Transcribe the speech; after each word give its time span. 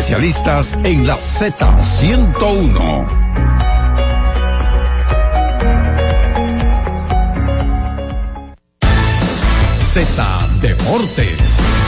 especialistas 0.00 0.72
en 0.82 1.06
la 1.06 1.18
Z101. 1.18 3.06
Z 9.92 10.48
Deportes. 10.62 11.79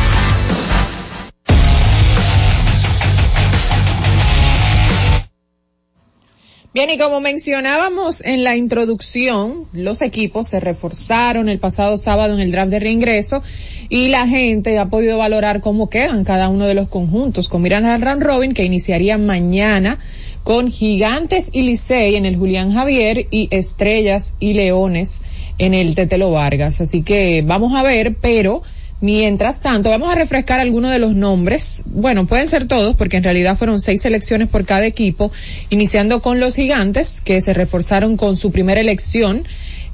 Bien, 6.75 6.89
y 6.89 6.97
como 6.97 7.21
mencionábamos 7.21 8.25
en 8.25 8.45
la 8.45 8.57
introducción, 8.57 9.67
los 9.75 10.01
equipos 10.01 10.49
se 10.49 10.59
reforzaron 10.59 11.51
el 11.51 11.59
pasado 11.59 11.99
sábado 11.99 12.33
en 12.33 12.41
el 12.41 12.51
draft 12.51 12.71
de 12.71 12.81
reingreso 12.81 13.43
y 13.91 14.09
la 14.09 14.27
gente 14.27 14.79
ha 14.79 14.87
podido 14.87 15.19
valorar 15.19 15.61
cómo 15.61 15.91
quedan 15.91 16.25
cada 16.25 16.49
uno 16.49 16.65
de 16.65 16.73
los 16.73 16.89
conjuntos, 16.89 17.51
con 17.51 17.61
miran 17.61 17.85
al 17.85 18.23
robin 18.23 18.55
que 18.55 18.65
iniciaría 18.65 19.19
mañana 19.19 19.99
con 20.45 20.71
Gigantes 20.71 21.51
y 21.53 21.61
Licey 21.61 22.17
en 22.17 22.25
el 22.25 22.37
Julián 22.37 22.73
Javier 22.73 23.27
y 23.31 23.49
Estrellas 23.51 24.35
y 24.41 24.55
Leones 24.55 25.21
en 25.59 25.75
el 25.75 25.95
Tetelo 25.95 26.31
Vargas. 26.31 26.81
Así 26.81 27.03
que 27.03 27.43
vamos 27.45 27.75
a 27.75 27.83
ver, 27.83 28.17
pero 28.19 28.63
Mientras 29.03 29.61
tanto, 29.61 29.91
vamos 29.91 30.13
a 30.13 30.15
refrescar 30.15 30.61
algunos 30.61 30.93
de 30.93 31.01
los 31.01 31.17
nombres. 31.17 31.83
Bueno, 31.87 32.29
pueden 32.29 32.47
ser 32.47 32.69
todos 32.69 32.95
porque 32.95 33.17
en 33.17 33.25
realidad 33.25 33.57
fueron 33.57 33.81
seis 33.81 34.01
selecciones 34.01 34.47
por 34.47 34.65
cada 34.65 34.87
equipo, 34.87 35.33
iniciando 35.71 36.23
con 36.23 36.39
los 36.39 36.55
gigantes 36.55 37.21
que 37.21 37.41
se 37.41 37.53
reforzaron 37.53 38.17
con 38.17 38.37
su 38.37 38.53
primera 38.53 38.81
elección. 38.81 39.43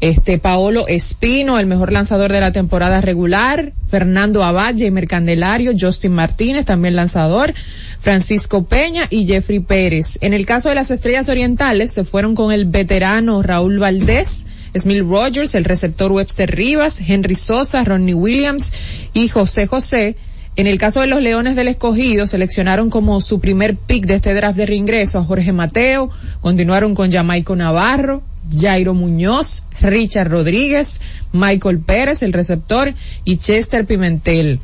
Este 0.03 0.37
Paolo 0.37 0.87
Espino, 0.89 1.59
el 1.59 1.65
mejor 1.65 1.91
lanzador 1.91 2.31
de 2.31 2.43
la 2.43 2.53
temporada 2.53 3.01
regular, 3.01 3.73
Fernando 3.89 4.45
Abad, 4.45 4.75
Jamer 4.77 5.09
Candelario, 5.09 5.73
Justin 5.81 6.12
Martínez, 6.12 6.67
también 6.67 6.95
lanzador, 6.95 7.55
Francisco 8.01 8.67
Peña 8.67 9.06
y 9.09 9.25
Jeffrey 9.25 9.61
Pérez. 9.61 10.19
En 10.20 10.34
el 10.34 10.45
caso 10.45 10.69
de 10.69 10.75
las 10.75 10.91
estrellas 10.91 11.31
orientales, 11.31 11.93
se 11.93 12.05
fueron 12.05 12.34
con 12.34 12.53
el 12.53 12.67
veterano 12.67 13.42
Raúl 13.42 13.79
Valdés, 13.79 14.45
Smil 14.77 15.08
Rogers, 15.08 15.55
el 15.55 15.64
receptor 15.64 16.12
Webster 16.12 16.50
Rivas, 16.55 17.00
Henry 17.06 17.34
Sosa, 17.34 17.84
Ronnie 17.84 18.14
Williams 18.14 18.72
y 19.12 19.28
José 19.28 19.66
José. 19.66 20.16
En 20.56 20.66
el 20.66 20.78
caso 20.78 21.00
de 21.00 21.06
los 21.06 21.22
Leones 21.22 21.55
del 21.55 21.69
Escogido, 21.69 22.27
seleccionaron 22.27 22.91
como 22.91 23.20
su 23.20 23.39
primer 23.39 23.77
pick 23.77 24.06
de 24.06 24.14
este 24.14 24.34
draft 24.34 24.56
de 24.56 24.66
reingreso 24.66 25.20
a 25.20 25.24
Jorge 25.24 25.52
Mateo, 25.52 26.11
continuaron 26.41 26.96
con 26.96 27.12
Jamaico 27.12 27.55
Navarro, 27.55 28.22
Jairo 28.58 28.92
Muñoz, 28.94 29.64
Richard 29.80 30.30
Rodríguez, 30.30 31.00
Michael 31.33 31.78
Pérez, 31.78 32.22
el 32.22 32.33
receptor, 32.33 32.92
y 33.24 33.36
Chester 33.36 33.86
Pimentel. 33.86 34.61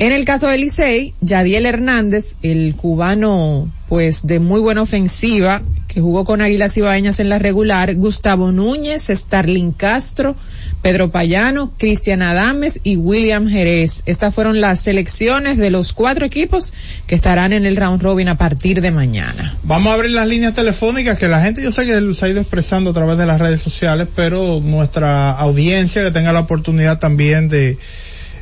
En 0.00 0.12
el 0.12 0.24
caso 0.24 0.46
de 0.46 0.58
Licey, 0.58 1.12
Yadiel 1.22 1.66
Hernández, 1.66 2.36
el 2.44 2.76
cubano, 2.76 3.68
pues 3.88 4.24
de 4.28 4.38
muy 4.38 4.60
buena 4.60 4.82
ofensiva, 4.82 5.60
que 5.88 6.00
jugó 6.00 6.24
con 6.24 6.40
Águilas 6.40 6.76
Ibaeñas 6.76 7.18
en 7.18 7.28
la 7.28 7.40
regular, 7.40 7.96
Gustavo 7.96 8.52
Núñez, 8.52 9.08
Starling 9.08 9.72
Castro, 9.72 10.36
Pedro 10.82 11.08
Payano, 11.08 11.72
Cristian 11.76 12.22
Adames 12.22 12.78
y 12.84 12.94
William 12.94 13.48
Jerez. 13.48 14.04
Estas 14.06 14.32
fueron 14.32 14.60
las 14.60 14.78
selecciones 14.82 15.56
de 15.56 15.70
los 15.70 15.92
cuatro 15.92 16.24
equipos 16.24 16.72
que 17.08 17.16
estarán 17.16 17.52
en 17.52 17.66
el 17.66 17.74
round 17.74 18.00
robin 18.00 18.28
a 18.28 18.38
partir 18.38 18.80
de 18.80 18.92
mañana. 18.92 19.56
Vamos 19.64 19.90
a 19.90 19.94
abrir 19.94 20.12
las 20.12 20.28
líneas 20.28 20.54
telefónicas 20.54 21.18
que 21.18 21.26
la 21.26 21.42
gente 21.42 21.60
yo 21.60 21.72
sé 21.72 21.86
que 21.86 22.14
se 22.14 22.24
ha 22.24 22.28
ido 22.28 22.40
expresando 22.40 22.90
a 22.90 22.94
través 22.94 23.18
de 23.18 23.26
las 23.26 23.40
redes 23.40 23.60
sociales, 23.60 24.06
pero 24.14 24.60
nuestra 24.60 25.32
audiencia 25.32 26.04
que 26.04 26.12
tenga 26.12 26.32
la 26.32 26.38
oportunidad 26.38 27.00
también 27.00 27.48
de 27.48 27.78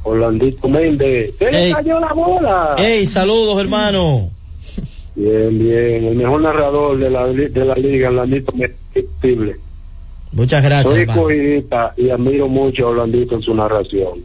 Holandito 0.04 0.68
Méndez. 0.68 1.36
¡Se 1.38 1.52
le 1.52 1.72
cayó 1.72 2.00
la 2.00 2.14
bola! 2.14 2.76
¡Ey, 2.78 3.06
saludos, 3.06 3.62
hermano! 3.62 4.32
Bien, 5.16 5.60
bien. 5.60 6.06
El 6.06 6.16
mejor 6.16 6.42
narrador 6.42 6.98
de 6.98 7.10
la, 7.10 7.28
de 7.28 7.66
la 7.66 7.76
liga, 7.76 8.10
Holandito 8.10 8.52
Méndez. 8.54 9.58
Muchas 10.32 10.64
gracias, 10.64 10.94
Soy 10.94 11.02
hermano. 11.02 11.92
y 11.98 12.10
admiro 12.10 12.48
mucho 12.48 12.88
a 12.88 12.90
Holandito 12.92 13.36
en 13.36 13.42
su 13.42 13.54
narración. 13.54 14.20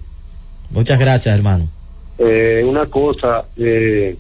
Muchas 0.71 0.99
gracias, 0.99 1.35
hermano. 1.35 1.69
Eh, 2.19 2.65
una 2.67 2.87
cosa, 2.87 3.45
eh, 3.57 4.17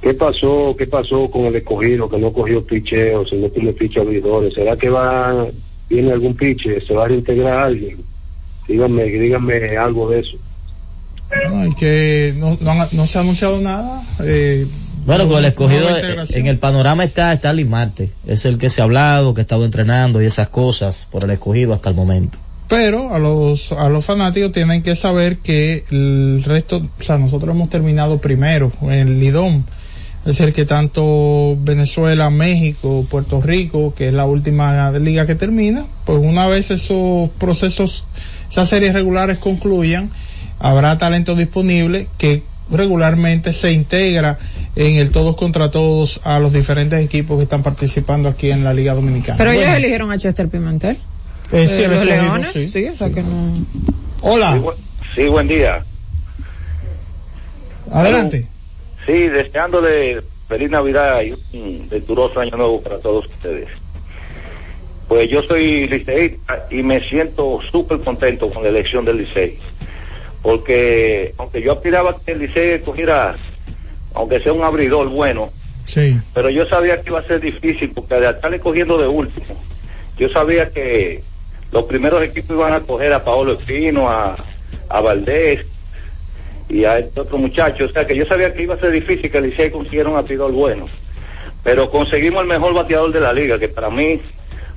¿Qué 0.00 0.14
pasó? 0.14 0.74
¿Qué 0.78 0.86
pasó 0.86 1.30
con 1.30 1.46
el 1.46 1.56
escogido 1.56 2.08
que 2.08 2.18
no 2.18 2.32
cogió 2.32 2.64
picheo, 2.64 3.26
si 3.26 3.36
no 3.36 3.48
tiene 3.48 3.72
piche 3.72 4.00
abridores? 4.00 4.54
¿Será 4.54 4.76
que 4.76 4.88
va, 4.88 5.46
tiene 5.88 6.12
algún 6.12 6.34
piche? 6.34 6.80
¿Se 6.86 6.94
va 6.94 7.06
a 7.06 7.08
reintegrar 7.08 7.58
a 7.58 7.64
alguien? 7.64 7.98
Díganme, 8.68 9.04
díganme 9.04 9.76
algo 9.76 10.10
de 10.10 10.20
eso. 10.20 10.36
No, 11.50 11.74
que 11.74 12.34
no, 12.36 12.56
no, 12.92 13.06
se 13.06 13.18
ha 13.18 13.22
anunciado 13.22 13.60
nada. 13.60 14.02
Eh, 14.24 14.66
bueno, 15.06 15.28
con 15.28 15.38
el 15.38 15.44
escogido 15.46 15.88
en 16.30 16.46
el 16.46 16.58
panorama 16.58 17.04
está 17.04 17.32
Stanley 17.32 17.64
Marte. 17.64 18.10
Es 18.26 18.44
el 18.44 18.58
que 18.58 18.68
se 18.68 18.80
ha 18.80 18.84
hablado, 18.84 19.32
que 19.32 19.40
ha 19.40 19.42
estado 19.42 19.64
entrenando 19.64 20.20
y 20.20 20.26
esas 20.26 20.48
cosas 20.48 21.06
por 21.10 21.24
el 21.24 21.30
escogido 21.30 21.72
hasta 21.72 21.88
el 21.88 21.94
momento. 21.94 22.38
Pero 22.68 23.14
a 23.14 23.18
los, 23.18 23.72
a 23.72 23.88
los 23.88 24.04
fanáticos 24.04 24.52
tienen 24.52 24.82
que 24.82 24.96
saber 24.96 25.38
que 25.38 25.84
el 25.90 26.42
resto, 26.44 26.82
o 26.98 27.02
sea, 27.02 27.16
nosotros 27.16 27.54
hemos 27.54 27.70
terminado 27.70 28.20
primero 28.20 28.72
en 28.82 28.90
el 28.92 29.20
Lidón 29.20 29.64
es 30.26 30.38
decir, 30.38 30.52
que 30.52 30.64
tanto 30.64 31.56
Venezuela, 31.60 32.30
México, 32.30 33.06
Puerto 33.08 33.40
Rico, 33.40 33.94
que 33.94 34.08
es 34.08 34.14
la 34.14 34.24
última 34.24 34.90
liga 34.90 35.24
que 35.24 35.36
termina, 35.36 35.86
pues 36.04 36.18
una 36.20 36.48
vez 36.48 36.72
esos 36.72 37.30
procesos, 37.38 38.04
esas 38.50 38.68
series 38.68 38.92
regulares 38.92 39.38
concluyan, 39.38 40.10
habrá 40.58 40.98
talento 40.98 41.36
disponible 41.36 42.08
que 42.18 42.42
regularmente 42.70 43.52
se 43.52 43.72
integra 43.72 44.38
en 44.74 44.96
el 44.96 45.10
todos 45.10 45.36
contra 45.36 45.70
todos 45.70 46.20
a 46.24 46.38
los 46.38 46.52
diferentes 46.52 47.02
equipos 47.02 47.38
que 47.38 47.44
están 47.44 47.62
participando 47.62 48.28
aquí 48.28 48.50
en 48.50 48.64
la 48.64 48.74
Liga 48.74 48.94
Dominicana. 48.94 49.38
Pero 49.38 49.52
ellos 49.52 49.68
eligieron 49.68 50.10
a 50.12 50.18
Chester 50.18 50.48
Pimentel. 50.48 50.98
Eh, 51.52 51.68
sí, 51.68 51.86
los 51.86 52.04
Leones, 52.04 52.52
sí. 52.52 52.88
o 52.88 52.96
sea 52.96 53.10
que 53.10 53.22
no. 53.22 53.52
Hola. 54.20 54.60
Sí, 55.14 55.28
buen 55.28 55.46
día. 55.46 55.84
Adelante. 57.90 58.48
Sí, 59.06 59.12
deseándole 59.12 60.22
feliz 60.48 60.70
Navidad 60.70 61.22
y 61.22 61.32
un 61.56 61.88
venturoso 61.88 62.40
año 62.40 62.56
nuevo 62.56 62.80
para 62.80 62.98
todos 62.98 63.26
ustedes. 63.26 63.68
Pues 65.08 65.30
yo 65.30 65.42
soy 65.42 65.86
Licey 65.86 66.38
y 66.70 66.82
me 66.82 67.00
siento 67.08 67.60
súper 67.70 68.00
contento 68.00 68.50
con 68.50 68.64
la 68.64 68.70
elección 68.70 69.04
del 69.04 69.18
Licey. 69.18 69.56
Porque 70.46 71.34
aunque 71.38 71.60
yo 71.60 71.72
aspiraba 71.72 72.16
que 72.24 72.30
el 72.30 72.38
Licey 72.38 72.78
cogiera, 72.78 73.34
aunque 74.14 74.38
sea 74.38 74.52
un 74.52 74.62
abridor 74.62 75.08
bueno, 75.08 75.50
sí. 75.82 76.16
pero 76.32 76.50
yo 76.50 76.64
sabía 76.66 77.00
que 77.00 77.10
iba 77.10 77.18
a 77.18 77.26
ser 77.26 77.40
difícil 77.40 77.90
porque 77.92 78.14
de 78.14 78.30
estarle 78.30 78.60
cogiendo 78.60 78.96
de 78.96 79.08
último, 79.08 79.60
yo 80.16 80.28
sabía 80.28 80.70
que 80.70 81.24
los 81.72 81.84
primeros 81.86 82.22
equipos 82.22 82.56
iban 82.56 82.74
a 82.74 82.80
coger 82.80 83.12
a 83.12 83.24
Paolo 83.24 83.54
Espino, 83.54 84.08
a, 84.08 84.36
a 84.88 85.00
Valdés, 85.00 85.66
y 86.68 86.84
a 86.84 87.00
este 87.00 87.22
otro 87.22 87.38
muchacho. 87.38 87.86
O 87.86 87.88
sea 87.88 88.06
que 88.06 88.14
yo 88.14 88.24
sabía 88.26 88.54
que 88.54 88.62
iba 88.62 88.76
a 88.76 88.80
ser 88.80 88.92
difícil 88.92 89.28
que 89.28 89.38
el 89.38 89.50
Licey 89.50 89.72
consiguiera 89.72 90.10
un 90.10 90.14
bateador 90.14 90.52
bueno. 90.52 90.86
Pero 91.64 91.90
conseguimos 91.90 92.42
el 92.42 92.48
mejor 92.48 92.72
bateador 92.72 93.10
de 93.10 93.18
la 93.18 93.32
liga, 93.32 93.58
que 93.58 93.66
para 93.66 93.90
mí 93.90 94.20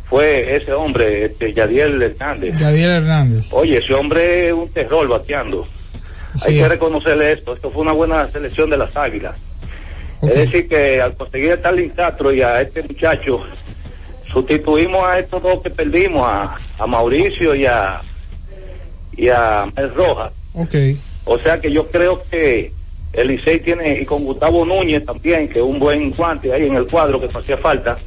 fue 0.09 0.56
ese 0.56 0.73
hombre, 0.73 1.25
este 1.25 1.53
Yadiel 1.53 2.01
Hernández. 2.01 2.57
Yadiel 2.57 2.89
Hernández. 2.89 3.53
Oye, 3.53 3.77
ese 3.77 3.94
hombre 3.94 4.47
es 4.47 4.53
un 4.53 4.69
terror 4.69 5.07
bateando. 5.07 5.67
Hay 6.45 6.57
que 6.57 6.67
reconocerle 6.67 7.33
esto. 7.33 7.53
Esto 7.53 7.69
fue 7.69 7.81
una 7.83 7.91
buena 7.91 8.27
selección 8.27 8.69
de 8.69 8.77
las 8.77 8.95
Águilas. 8.95 9.35
Es 10.21 10.35
decir, 10.35 10.67
que 10.67 11.00
al 11.01 11.15
conseguir 11.15 11.51
a 11.51 11.56
Stalin 11.56 11.89
Castro 11.91 12.33
y 12.33 12.41
a 12.41 12.61
este 12.61 12.83
muchacho, 12.83 13.41
sustituimos 14.31 15.07
a 15.07 15.19
estos 15.19 15.41
dos 15.41 15.61
que 15.61 15.69
perdimos, 15.69 16.23
a, 16.27 16.57
a 16.77 16.88
Mauricio 16.88 17.56
y 17.56 17.65
a, 17.65 18.01
y 19.15 19.29
a 19.29 19.65
Mel 19.75 19.94
Rojas. 19.94 20.33
Okay. 20.53 21.00
O 21.25 21.38
sea 21.39 21.59
que 21.61 21.71
yo 21.71 21.88
creo 21.88 22.23
que 22.29 22.71
el 23.13 23.27
Licey 23.27 23.59
tiene, 23.61 24.01
y 24.01 24.06
con 24.06 24.23
Gustavo 24.23 24.65
Núñez 24.65 25.06
también, 25.06 25.47
que 25.47 25.59
es 25.59 25.65
un 25.65 25.79
buen 25.79 26.11
guante 26.11 26.51
ahí 26.51 26.65
en 26.65 26.75
el 26.75 26.88
cuadro 26.88 27.19
que 27.19 27.38
hacía 27.38 27.57
falta. 27.57 27.97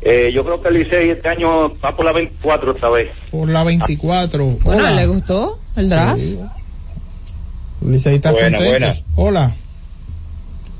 Eh, 0.00 0.30
yo 0.32 0.44
creo 0.44 0.62
que 0.62 0.68
el 0.68 0.74
Licey 0.74 1.10
este 1.10 1.28
año 1.28 1.76
va 1.80 1.96
por 1.96 2.04
la 2.04 2.12
24 2.12 2.72
esta 2.72 2.88
vez. 2.88 3.10
Por 3.30 3.48
la 3.48 3.64
24. 3.64 4.44
Bueno, 4.62 4.90
¿le 4.90 5.06
gustó 5.06 5.58
el 5.76 5.88
draft? 5.88 6.22
Licey 7.84 8.16
está 8.16 8.32
buena, 8.32 8.58
buena. 8.58 8.94
Hola. 9.16 9.54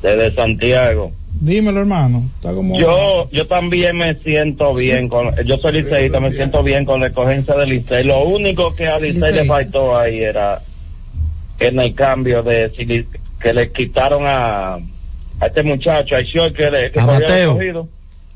Desde 0.02 0.34
Santiago. 0.34 1.12
Dímelo, 1.40 1.80
hermano. 1.80 2.24
Está 2.36 2.52
como... 2.52 2.78
Yo, 2.78 3.28
yo 3.30 3.46
también 3.46 3.96
me 3.96 4.14
siento 4.16 4.72
bien 4.74 5.08
con, 5.08 5.34
yo 5.44 5.56
soy 5.58 5.82
liceísta, 5.82 6.20
me 6.20 6.32
siento 6.32 6.62
bien 6.62 6.84
con 6.84 7.00
la 7.00 7.08
escogencia 7.08 7.54
del 7.54 7.70
Licey. 7.70 8.04
Lo 8.04 8.24
único 8.24 8.74
que 8.74 8.86
a 8.86 8.96
Licey 8.96 9.32
le 9.32 9.44
faltó 9.46 9.96
ahí 9.96 10.20
era 10.20 10.60
en 11.58 11.80
el 11.80 11.94
cambio 11.94 12.42
de 12.42 12.70
que 13.40 13.52
le 13.52 13.72
quitaron 13.72 14.24
a, 14.26 14.74
a 14.74 15.46
este 15.46 15.62
muchacho, 15.62 16.14
a 16.16 16.52
que 16.52 16.70
le 16.70 16.90
que 16.92 17.00
a 17.00 17.06
Mateo. 17.06 17.88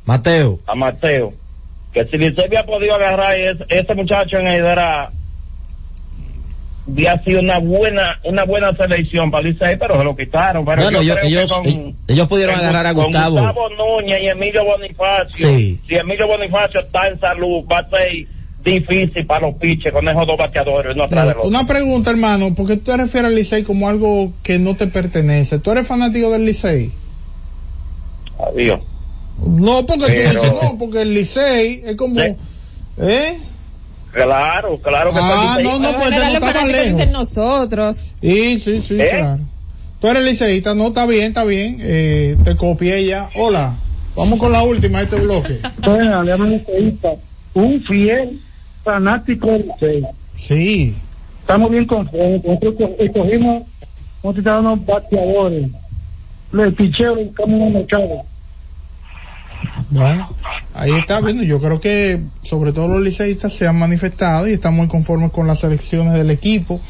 Mateo. 0.04 0.58
A 0.66 0.74
Mateo. 0.74 1.32
Que 1.92 2.06
si 2.06 2.16
Licey 2.16 2.44
había 2.44 2.64
podido 2.64 2.94
agarrar 2.94 3.38
ese, 3.38 3.64
ese 3.68 3.94
muchacho 3.94 4.38
en 4.38 4.46
el 4.46 4.64
era 4.64 5.10
había 6.88 7.22
sido 7.22 7.40
una 7.40 7.58
buena 7.58 8.18
una 8.24 8.44
buena 8.44 8.74
selección 8.76 9.30
para 9.30 9.44
Licey, 9.44 9.76
pero 9.78 9.98
se 9.98 10.04
lo 10.04 10.16
quitaron. 10.16 10.64
Pero 10.64 10.82
bueno, 10.82 11.00
ellos, 11.00 11.18
ellos, 11.22 11.62
ellos, 12.08 12.28
pudieron 12.28 12.56
agarrar 12.56 12.86
a 12.86 12.92
Gustavo. 12.92 13.36
Gustavo 13.36 13.68
Núñez 13.70 14.18
y 14.22 14.28
Emilio 14.28 14.64
Bonifacio. 14.64 15.48
Sí. 15.48 15.80
Si 15.86 15.94
Emilio 15.94 16.26
Bonifacio 16.26 16.80
está 16.80 17.08
en 17.08 17.20
salud, 17.20 17.64
va 17.70 17.78
a 17.78 17.90
ser 17.90 18.26
difícil 18.64 19.26
para 19.26 19.46
los 19.46 19.56
piches 19.56 19.92
con 19.92 20.08
esos 20.08 20.26
dos 20.26 20.36
bateadores. 20.36 20.96
No 20.96 21.04
atrás 21.04 21.36
de 21.36 21.42
Una 21.42 21.66
pregunta, 21.66 22.10
hermano, 22.10 22.54
porque 22.54 22.76
tú 22.76 22.84
te 22.84 22.96
refieres 22.96 23.28
al 23.28 23.34
Licey 23.34 23.62
como 23.64 23.88
algo 23.88 24.32
que 24.42 24.58
no 24.58 24.76
te 24.76 24.86
pertenece. 24.86 25.58
¿Tú 25.58 25.70
eres 25.70 25.86
fanático 25.86 26.30
del 26.30 26.44
Licey? 26.46 26.90
Adiós. 28.38 28.80
No, 29.46 29.86
porque 29.86 30.04
tú 30.06 30.10
dices 30.12 30.52
no, 30.62 30.78
porque 30.78 31.02
el 31.02 31.14
Licey 31.14 31.82
es 31.84 31.96
como... 31.96 32.20
¿Eh? 32.20 33.38
Claro, 34.12 34.78
claro 34.78 35.10
que 35.10 35.18
Ah, 35.20 35.58
no, 35.62 35.78
no, 35.78 35.96
pues 35.96 36.10
no 36.10 36.22
está 36.22 36.52
más 36.52 36.68
lejos. 36.68 37.10
nosotros. 37.10 38.06
Sí, 38.20 38.58
sí, 38.58 38.80
sí, 38.82 39.00
¿Eh? 39.00 39.08
claro. 39.10 39.40
Tú 40.00 40.08
eres 40.08 40.22
liceísta, 40.24 40.74
no, 40.74 40.88
está 40.88 41.06
bien, 41.06 41.26
está 41.28 41.44
bien. 41.44 41.78
Eh, 41.80 42.36
te 42.44 42.56
copié 42.56 43.06
ya. 43.06 43.30
Hola, 43.36 43.74
vamos 44.16 44.38
con 44.38 44.52
la 44.52 44.62
última 44.62 44.98
de 44.98 45.04
este 45.04 45.16
bloque. 45.16 45.60
Bueno, 45.82 46.22
le 46.24 46.36
liceísta. 46.36 47.12
Un 47.54 47.82
fiel 47.84 48.40
fanático 48.84 49.46
del 49.52 49.66
Licey. 49.80 50.04
Sí. 50.34 50.96
Estamos 51.40 51.70
bien 51.70 51.86
conformes. 51.86 52.44
Nosotros 52.44 52.90
escogimos, 52.98 53.62
nosotros 54.22 54.58
unos 54.60 54.84
bateadores. 54.86 55.68
El 56.52 56.74
picheo 56.74 57.16
buscamos 57.16 57.60
el 57.62 57.72
mercado. 57.72 58.24
Bueno, 59.90 60.28
ahí 60.74 60.92
está 60.92 61.20
viendo. 61.20 61.42
Yo 61.42 61.60
creo 61.60 61.80
que 61.80 62.20
sobre 62.42 62.72
todo 62.72 62.88
los 62.88 63.02
liceístas 63.02 63.52
se 63.52 63.66
han 63.66 63.78
manifestado 63.78 64.48
y 64.48 64.52
están 64.52 64.74
muy 64.74 64.88
conformes 64.88 65.30
con 65.30 65.46
las 65.46 65.60
selecciones 65.60 66.14
del 66.14 66.30
equipo. 66.30 66.80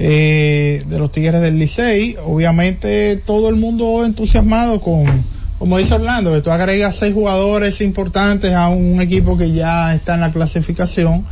Eh, 0.00 0.84
de 0.86 0.98
los 0.98 1.10
Tigres 1.10 1.40
del 1.40 1.58
Licey, 1.58 2.16
obviamente 2.24 3.16
todo 3.16 3.48
el 3.48 3.56
mundo 3.56 4.04
entusiasmado 4.04 4.80
con, 4.80 5.06
como 5.58 5.76
dice 5.76 5.94
Orlando, 5.94 6.32
que 6.32 6.40
tú 6.40 6.50
agregas 6.50 6.94
seis 6.94 7.12
jugadores 7.12 7.80
importantes 7.80 8.54
a 8.54 8.68
un 8.68 9.02
equipo 9.02 9.36
que 9.36 9.50
ya 9.50 9.92
está 9.92 10.14
en 10.14 10.20
la 10.20 10.30
clasificación, 10.30 11.26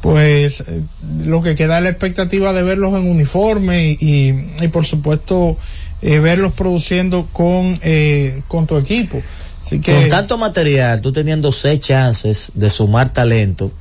pues 0.00 0.60
eh, 0.60 0.82
lo 1.24 1.42
que 1.42 1.54
queda 1.54 1.76
es 1.76 1.82
la 1.82 1.90
expectativa 1.90 2.54
de 2.54 2.62
verlos 2.62 2.94
en 2.94 3.10
uniforme 3.10 3.96
y, 4.00 4.34
y, 4.60 4.68
por 4.68 4.86
supuesto 4.86 5.58
eh, 6.00 6.18
verlos 6.18 6.52
produciendo 6.52 7.28
con, 7.32 7.78
eh, 7.82 8.42
con 8.48 8.66
tu 8.66 8.78
equipo. 8.78 9.20
Con 9.68 10.08
tanto 10.08 10.38
material, 10.38 11.00
tú 11.00 11.12
teniendo 11.12 11.50
seis 11.50 11.80
chances 11.80 12.52
de 12.54 12.70
sumar 12.70 13.12
talento, 13.12 13.72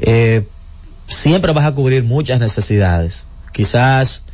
eh, 0.00 0.46
siempre 1.06 1.52
vas 1.52 1.66
a 1.66 1.72
cubrir 1.72 2.02
muchas 2.02 2.40
necesidades. 2.40 3.24
Quizás, 3.52 4.24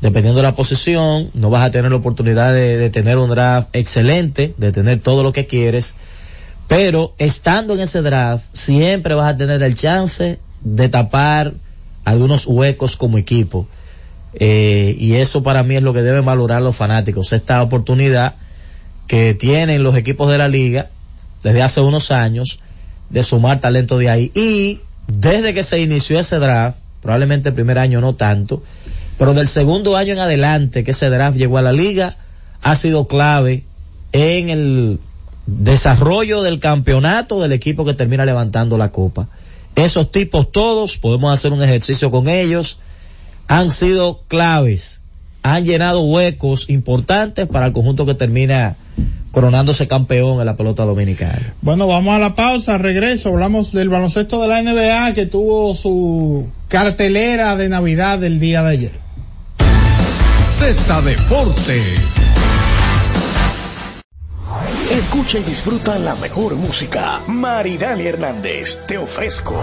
dependiendo 0.00 0.38
de 0.38 0.44
la 0.44 0.56
posición, 0.56 1.30
no 1.34 1.50
vas 1.50 1.64
a 1.64 1.70
tener 1.70 1.90
la 1.90 1.98
oportunidad 1.98 2.52
de, 2.52 2.78
de 2.78 2.90
tener 2.90 3.18
un 3.18 3.30
draft 3.30 3.68
excelente, 3.74 4.54
de 4.56 4.72
tener 4.72 5.00
todo 5.00 5.22
lo 5.22 5.32
que 5.32 5.46
quieres, 5.46 5.96
pero 6.66 7.14
estando 7.18 7.74
en 7.74 7.80
ese 7.80 8.02
draft, 8.02 8.44
siempre 8.52 9.14
vas 9.14 9.34
a 9.34 9.36
tener 9.36 9.62
el 9.62 9.74
chance 9.74 10.38
de 10.62 10.88
tapar 10.88 11.54
algunos 12.04 12.46
huecos 12.46 12.96
como 12.96 13.18
equipo. 13.18 13.68
Eh, 14.34 14.96
y 14.98 15.14
eso 15.14 15.42
para 15.42 15.62
mí 15.62 15.76
es 15.76 15.82
lo 15.82 15.92
que 15.92 16.02
deben 16.02 16.24
valorar 16.24 16.62
los 16.62 16.76
fanáticos, 16.76 17.32
esta 17.32 17.62
oportunidad 17.62 18.36
que 19.06 19.34
tienen 19.34 19.82
los 19.82 19.96
equipos 19.96 20.30
de 20.30 20.38
la 20.38 20.48
liga 20.48 20.90
desde 21.42 21.62
hace 21.62 21.80
unos 21.80 22.10
años 22.10 22.58
de 23.10 23.22
sumar 23.22 23.60
talento 23.60 23.98
de 23.98 24.10
ahí. 24.10 24.32
Y 24.34 24.80
desde 25.06 25.54
que 25.54 25.62
se 25.62 25.80
inició 25.80 26.18
ese 26.18 26.38
draft, 26.38 26.78
probablemente 27.02 27.50
el 27.50 27.54
primer 27.54 27.78
año 27.78 28.00
no 28.00 28.14
tanto, 28.14 28.62
pero 29.18 29.34
del 29.34 29.48
segundo 29.48 29.96
año 29.96 30.12
en 30.12 30.18
adelante 30.18 30.84
que 30.84 30.90
ese 30.90 31.08
draft 31.08 31.36
llegó 31.36 31.58
a 31.58 31.62
la 31.62 31.72
liga, 31.72 32.16
ha 32.62 32.76
sido 32.76 33.06
clave 33.06 33.64
en 34.12 34.50
el 34.50 34.98
desarrollo 35.46 36.42
del 36.42 36.58
campeonato 36.58 37.40
del 37.40 37.52
equipo 37.52 37.84
que 37.84 37.94
termina 37.94 38.24
levantando 38.24 38.76
la 38.76 38.90
copa. 38.90 39.28
Esos 39.76 40.10
tipos 40.10 40.50
todos, 40.50 40.96
podemos 40.96 41.32
hacer 41.32 41.52
un 41.52 41.62
ejercicio 41.62 42.10
con 42.10 42.28
ellos, 42.28 42.78
han 43.46 43.70
sido 43.70 44.22
claves, 44.26 45.00
han 45.54 45.64
llenado 45.64 46.00
huecos 46.00 46.68
importantes 46.70 47.46
para 47.46 47.66
el 47.66 47.72
conjunto 47.72 48.06
que 48.06 48.14
termina 48.14 48.76
coronándose 49.30 49.86
campeón 49.86 50.40
en 50.40 50.46
la 50.46 50.56
pelota 50.56 50.84
dominicana. 50.84 51.54
Bueno, 51.60 51.86
vamos 51.86 52.16
a 52.16 52.18
la 52.18 52.34
pausa, 52.34 52.78
regreso, 52.78 53.28
hablamos 53.28 53.72
del 53.72 53.90
baloncesto 53.90 54.40
de 54.40 54.48
la 54.48 54.62
NBA 54.62 55.12
que 55.12 55.26
tuvo 55.26 55.74
su 55.74 56.48
cartelera 56.68 57.54
de 57.56 57.68
Navidad 57.68 58.24
el 58.24 58.40
día 58.40 58.62
de 58.62 58.70
ayer. 58.70 58.92
Z 60.58 61.02
Deportes. 61.02 61.82
Escucha 64.90 65.38
y 65.38 65.42
disfruta 65.42 65.98
la 65.98 66.14
mejor 66.14 66.54
música. 66.54 67.20
Maridani 67.26 68.06
Hernández, 68.06 68.86
te 68.86 68.96
ofrezco. 68.96 69.62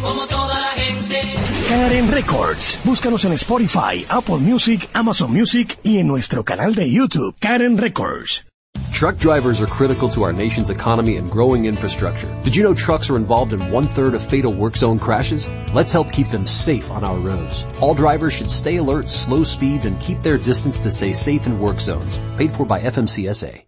como 0.00 0.26
toda 0.26 0.60
la 0.60 0.68
gente. 0.68 1.20
Karen 1.68 2.10
Records. 2.10 2.80
Búscanos 2.84 3.24
en 3.24 3.32
Spotify, 3.32 4.06
Apple 4.08 4.38
Music, 4.38 4.88
Amazon 4.94 5.32
Music 5.32 5.78
y 5.82 5.98
en 5.98 6.08
nuestro 6.08 6.44
canal 6.44 6.74
de 6.74 6.90
YouTube, 6.90 7.34
Karen 7.38 7.76
Records. 7.76 8.44
Truck 8.92 9.18
drivers 9.18 9.62
are 9.62 9.66
critical 9.66 10.08
to 10.08 10.24
our 10.24 10.32
nation's 10.32 10.70
economy 10.70 11.18
and 11.18 11.30
growing 11.30 11.66
infrastructure. 11.66 12.26
Did 12.42 12.56
you 12.56 12.64
know 12.64 12.74
trucks 12.74 13.10
are 13.10 13.16
involved 13.16 13.52
in 13.52 13.70
one 13.70 13.86
third 13.86 14.14
of 14.14 14.22
fatal 14.22 14.52
work 14.52 14.76
zone 14.76 14.98
crashes? 14.98 15.48
Let's 15.72 15.92
help 15.92 16.10
keep 16.10 16.30
them 16.30 16.46
safe 16.46 16.90
on 16.90 17.04
our 17.04 17.16
roads. 17.16 17.64
All 17.80 17.94
drivers 17.94 18.32
should 18.32 18.50
stay 18.50 18.76
alert, 18.78 19.08
slow 19.08 19.44
speeds, 19.44 19.84
and 19.84 20.00
keep 20.00 20.22
their 20.22 20.38
distance 20.38 20.80
to 20.80 20.90
stay 20.90 21.12
safe 21.12 21.46
in 21.46 21.60
work 21.60 21.80
zones. 21.80 22.18
Paid 22.38 22.52
for 22.52 22.66
by 22.66 22.80
FMCSA. 22.80 23.67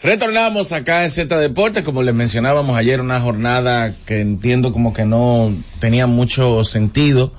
Retornamos 0.00 0.70
acá 0.70 1.02
en 1.02 1.10
Z 1.10 1.36
Deportes, 1.38 1.82
como 1.82 2.04
les 2.04 2.14
mencionábamos 2.14 2.76
ayer, 2.76 3.00
una 3.00 3.18
jornada 3.18 3.92
que 4.06 4.20
entiendo 4.20 4.72
como 4.72 4.94
que 4.94 5.04
no 5.04 5.52
tenía 5.80 6.06
mucho 6.06 6.62
sentido. 6.64 7.32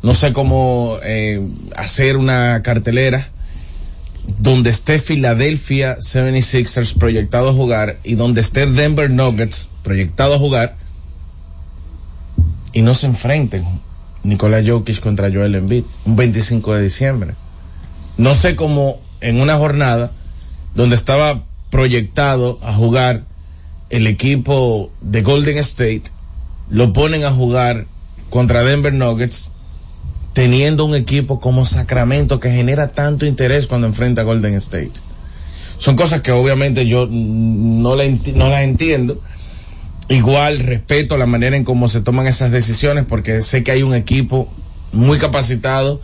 No 0.00 0.14
sé 0.14 0.32
cómo 0.32 0.98
eh, 1.02 1.44
hacer 1.74 2.16
una 2.16 2.62
cartelera 2.62 3.30
donde 4.38 4.70
esté 4.70 5.00
Philadelphia 5.00 5.96
76ers 5.96 6.96
proyectado 6.96 7.50
a 7.50 7.52
jugar 7.52 7.98
y 8.04 8.14
donde 8.14 8.42
esté 8.42 8.64
Denver 8.66 9.10
Nuggets 9.10 9.68
proyectado 9.82 10.34
a 10.34 10.38
jugar 10.38 10.76
y 12.72 12.82
no 12.82 12.94
se 12.94 13.06
enfrenten 13.06 13.64
Nikola 14.22 14.62
Jokic 14.64 15.00
contra 15.00 15.32
Joel 15.32 15.56
Embiid 15.56 15.82
un 16.04 16.14
25 16.14 16.74
de 16.74 16.82
diciembre. 16.82 17.34
No 18.18 18.34
sé 18.34 18.54
cómo 18.54 19.00
en 19.20 19.40
una 19.40 19.56
jornada 19.56 20.12
donde 20.76 20.94
estaba 20.94 21.42
proyectado 21.74 22.60
a 22.62 22.72
jugar 22.72 23.24
el 23.90 24.06
equipo 24.06 24.92
de 25.00 25.22
Golden 25.22 25.58
State, 25.58 26.04
lo 26.70 26.92
ponen 26.92 27.24
a 27.24 27.32
jugar 27.32 27.86
contra 28.30 28.62
Denver 28.62 28.94
Nuggets, 28.94 29.50
teniendo 30.34 30.84
un 30.84 30.94
equipo 30.94 31.40
como 31.40 31.66
Sacramento 31.66 32.38
que 32.38 32.52
genera 32.52 32.92
tanto 32.92 33.26
interés 33.26 33.66
cuando 33.66 33.88
enfrenta 33.88 34.20
a 34.20 34.24
Golden 34.24 34.54
State. 34.54 34.92
Son 35.76 35.96
cosas 35.96 36.20
que 36.20 36.30
obviamente 36.30 36.86
yo 36.86 37.08
no, 37.10 37.96
la 37.96 38.04
las 38.04 38.62
entiendo. 38.62 39.20
Igual 40.08 40.60
respeto 40.60 41.16
la 41.16 41.26
manera 41.26 41.56
en 41.56 41.64
cómo 41.64 41.88
se 41.88 42.02
toman 42.02 42.28
esas 42.28 42.52
decisiones 42.52 43.04
porque 43.04 43.42
sé 43.42 43.64
que 43.64 43.72
hay 43.72 43.82
un 43.82 43.96
equipo 43.96 44.48
muy 44.92 45.18
capacitado 45.18 46.00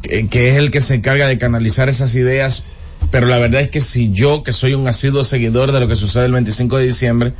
que 0.00 0.48
es 0.48 0.56
el 0.56 0.70
que 0.70 0.80
se 0.80 0.94
encarga 0.94 1.28
de 1.28 1.36
canalizar 1.36 1.90
esas 1.90 2.14
ideas 2.14 2.64
pero 3.10 3.26
la 3.26 3.38
verdad 3.38 3.62
es 3.62 3.70
que 3.70 3.80
si 3.80 4.10
yo, 4.10 4.42
que 4.42 4.52
soy 4.52 4.74
un 4.74 4.86
asiduo 4.86 5.24
seguidor 5.24 5.72
de 5.72 5.80
lo 5.80 5.88
que 5.88 5.96
sucede 5.96 6.26
el 6.26 6.32
25 6.32 6.78
de 6.78 6.84
diciembre, 6.84 7.32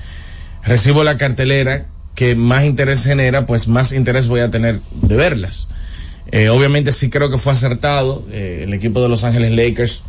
recibo 0.62 1.04
la 1.04 1.16
cartelera 1.16 1.86
que 2.14 2.34
más 2.34 2.64
interés 2.64 3.04
genera, 3.04 3.46
pues 3.46 3.68
más 3.68 3.92
interés 3.92 4.28
voy 4.28 4.40
a 4.40 4.50
tener 4.50 4.80
de 5.02 5.16
verlas. 5.16 5.68
Eh, 6.30 6.48
obviamente 6.48 6.92
sí 6.92 7.10
creo 7.10 7.30
que 7.30 7.38
fue 7.38 7.52
acertado 7.52 8.24
eh, 8.30 8.64
el 8.64 8.74
equipo 8.74 9.00
de 9.00 9.08
Los 9.08 9.24
Ángeles 9.24 9.52
Lakers 9.52 10.02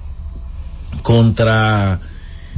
contra 1.02 2.00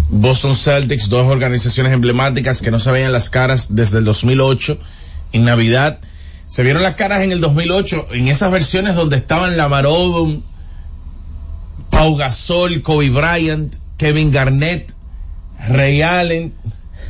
Boston 0.09 0.55
Celtics, 0.55 1.09
dos 1.09 1.27
organizaciones 1.27 1.93
emblemáticas 1.93 2.61
que 2.61 2.71
no 2.71 2.79
se 2.79 2.91
veían 2.91 3.11
las 3.11 3.29
caras 3.29 3.75
desde 3.75 3.99
el 3.99 4.05
2008 4.05 4.77
en 5.33 5.45
Navidad. 5.45 5.99
Se 6.47 6.63
vieron 6.63 6.83
las 6.83 6.95
caras 6.95 7.21
en 7.21 7.31
el 7.31 7.39
2008 7.39 8.07
en 8.13 8.27
esas 8.27 8.51
versiones 8.51 8.95
donde 8.95 9.17
estaban 9.17 9.55
Lamar 9.57 9.85
Odom, 9.85 10.41
Pau 12.01 12.15
Gasol, 12.15 12.81
Kobe 12.81 13.11
Bryant, 13.11 13.75
Kevin 13.95 14.31
Garnett, 14.31 14.91
Ray 15.69 16.01
Allen, 16.01 16.51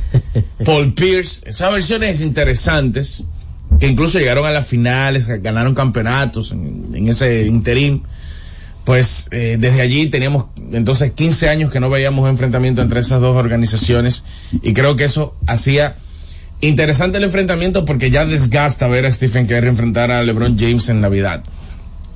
Paul 0.66 0.92
Pierce, 0.92 1.40
esas 1.46 1.72
versiones 1.72 2.20
interesantes 2.20 3.24
que 3.80 3.86
incluso 3.86 4.18
llegaron 4.18 4.44
a 4.44 4.50
las 4.50 4.66
finales, 4.66 5.28
ganaron 5.42 5.74
campeonatos 5.74 6.52
en, 6.52 6.90
en 6.92 7.08
ese 7.08 7.46
interim. 7.46 8.02
Pues 8.84 9.28
eh, 9.30 9.56
desde 9.58 9.80
allí 9.80 10.10
teníamos 10.10 10.48
entonces 10.72 11.12
15 11.12 11.48
años 11.48 11.70
que 11.70 11.80
no 11.80 11.88
veíamos 11.88 12.28
enfrentamiento 12.28 12.82
entre 12.82 13.00
esas 13.00 13.22
dos 13.22 13.34
organizaciones 13.34 14.24
y 14.60 14.74
creo 14.74 14.94
que 14.96 15.04
eso 15.04 15.34
hacía 15.46 15.96
interesante 16.60 17.16
el 17.16 17.24
enfrentamiento 17.24 17.86
porque 17.86 18.10
ya 18.10 18.26
desgasta 18.26 18.88
ver 18.88 19.06
a 19.06 19.10
Stephen 19.10 19.46
Curry 19.46 19.68
enfrentar 19.68 20.10
a 20.10 20.22
LeBron 20.22 20.58
James 20.58 20.86
en 20.90 21.00
Navidad. 21.00 21.44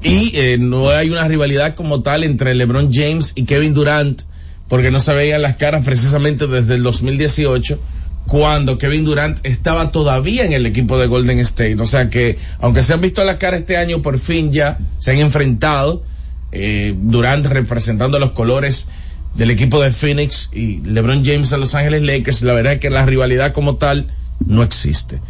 Y 0.03 0.33
eh, 0.35 0.59
no 0.59 0.91
hay 0.91 1.11
una 1.11 1.27
rivalidad 1.27 1.75
como 1.75 2.03
tal 2.03 2.25
entre 2.25 2.55
LeBron 2.55 2.93
James 2.93 3.33
y 3.35 3.45
Kevin 3.45 3.75
Durant, 3.75 4.23
porque 4.69 4.91
no 4.91 5.01
se 5.01 5.15
veían 5.15 5.43
las 5.43 5.57
caras 5.57 5.85
precisamente 5.85 6.47
desde 6.47 6.75
el 6.75 6.83
2018, 6.83 7.79
cuando 8.27 8.79
Kevin 8.79 9.05
Durant 9.05 9.39
estaba 9.45 9.93
todavía 9.93 10.45
en 10.45 10.53
el 10.53 10.67
equipo 10.67 10.99
de 10.99 11.07
Golden 11.07 11.39
State. 11.41 11.81
O 11.81 11.87
sea 11.87 12.11
que, 12.11 12.39
aunque 12.61 12.83
se 12.83 12.93
han 12.93 13.01
visto 13.01 13.25
las 13.25 13.37
caras 13.37 13.61
este 13.61 13.77
año, 13.77 14.03
por 14.03 14.19
fin 14.19 14.53
ya 14.53 14.79
se 14.99 15.13
han 15.13 15.19
enfrentado. 15.19 16.05
Eh, 16.53 16.95
Durant 16.97 17.45
representando 17.47 18.19
los 18.19 18.31
colores 18.31 18.89
del 19.35 19.51
equipo 19.51 19.83
de 19.83 19.93
Phoenix 19.93 20.51
y 20.53 20.81
LeBron 20.81 21.25
James 21.25 21.53
a 21.53 21.59
Los 21.59 21.75
Ángeles 21.75 22.03
Lakers. 22.03 22.43
La 22.43 22.55
verdad 22.55 22.75
es 22.75 22.81
que 22.81 22.91
la 22.91 23.05
rivalidad 23.05 23.53
como 23.53 23.77
tal 23.77 24.11
no 24.45 24.63
existe. 24.63 25.21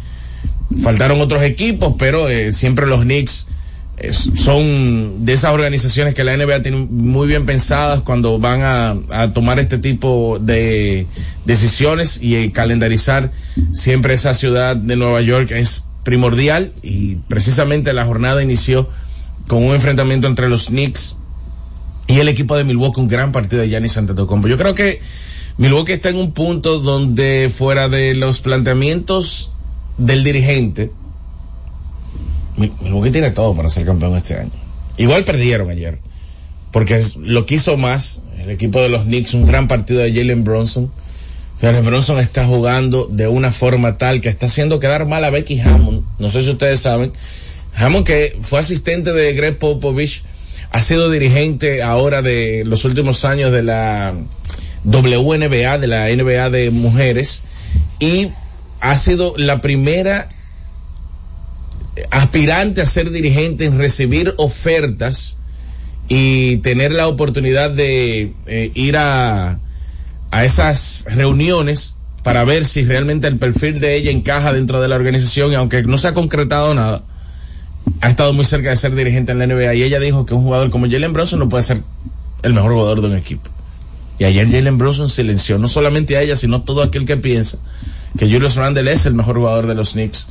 Faltaron 0.81 1.21
otros 1.21 1.43
equipos, 1.43 1.95
pero 1.97 2.29
eh, 2.29 2.51
siempre 2.51 2.87
los 2.87 3.01
Knicks 3.01 3.47
son 4.11 5.25
de 5.25 5.33
esas 5.33 5.53
organizaciones 5.53 6.13
que 6.13 6.23
la 6.23 6.37
NBA 6.37 6.61
tiene 6.61 6.77
muy 6.77 7.27
bien 7.27 7.45
pensadas 7.45 8.01
cuando 8.01 8.37
van 8.37 8.61
a, 8.63 9.33
tomar 9.33 9.59
este 9.59 9.79
tipo 9.79 10.37
de 10.39 11.07
decisiones 11.45 12.21
y 12.21 12.35
eh, 12.35 12.51
calendarizar 12.51 13.31
siempre 13.71 14.13
esa 14.13 14.33
ciudad 14.33 14.75
de 14.75 14.95
Nueva 14.95 15.21
York 15.21 15.51
es 15.51 15.83
primordial 16.03 16.71
y 16.83 17.15
precisamente 17.15 17.91
la 17.93 18.05
jornada 18.05 18.43
inició 18.43 18.87
con 19.47 19.63
un 19.63 19.73
enfrentamiento 19.73 20.27
entre 20.27 20.47
los 20.47 20.67
Knicks 20.67 21.15
y 22.07 22.19
el 22.19 22.29
equipo 22.29 22.55
de 22.55 22.63
Milwaukee, 22.63 23.01
un 23.01 23.07
gran 23.07 23.31
partido 23.31 23.61
de 23.61 23.69
Giannis 23.69 23.97
Antetokounmpo. 23.97 24.47
Yo 24.47 24.57
creo 24.57 24.75
que 24.75 25.01
Milwaukee 25.57 25.93
está 25.93 26.09
en 26.09 26.17
un 26.17 26.33
punto 26.33 26.79
donde 26.79 27.51
fuera 27.53 27.89
de 27.89 28.13
los 28.13 28.41
planteamientos 28.41 29.51
del 29.97 30.23
dirigente, 30.23 30.91
Milwaukee 32.57 33.11
tiene 33.11 33.31
todo 33.31 33.55
para 33.55 33.69
ser 33.69 33.85
campeón 33.85 34.17
este 34.17 34.35
año. 34.35 34.51
Igual 34.97 35.23
perdieron 35.23 35.69
ayer, 35.69 35.99
porque 36.71 37.03
lo 37.17 37.45
quiso 37.45 37.77
más 37.77 38.21
el 38.39 38.49
equipo 38.49 38.81
de 38.81 38.89
los 38.89 39.03
Knicks, 39.03 39.33
un 39.35 39.45
gran 39.45 39.67
partido 39.67 40.01
de 40.01 40.11
Jalen 40.11 40.43
Bronson. 40.43 40.91
Jalen 41.61 41.85
Bronson 41.85 42.19
está 42.19 42.45
jugando 42.45 43.07
de 43.07 43.27
una 43.27 43.51
forma 43.51 43.97
tal 43.97 44.21
que 44.21 44.29
está 44.29 44.47
haciendo 44.47 44.79
quedar 44.79 45.05
mal 45.05 45.23
a 45.23 45.29
Becky 45.29 45.59
Hammond. 45.59 46.03
No 46.19 46.29
sé 46.29 46.41
si 46.43 46.49
ustedes 46.49 46.79
saben, 46.79 47.11
Hammond 47.75 48.05
que 48.05 48.37
fue 48.41 48.59
asistente 48.59 49.13
de 49.13 49.33
Greg 49.33 49.57
Popovich, 49.57 50.23
ha 50.71 50.81
sido 50.81 51.09
dirigente 51.09 51.81
ahora 51.83 52.21
de 52.21 52.63
los 52.65 52.85
últimos 52.85 53.23
años 53.25 53.51
de 53.51 53.63
la 53.63 54.15
WNBA, 54.83 55.77
de 55.77 55.87
la 55.87 56.09
NBA 56.09 56.49
de 56.49 56.71
mujeres, 56.71 57.43
y 57.99 58.29
ha 58.79 58.97
sido 58.97 59.33
la 59.37 59.61
primera 59.61 60.29
aspirante 62.09 62.81
a 62.81 62.85
ser 62.85 63.09
dirigente 63.11 63.65
en 63.65 63.77
recibir 63.77 64.33
ofertas 64.37 65.37
y 66.07 66.57
tener 66.57 66.91
la 66.91 67.07
oportunidad 67.07 67.69
de 67.69 68.33
eh, 68.45 68.71
ir 68.73 68.97
a, 68.97 69.59
a 70.31 70.45
esas 70.45 71.05
reuniones 71.09 71.95
para 72.23 72.43
ver 72.43 72.65
si 72.65 72.83
realmente 72.83 73.27
el 73.27 73.37
perfil 73.37 73.79
de 73.79 73.95
ella 73.95 74.11
encaja 74.11 74.53
dentro 74.53 74.81
de 74.81 74.87
la 74.87 74.95
organización 74.95 75.51
y 75.51 75.55
aunque 75.55 75.83
no 75.83 75.97
se 75.97 76.09
ha 76.09 76.13
concretado 76.13 76.73
nada, 76.73 77.03
ha 78.01 78.09
estado 78.09 78.33
muy 78.33 78.45
cerca 78.45 78.69
de 78.69 78.77
ser 78.77 78.95
dirigente 78.95 79.31
en 79.31 79.39
la 79.39 79.47
NBA 79.47 79.75
y 79.75 79.83
ella 79.83 79.99
dijo 79.99 80.25
que 80.25 80.33
un 80.33 80.43
jugador 80.43 80.69
como 80.69 80.89
Jalen 80.89 81.13
Bronson 81.13 81.39
no 81.39 81.49
puede 81.49 81.63
ser 81.63 81.83
el 82.43 82.53
mejor 82.53 82.73
jugador 82.73 83.01
de 83.01 83.07
un 83.07 83.15
equipo. 83.15 83.49
Y 84.19 84.25
ayer 84.25 84.49
Jalen 84.49 84.77
Bronson 84.77 85.09
silenció 85.09 85.57
no 85.57 85.67
solamente 85.67 86.17
a 86.17 86.21
ella, 86.21 86.35
sino 86.35 86.57
a 86.57 86.65
todo 86.65 86.81
aquel 86.81 87.05
que 87.05 87.17
piensa 87.17 87.59
que 88.17 88.25
Julius 88.25 88.55
Randle 88.55 88.91
es 88.91 89.05
el 89.05 89.13
mejor 89.13 89.37
jugador 89.37 89.67
de 89.67 89.75
los 89.75 89.93
Knicks. 89.93 90.27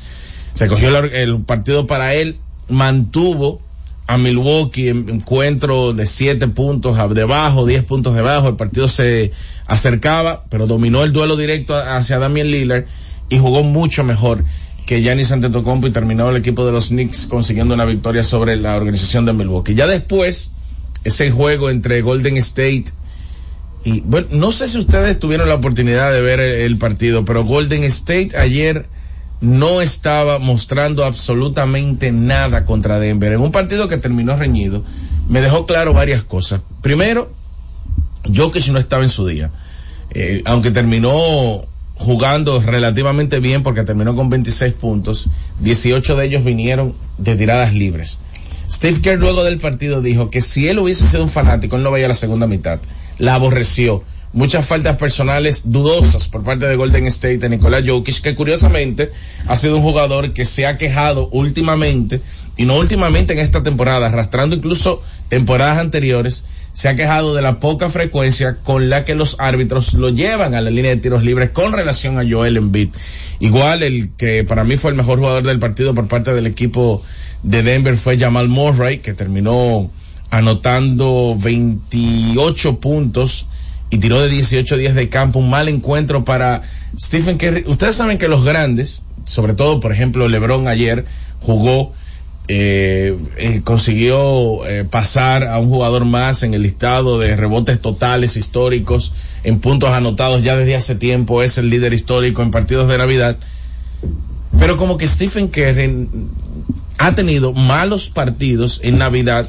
Se 0.56 0.68
cogió 0.68 0.98
el, 0.98 1.42
partido 1.42 1.86
para 1.86 2.14
él, 2.14 2.38
mantuvo 2.70 3.60
a 4.06 4.16
Milwaukee 4.16 4.88
en 4.88 5.06
encuentro 5.10 5.92
de 5.92 6.06
siete 6.06 6.48
puntos 6.48 6.96
debajo, 7.14 7.66
diez 7.66 7.84
puntos 7.84 8.14
debajo, 8.14 8.48
el 8.48 8.56
partido 8.56 8.88
se 8.88 9.32
acercaba, 9.66 10.44
pero 10.48 10.66
dominó 10.66 11.04
el 11.04 11.12
duelo 11.12 11.36
directo 11.36 11.76
hacia 11.76 12.18
Damian 12.18 12.50
Lillard 12.50 12.86
y 13.28 13.36
jugó 13.36 13.64
mucho 13.64 14.02
mejor 14.02 14.44
que 14.86 15.02
Giannis 15.02 15.30
Antetokounmpo 15.30 15.88
y 15.88 15.90
terminó 15.90 16.30
el 16.30 16.36
equipo 16.36 16.64
de 16.64 16.72
los 16.72 16.88
Knicks 16.88 17.26
consiguiendo 17.26 17.74
una 17.74 17.84
victoria 17.84 18.22
sobre 18.22 18.56
la 18.56 18.76
organización 18.76 19.26
de 19.26 19.34
Milwaukee. 19.34 19.74
Ya 19.74 19.86
después, 19.86 20.52
ese 21.04 21.30
juego 21.30 21.68
entre 21.68 22.00
Golden 22.00 22.38
State 22.38 22.84
y, 23.84 24.00
bueno, 24.00 24.28
no 24.30 24.52
sé 24.52 24.68
si 24.68 24.78
ustedes 24.78 25.18
tuvieron 25.18 25.50
la 25.50 25.56
oportunidad 25.56 26.10
de 26.12 26.22
ver 26.22 26.40
el 26.40 26.78
partido, 26.78 27.26
pero 27.26 27.44
Golden 27.44 27.84
State 27.84 28.30
ayer 28.38 28.86
no 29.40 29.82
estaba 29.82 30.38
mostrando 30.38 31.04
absolutamente 31.04 32.12
nada 32.12 32.64
contra 32.64 32.98
Denver. 32.98 33.32
En 33.32 33.40
un 33.40 33.52
partido 33.52 33.88
que 33.88 33.98
terminó 33.98 34.36
reñido, 34.36 34.82
me 35.28 35.40
dejó 35.40 35.66
claro 35.66 35.92
varias 35.92 36.22
cosas. 36.22 36.62
Primero, 36.80 37.32
Jokic 38.34 38.68
no 38.68 38.78
estaba 38.78 39.02
en 39.02 39.10
su 39.10 39.26
día. 39.26 39.50
Eh, 40.10 40.42
aunque 40.46 40.70
terminó 40.70 41.64
jugando 41.96 42.60
relativamente 42.60 43.40
bien 43.40 43.62
porque 43.62 43.82
terminó 43.82 44.14
con 44.14 44.30
26 44.30 44.74
puntos, 44.74 45.28
18 45.60 46.16
de 46.16 46.26
ellos 46.26 46.44
vinieron 46.44 46.94
de 47.18 47.36
tiradas 47.36 47.74
libres. 47.74 48.20
Steve 48.70 49.00
Kerr 49.00 49.18
luego 49.18 49.44
del 49.44 49.58
partido 49.58 50.02
dijo 50.02 50.30
que 50.30 50.42
si 50.42 50.68
él 50.68 50.78
hubiese 50.78 51.06
sido 51.06 51.22
un 51.22 51.28
fanático, 51.28 51.76
él 51.76 51.82
no 51.82 51.92
veía 51.92 52.08
la 52.08 52.14
segunda 52.14 52.46
mitad. 52.46 52.80
La 53.18 53.34
aborreció 53.34 54.02
muchas 54.36 54.66
faltas 54.66 54.98
personales 54.98 55.62
dudosas 55.72 56.28
por 56.28 56.44
parte 56.44 56.66
de 56.66 56.76
Golden 56.76 57.06
State 57.06 57.38
de 57.38 57.48
Nicolás 57.48 57.84
Jokic, 57.86 58.20
que 58.20 58.34
curiosamente 58.34 59.10
ha 59.46 59.56
sido 59.56 59.78
un 59.78 59.82
jugador 59.82 60.34
que 60.34 60.44
se 60.44 60.66
ha 60.66 60.76
quejado 60.76 61.30
últimamente, 61.32 62.20
y 62.58 62.66
no 62.66 62.76
últimamente 62.76 63.32
en 63.32 63.38
esta 63.38 63.62
temporada, 63.62 64.08
arrastrando 64.08 64.54
incluso 64.54 65.02
temporadas 65.30 65.78
anteriores, 65.78 66.44
se 66.74 66.90
ha 66.90 66.96
quejado 66.96 67.34
de 67.34 67.40
la 67.40 67.60
poca 67.60 67.88
frecuencia 67.88 68.58
con 68.62 68.90
la 68.90 69.06
que 69.06 69.14
los 69.14 69.36
árbitros 69.38 69.94
lo 69.94 70.10
llevan 70.10 70.54
a 70.54 70.60
la 70.60 70.68
línea 70.68 70.90
de 70.90 71.00
tiros 71.00 71.24
libres 71.24 71.48
con 71.48 71.72
relación 71.72 72.18
a 72.18 72.30
Joel 72.30 72.58
Embiid. 72.58 72.90
Igual 73.40 73.82
el 73.82 74.10
que 74.18 74.44
para 74.44 74.64
mí 74.64 74.76
fue 74.76 74.90
el 74.90 74.98
mejor 74.98 75.18
jugador 75.18 75.44
del 75.44 75.58
partido 75.58 75.94
por 75.94 76.08
parte 76.08 76.34
del 76.34 76.46
equipo 76.46 77.02
de 77.42 77.62
Denver 77.62 77.96
fue 77.96 78.18
Jamal 78.18 78.48
Murray, 78.48 78.98
que 78.98 79.14
terminó 79.14 79.90
anotando 80.28 81.36
28 81.40 82.80
puntos 82.80 83.46
y 83.90 83.98
tiró 83.98 84.20
de 84.20 84.28
18 84.28 84.76
días 84.76 84.94
de 84.94 85.08
campo, 85.08 85.38
un 85.38 85.50
mal 85.50 85.68
encuentro 85.68 86.24
para 86.24 86.62
Stephen 86.98 87.38
Curry. 87.38 87.64
Ustedes 87.66 87.94
saben 87.94 88.18
que 88.18 88.28
los 88.28 88.44
grandes, 88.44 89.02
sobre 89.24 89.54
todo 89.54 89.80
por 89.80 89.92
ejemplo 89.92 90.28
LeBron 90.28 90.66
ayer 90.68 91.04
jugó, 91.40 91.92
eh, 92.48 93.16
eh, 93.38 93.60
consiguió 93.64 94.64
eh, 94.66 94.84
pasar 94.84 95.48
a 95.48 95.58
un 95.58 95.68
jugador 95.68 96.04
más 96.04 96.44
en 96.44 96.54
el 96.54 96.62
listado 96.62 97.18
de 97.18 97.34
rebotes 97.34 97.80
totales 97.80 98.36
históricos, 98.36 99.12
en 99.42 99.58
puntos 99.58 99.90
anotados 99.90 100.44
ya 100.44 100.56
desde 100.56 100.76
hace 100.76 100.94
tiempo, 100.94 101.42
es 101.42 101.58
el 101.58 101.70
líder 101.70 101.92
histórico 101.92 102.42
en 102.42 102.50
partidos 102.50 102.88
de 102.88 102.98
Navidad. 102.98 103.36
Pero 104.58 104.76
como 104.76 104.96
que 104.96 105.08
Stephen 105.08 105.48
Curry 105.48 106.08
ha 106.98 107.14
tenido 107.14 107.52
malos 107.52 108.10
partidos 108.10 108.80
en 108.82 108.98
Navidad 108.98 109.48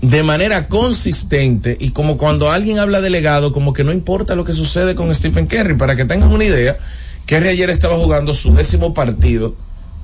de 0.00 0.22
manera 0.22 0.68
consistente 0.68 1.76
y 1.78 1.90
como 1.90 2.18
cuando 2.18 2.50
alguien 2.50 2.78
habla 2.78 3.00
de 3.00 3.10
legado, 3.10 3.52
como 3.52 3.72
que 3.72 3.84
no 3.84 3.92
importa 3.92 4.36
lo 4.36 4.44
que 4.44 4.52
sucede 4.52 4.94
con 4.94 5.14
Stephen 5.14 5.46
Curry. 5.46 5.74
Para 5.74 5.96
que 5.96 6.04
tengan 6.04 6.32
una 6.32 6.44
idea, 6.44 6.78
Curry 7.26 7.48
ayer 7.48 7.70
estaba 7.70 7.96
jugando 7.96 8.34
su 8.34 8.52
décimo 8.52 8.94
partido 8.94 9.54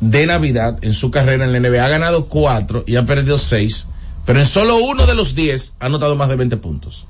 de 0.00 0.26
Navidad 0.26 0.78
en 0.82 0.94
su 0.94 1.10
carrera 1.10 1.44
en 1.44 1.52
la 1.52 1.60
NBA. 1.60 1.84
Ha 1.84 1.88
ganado 1.88 2.26
cuatro 2.26 2.82
y 2.86 2.96
ha 2.96 3.06
perdido 3.06 3.38
seis, 3.38 3.86
pero 4.26 4.40
en 4.40 4.46
solo 4.46 4.78
uno 4.78 5.06
de 5.06 5.14
los 5.14 5.34
diez 5.34 5.76
ha 5.78 5.86
anotado 5.86 6.16
más 6.16 6.28
de 6.28 6.36
20 6.36 6.56
puntos. 6.56 7.06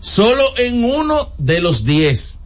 Solo 0.00 0.56
en 0.56 0.84
uno 0.84 1.30
de 1.38 1.60
los 1.60 1.84
diez 1.84 2.38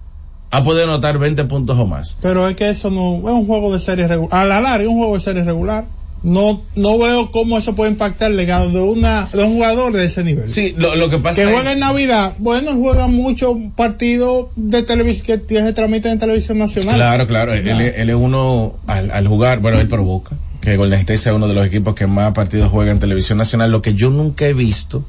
ha 0.51 0.63
podido 0.63 0.85
anotar 0.85 1.19
20 1.19 1.45
puntos 1.45 1.79
o 1.79 1.87
más. 1.87 2.17
Pero 2.23 2.49
es 2.49 2.57
que 2.57 2.71
eso 2.71 2.91
no 2.91 3.17
es 3.19 3.35
un 3.35 3.47
juego 3.47 3.73
de 3.73 3.79
serie 3.79 4.07
regular. 4.07 4.49
A 4.49 4.61
la 4.61 4.77
es 4.77 4.89
un 4.89 4.97
juego 4.97 5.15
de 5.15 5.21
serie 5.21 5.45
regular 5.45 5.85
no 6.23 6.63
no 6.77 6.99
veo 6.99 7.31
cómo 7.31 7.59
eso 7.59 7.75
puede 7.75 7.91
impactar 7.91 8.31
el 8.31 8.37
legado 8.37 8.71
de 8.71 8.81
una 8.81 9.29
de 9.33 9.43
un 9.43 9.55
jugador 9.55 9.93
de 9.93 10.05
ese 10.05 10.23
nivel. 10.23 10.49
Sí, 10.49 10.75
lo, 10.77 10.95
lo 10.95 11.11
que 11.11 11.19
pasa 11.19 11.43
que 11.43 11.51
juega 11.51 11.73
en 11.73 11.81
Navidad, 11.81 12.35
bueno, 12.39 12.73
juega 12.75 13.09
muchos 13.09 13.57
partidos 13.77 14.49
de 14.55 14.83
televisión 14.83 15.43
que 15.49 15.61
se 15.61 15.73
transmiten 15.73 16.13
en 16.13 16.19
televisión 16.19 16.59
nacional. 16.59 16.97
Claro, 16.97 17.27
claro, 17.27 17.53
él, 17.53 17.69
él, 17.69 18.11
es 18.11 18.17
uno 18.17 18.77
al, 18.87 19.11
al, 19.11 19.27
jugar, 19.27 19.61
bueno, 19.61 19.81
él 19.81 19.89
provoca 19.89 20.37
que 20.61 20.77
Golden 20.77 21.01
State 21.01 21.19
sea 21.19 21.35
uno 21.35 21.49
de 21.49 21.55
los 21.55 21.67
equipos 21.67 21.95
que 21.95 22.07
más 22.07 22.33
partidos 22.33 22.71
juega 22.71 22.93
en 22.93 23.01
televisión 23.01 23.39
nacional. 23.39 23.73
Lo 23.73 23.83
que 23.83 23.95
yo 23.95 24.11
nunca 24.11 24.47
he 24.47 24.55
visto 24.55 25.05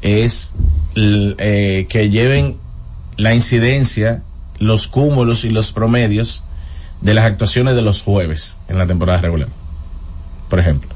es 0.00 0.54
eh, 0.94 1.86
que 1.88 2.08
lleven 2.08 2.56
la 3.18 3.34
incidencia, 3.34 4.22
los 4.58 4.88
cúmulos 4.88 5.44
y 5.44 5.50
los 5.50 5.72
promedios 5.72 6.44
de 7.02 7.12
las 7.12 7.26
actuaciones 7.26 7.74
de 7.76 7.82
los 7.82 8.00
jueves 8.00 8.56
en 8.68 8.78
la 8.78 8.86
temporada 8.86 9.20
regular 9.20 9.48
por 10.48 10.58
ejemplo, 10.58 10.90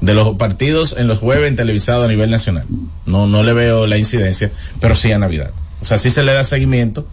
de 0.00 0.14
los 0.14 0.36
partidos 0.36 0.96
en 0.98 1.08
los 1.08 1.18
jueves 1.18 1.48
en 1.48 1.56
televisado 1.56 2.04
a 2.04 2.08
nivel 2.08 2.30
nacional. 2.30 2.66
No, 3.06 3.26
no 3.26 3.42
le 3.42 3.52
veo 3.52 3.86
la 3.86 3.98
incidencia, 3.98 4.50
pero 4.80 4.94
sí 4.94 5.12
a 5.12 5.18
Navidad. 5.18 5.50
O 5.80 5.84
sea, 5.84 5.98
sí 5.98 6.10
se 6.10 6.22
le 6.22 6.32
da 6.32 6.44
seguimiento 6.44 7.06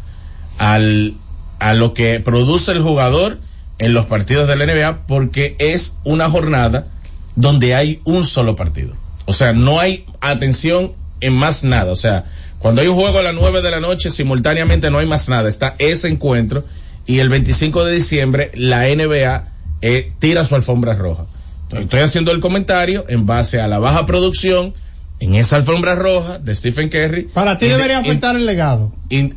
al, 0.57 1.15
a 1.59 1.73
lo 1.73 1.93
que 1.93 2.19
produce 2.19 2.71
el 2.71 2.81
jugador 2.81 3.39
en 3.77 3.93
los 3.93 4.05
partidos 4.05 4.47
de 4.47 4.55
la 4.55 4.65
NBA 4.65 5.07
porque 5.07 5.55
es 5.59 5.95
una 6.03 6.29
jornada 6.29 6.87
donde 7.35 7.75
hay 7.75 8.01
un 8.03 8.25
solo 8.25 8.55
partido. 8.55 8.93
O 9.25 9.33
sea, 9.33 9.53
no 9.53 9.79
hay 9.79 10.05
atención 10.19 10.93
en 11.21 11.33
más 11.33 11.63
nada. 11.63 11.91
O 11.91 11.95
sea, 11.95 12.25
cuando 12.59 12.81
hay 12.81 12.87
un 12.87 12.95
juego 12.95 13.19
a 13.19 13.23
las 13.23 13.33
9 13.33 13.61
de 13.61 13.71
la 13.71 13.79
noche, 13.79 14.09
simultáneamente 14.09 14.91
no 14.91 14.99
hay 14.99 15.07
más 15.07 15.29
nada. 15.29 15.49
Está 15.49 15.75
ese 15.79 16.09
encuentro 16.09 16.65
y 17.05 17.19
el 17.19 17.29
25 17.29 17.85
de 17.85 17.93
diciembre 17.93 18.51
la 18.53 18.83
NBA 18.83 19.47
eh, 19.81 20.11
tira 20.19 20.45
su 20.45 20.55
alfombra 20.55 20.93
roja. 20.93 21.25
Estoy 21.73 21.99
haciendo 22.01 22.31
el 22.31 22.39
comentario 22.39 23.05
en 23.07 23.25
base 23.25 23.61
a 23.61 23.67
la 23.67 23.79
baja 23.79 24.05
producción 24.05 24.73
en 25.19 25.35
esa 25.35 25.57
alfombra 25.57 25.95
roja 25.95 26.39
de 26.39 26.55
Stephen 26.55 26.89
Curry. 26.89 27.29
Para 27.33 27.57
ti 27.57 27.67
debería 27.67 27.99
afectar 27.99 28.35
el 28.35 28.45
legado. 28.45 28.91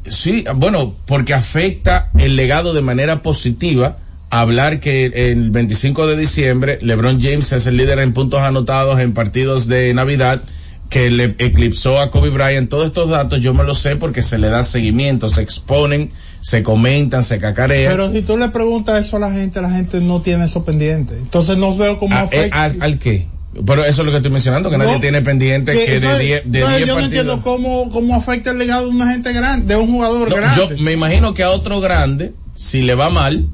sí, 0.09 0.45
bueno, 0.57 0.95
porque 1.07 1.35
afecta 1.35 2.11
el 2.19 2.37
legado 2.37 2.73
de 2.73 2.83
manera 2.83 3.23
positiva. 3.23 3.99
Hablar 4.31 4.81
que 4.81 5.05
el 5.05 5.51
25 5.51 6.09
de 6.09 6.17
diciembre 6.17 6.79
LeBron 6.81 7.21
James 7.23 7.53
es 7.53 7.69
el 7.69 7.77
líder 7.77 8.01
en 8.01 8.13
puntos 8.15 8.41
anotados 8.41 8.99
en 8.99 9.13
partidos 9.13 9.69
de 9.69 9.95
Navidad 9.95 10.43
que 10.89 11.11
le 11.11 11.35
eclipsó 11.39 12.01
a 12.01 12.11
Kobe 12.11 12.31
Bryant. 12.31 12.69
Todos 12.69 12.87
estos 12.87 13.11
datos 13.11 13.41
yo 13.41 13.55
me 13.55 13.65
los 13.65 13.79
sé 13.79 13.97
porque 13.97 14.23
se 14.23 14.39
le 14.39 14.49
da 14.49 14.63
seguimiento, 14.65 15.29
se 15.29 15.43
exponen, 15.43 16.11
se 16.41 16.63
comentan, 16.63 17.25
se 17.25 17.39
cacarean. 17.39 17.93
Pero 17.93 18.13
si 18.13 18.23
tú 18.23 18.37
le 18.37 18.49
preguntas 18.49 19.07
eso 19.07 19.17
a 19.17 19.21
la 19.21 19.33
gente, 19.33 19.61
la 19.61 19.71
gente 19.71 20.01
no 20.01 20.21
tiene 20.21 20.45
eso 20.45 20.65
pendiente. 20.65 21.17
Entonces 21.17 21.57
no 21.57 21.77
veo 21.77 21.99
cómo 21.99 22.15
ah, 22.15 22.29
eh, 22.31 22.51
afecta. 22.51 22.63
¿Al, 22.63 22.77
al 22.81 22.99
qué? 22.99 23.27
Pero 23.67 23.85
eso 23.85 24.03
es 24.03 24.07
lo 24.07 24.11
que 24.11 24.17
estoy 24.17 24.33
mencionando, 24.33 24.69
que 24.69 24.79
no, 24.79 24.85
nadie 24.85 24.99
tiene 24.99 25.23
pendiente 25.23 25.73
que, 25.73 25.85
que 25.85 26.01
de 26.01 26.19
10 26.19 26.43
de 26.47 26.61
no, 26.61 26.79
Yo 26.79 26.87
no 26.87 27.01
entiendo 27.01 27.41
cómo, 27.43 27.89
cómo 27.91 28.17
afecta 28.17 28.51
el 28.51 28.59
legado 28.59 28.87
de 28.87 28.91
una 28.91 29.13
gente 29.13 29.33
grande, 29.33 29.75
de 29.75 29.81
un 29.81 29.87
jugador 29.87 30.29
no, 30.29 30.37
grande. 30.37 30.77
Yo 30.77 30.83
me 30.83 30.93
imagino 30.93 31.35
que 31.35 31.45
a 31.45 31.51
otro 31.51 31.81
grande, 31.81 32.33
si 32.55 32.83
le 32.83 32.95
va 32.95 33.11
mal, 33.11 33.47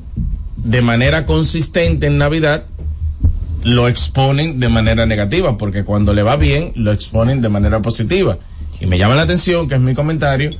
de 0.56 0.82
manera 0.82 1.26
consistente 1.26 2.06
en 2.06 2.18
Navidad, 2.18 2.64
lo 3.64 3.88
exponen 3.88 4.58
de 4.60 4.68
manera 4.68 5.06
negativa, 5.06 5.56
porque 5.58 5.84
cuando 5.84 6.12
le 6.14 6.22
va 6.22 6.36
bien, 6.36 6.72
lo 6.76 6.92
exponen 6.92 7.40
de 7.42 7.48
manera 7.48 7.80
positiva. 7.82 8.38
Y 8.80 8.86
me 8.86 8.98
llama 8.98 9.14
la 9.14 9.22
atención, 9.22 9.68
que 9.68 9.74
es 9.74 9.80
mi 9.80 9.94
comentario, 9.94 10.50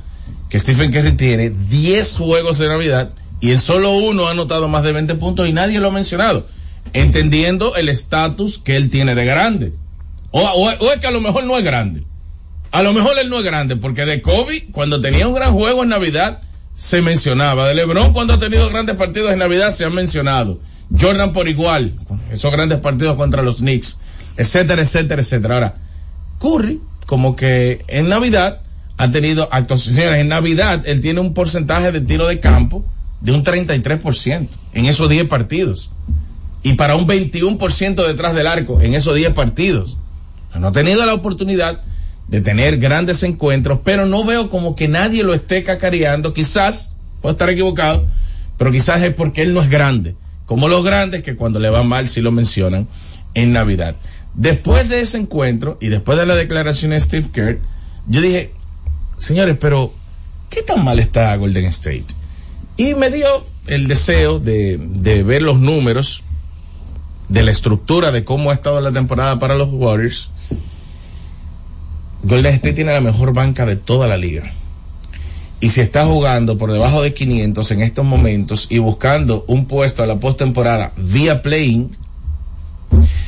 que 0.49 0.59
Stephen 0.59 0.91
Curry 0.91 1.13
tiene 1.13 1.49
10 1.49 2.15
juegos 2.17 2.57
de 2.59 2.67
Navidad 2.67 3.11
y 3.39 3.51
en 3.51 3.59
solo 3.59 3.91
uno 3.93 4.27
ha 4.27 4.31
anotado 4.31 4.67
más 4.67 4.83
de 4.83 4.91
20 4.91 5.15
puntos 5.15 5.47
y 5.49 5.53
nadie 5.53 5.79
lo 5.79 5.87
ha 5.87 5.91
mencionado. 5.91 6.45
entendiendo 6.93 7.75
el 7.75 7.89
estatus 7.89 8.57
que 8.59 8.75
él 8.75 8.89
tiene 8.89 9.13
de 9.15 9.23
grande. 9.25 9.73
O, 10.31 10.41
o- 10.41 10.69
o 10.85 10.91
es 10.91 10.99
que 10.99 11.07
a 11.07 11.11
lo 11.11 11.21
mejor 11.21 11.43
no 11.45 11.57
es 11.57 11.63
grande. 11.63 12.03
A 12.71 12.81
lo 12.81 12.91
mejor 12.91 13.17
él 13.19 13.29
no 13.29 13.37
es 13.37 13.43
grande, 13.43 13.75
porque 13.75 14.05
de 14.05 14.21
Kobe, 14.21 14.67
cuando 14.71 14.99
tenía 14.99 15.27
un 15.27 15.33
gran 15.35 15.53
juego 15.53 15.83
en 15.83 15.89
Navidad, 15.89 16.41
se 16.73 17.01
mencionaba. 17.01 17.67
De 17.67 17.75
LeBron, 17.75 18.13
cuando 18.13 18.33
ha 18.33 18.39
tenido 18.39 18.67
grandes 18.69 18.95
partidos 18.95 19.31
en 19.31 19.39
Navidad, 19.39 19.71
se 19.71 19.85
han 19.85 19.93
mencionado. 19.93 20.59
Jordan 20.99 21.33
por 21.33 21.47
igual, 21.47 21.95
esos 22.31 22.51
grandes 22.51 22.79
partidos 22.79 23.15
contra 23.15 23.41
los 23.41 23.57
Knicks, 23.57 23.97
etcétera, 24.37 24.81
etcétera, 24.81 25.21
etcétera. 25.21 25.55
Ahora, 25.55 25.75
Curry, 26.39 26.81
como 27.05 27.35
que 27.35 27.83
en 27.87 28.09
Navidad 28.09 28.61
ha 28.97 29.11
tenido 29.11 29.47
actuaciones. 29.51 30.19
En 30.19 30.27
Navidad 30.27 30.83
él 30.85 31.01
tiene 31.01 31.19
un 31.19 31.33
porcentaje 31.33 31.91
de 31.91 32.01
tiro 32.01 32.27
de 32.27 32.39
campo 32.39 32.85
de 33.21 33.31
un 33.31 33.43
33% 33.43 34.47
en 34.73 34.85
esos 34.85 35.09
10 35.09 35.27
partidos. 35.27 35.91
Y 36.63 36.73
para 36.73 36.95
un 36.95 37.07
21% 37.07 38.07
detrás 38.07 38.35
del 38.35 38.47
arco 38.47 38.81
en 38.81 38.93
esos 38.93 39.15
10 39.15 39.33
partidos. 39.33 39.97
No 40.55 40.67
ha 40.67 40.71
tenido 40.71 41.05
la 41.05 41.13
oportunidad 41.13 41.81
de 42.27 42.41
tener 42.41 42.77
grandes 42.77 43.23
encuentros, 43.23 43.79
pero 43.83 44.05
no 44.05 44.23
veo 44.23 44.49
como 44.49 44.75
que 44.75 44.87
nadie 44.87 45.23
lo 45.23 45.33
esté 45.33 45.63
cacareando. 45.63 46.33
Quizás, 46.33 46.93
puedo 47.21 47.33
estar 47.33 47.49
equivocado, 47.49 48.05
pero 48.57 48.71
quizás 48.71 49.01
es 49.01 49.13
porque 49.13 49.41
él 49.41 49.53
no 49.53 49.61
es 49.61 49.69
grande. 49.69 50.15
Como 50.51 50.67
los 50.67 50.83
grandes 50.83 51.23
que 51.23 51.37
cuando 51.37 51.61
le 51.61 51.69
va 51.69 51.81
mal 51.83 52.09
sí 52.09 52.19
lo 52.19 52.29
mencionan 52.33 52.85
en 53.35 53.53
Navidad. 53.53 53.95
Después 54.33 54.89
de 54.89 54.99
ese 54.99 55.17
encuentro 55.17 55.77
y 55.79 55.87
después 55.87 56.19
de 56.19 56.25
la 56.25 56.35
declaración 56.35 56.91
de 56.91 56.99
Steve 56.99 57.29
Kerr, 57.31 57.59
yo 58.05 58.19
dije, 58.19 58.51
señores, 59.15 59.55
pero 59.57 59.93
¿qué 60.49 60.61
tan 60.61 60.83
mal 60.83 60.99
está 60.99 61.33
Golden 61.37 61.67
State? 61.67 62.07
Y 62.75 62.95
me 62.95 63.09
dio 63.09 63.45
el 63.67 63.87
deseo 63.87 64.39
de, 64.39 64.77
de 64.77 65.23
ver 65.23 65.41
los 65.41 65.57
números 65.57 66.25
de 67.29 67.43
la 67.43 67.51
estructura 67.51 68.11
de 68.11 68.25
cómo 68.25 68.51
ha 68.51 68.53
estado 68.53 68.81
la 68.81 68.91
temporada 68.91 69.39
para 69.39 69.55
los 69.55 69.69
Warriors. 69.71 70.31
Golden 72.23 72.55
State 72.55 72.73
tiene 72.73 72.91
la 72.91 72.99
mejor 72.99 73.31
banca 73.31 73.65
de 73.65 73.77
toda 73.77 74.05
la 74.05 74.17
liga. 74.17 74.51
Y 75.61 75.69
si 75.69 75.81
está 75.81 76.05
jugando 76.05 76.57
por 76.57 76.73
debajo 76.73 77.03
de 77.03 77.13
500 77.13 77.69
en 77.71 77.81
estos 77.81 78.03
momentos 78.03 78.65
y 78.69 78.79
buscando 78.79 79.45
un 79.47 79.67
puesto 79.67 80.01
a 80.01 80.07
la 80.07 80.19
postemporada 80.19 80.91
vía 80.97 81.43
playing, 81.43 81.91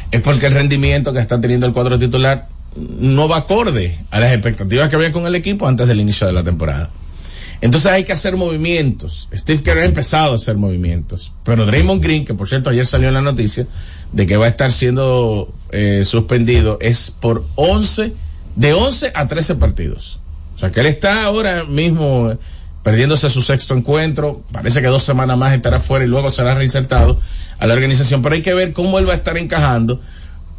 es 0.10 0.22
porque 0.22 0.48
el 0.48 0.54
rendimiento 0.54 1.14
que 1.14 1.20
está 1.20 1.40
teniendo 1.40 1.68
el 1.68 1.74
cuadro 1.74 2.00
titular 2.00 2.50
no 2.76 3.28
va 3.28 3.38
acorde 3.38 4.00
a 4.10 4.20
las 4.20 4.32
expectativas 4.32 4.90
que 4.90 4.96
había 4.96 5.12
con 5.12 5.28
el 5.28 5.36
equipo 5.36 5.68
antes 5.68 5.88
del 5.88 6.00
inicio 6.00 6.26
de 6.26 6.34
la 6.34 6.44
temporada. 6.44 6.90
Entonces 7.62 7.92
hay 7.92 8.04
que 8.04 8.14
hacer 8.14 8.36
movimientos. 8.36 9.30
Steve 9.32 9.62
Kerr 9.62 9.78
ha 9.78 9.86
empezado 9.86 10.34
a 10.34 10.36
hacer 10.36 10.58
movimientos. 10.58 11.32
Pero 11.46 11.68
Draymond 11.68 12.04
Green, 12.04 12.26
que 12.26 12.34
por 12.34 12.50
cierto 12.50 12.72
ayer 12.72 12.86
salió 12.86 13.10
en 13.10 13.14
la 13.14 13.22
noticia 13.22 13.68
de 14.12 14.26
que 14.26 14.38
va 14.38 14.46
a 14.46 14.50
estar 14.50 14.72
siendo 14.72 15.54
eh, 15.72 16.04
suspendido, 16.04 16.80
es 16.82 17.12
por 17.12 17.46
11, 17.56 18.14
de 18.56 18.74
11 18.74 19.12
a 19.14 19.28
13 19.28 19.56
partidos. 19.56 20.20
O 20.56 20.60
sea 20.60 20.72
que 20.72 20.80
él 20.82 20.88
está 20.88 21.24
ahora 21.24 21.64
mismo 21.64 22.32
eh, 22.32 22.38
perdiéndose 22.84 23.30
su 23.30 23.42
sexto 23.42 23.76
encuentro. 23.76 24.44
Parece 24.52 24.82
que 24.82 24.88
dos 24.88 25.04
semanas 25.04 25.38
más 25.38 25.54
estará 25.54 25.80
fuera 25.80 26.06
y 26.06 26.08
luego 26.08 26.30
será 26.30 26.54
reinsertado 26.54 27.20
a 27.60 27.68
la 27.68 27.74
organización. 27.74 28.22
Pero 28.22 28.36
hay 28.36 28.42
que 28.42 28.54
ver 28.54 28.74
cómo 28.74 29.00
él 29.00 29.08
va 29.08 29.14
a 29.14 29.18
estar 29.18 29.38
encajando. 29.38 30.00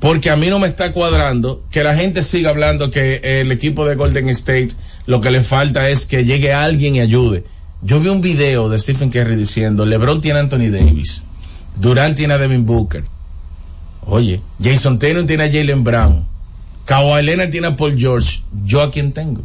Porque 0.01 0.31
a 0.31 0.37
mí 0.37 0.49
no 0.49 0.59
me 0.59 0.67
está 0.67 0.93
cuadrando 0.93 1.63
que 1.71 1.83
la 1.83 1.95
gente 1.95 2.23
siga 2.23 2.51
hablando 2.51 2.91
que 2.91 3.21
el 3.23 3.51
equipo 3.53 3.87
de 3.87 3.95
Golden 3.95 4.29
State 4.29 4.71
lo 5.07 5.21
que 5.21 5.31
le 5.31 5.43
falta 5.43 5.89
es 5.89 6.07
que 6.07 6.25
llegue 6.25 6.53
alguien 6.53 6.97
y 6.97 7.01
ayude. 7.01 7.45
Yo 7.83 8.01
vi 8.01 8.09
un 8.09 8.23
video 8.23 8.71
de 8.71 8.79
Stephen 8.79 9.11
Curry 9.11 9.37
diciendo, 9.37 9.85
LeBron 9.85 10.23
tiene 10.23 10.39
a 10.39 10.43
Anthony 10.43 10.71
Davis, 10.71 11.23
Durant 11.77 12.17
tiene 12.17 12.33
a 12.33 12.39
Devin 12.39 12.65
Booker, 12.65 13.05
oye, 14.07 14.41
Jason 14.63 14.99
Taylor 14.99 15.27
tiene 15.27 15.45
a 15.45 15.53
Jalen 15.53 15.85
Brown, 15.85 16.25
Kawhi 16.87 17.23
Leonard 17.23 17.51
tiene 17.51 17.67
a 17.67 17.77
Paul 17.77 17.99
George, 17.99 18.43
yo 18.65 18.81
a 18.81 18.91
quién 18.91 19.13
tengo. 19.13 19.45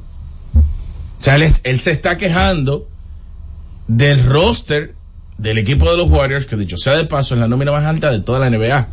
O 1.19 1.21
sea, 1.21 1.35
él, 1.35 1.79
se 1.79 1.91
está 1.91 2.17
quejando 2.17 2.87
del 3.87 4.23
roster 4.23 4.95
del 5.37 5.57
equipo 5.57 5.89
de 5.91 5.97
los 5.97 6.09
Warriors, 6.09 6.45
que 6.45 6.55
dicho 6.55 6.77
sea 6.77 6.95
de 6.95 7.05
paso 7.05 7.33
es 7.33 7.41
la 7.41 7.47
nómina 7.47 7.71
más 7.71 7.85
alta 7.85 8.09
de 8.09 8.19
toda 8.19 8.39
la 8.39 8.49
NBA. 8.49 8.87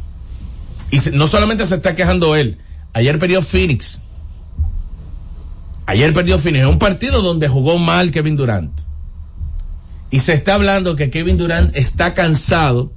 Y 0.90 0.98
no 1.12 1.28
solamente 1.28 1.66
se 1.66 1.76
está 1.76 1.94
quejando 1.94 2.34
él, 2.34 2.58
ayer 2.92 3.18
perdió 3.18 3.42
Phoenix. 3.42 4.00
Ayer 5.86 6.12
perdió 6.12 6.38
Phoenix 6.38 6.64
en 6.64 6.68
un 6.68 6.78
partido 6.80 7.22
donde 7.22 7.46
jugó 7.46 7.78
mal 7.78 8.10
Kevin 8.10 8.36
Durant. 8.36 8.72
Y 10.10 10.18
se 10.18 10.32
está 10.34 10.54
hablando 10.54 10.96
que 10.96 11.10
Kevin 11.10 11.38
Durant 11.38 11.76
está 11.76 12.14
cansado, 12.14 12.92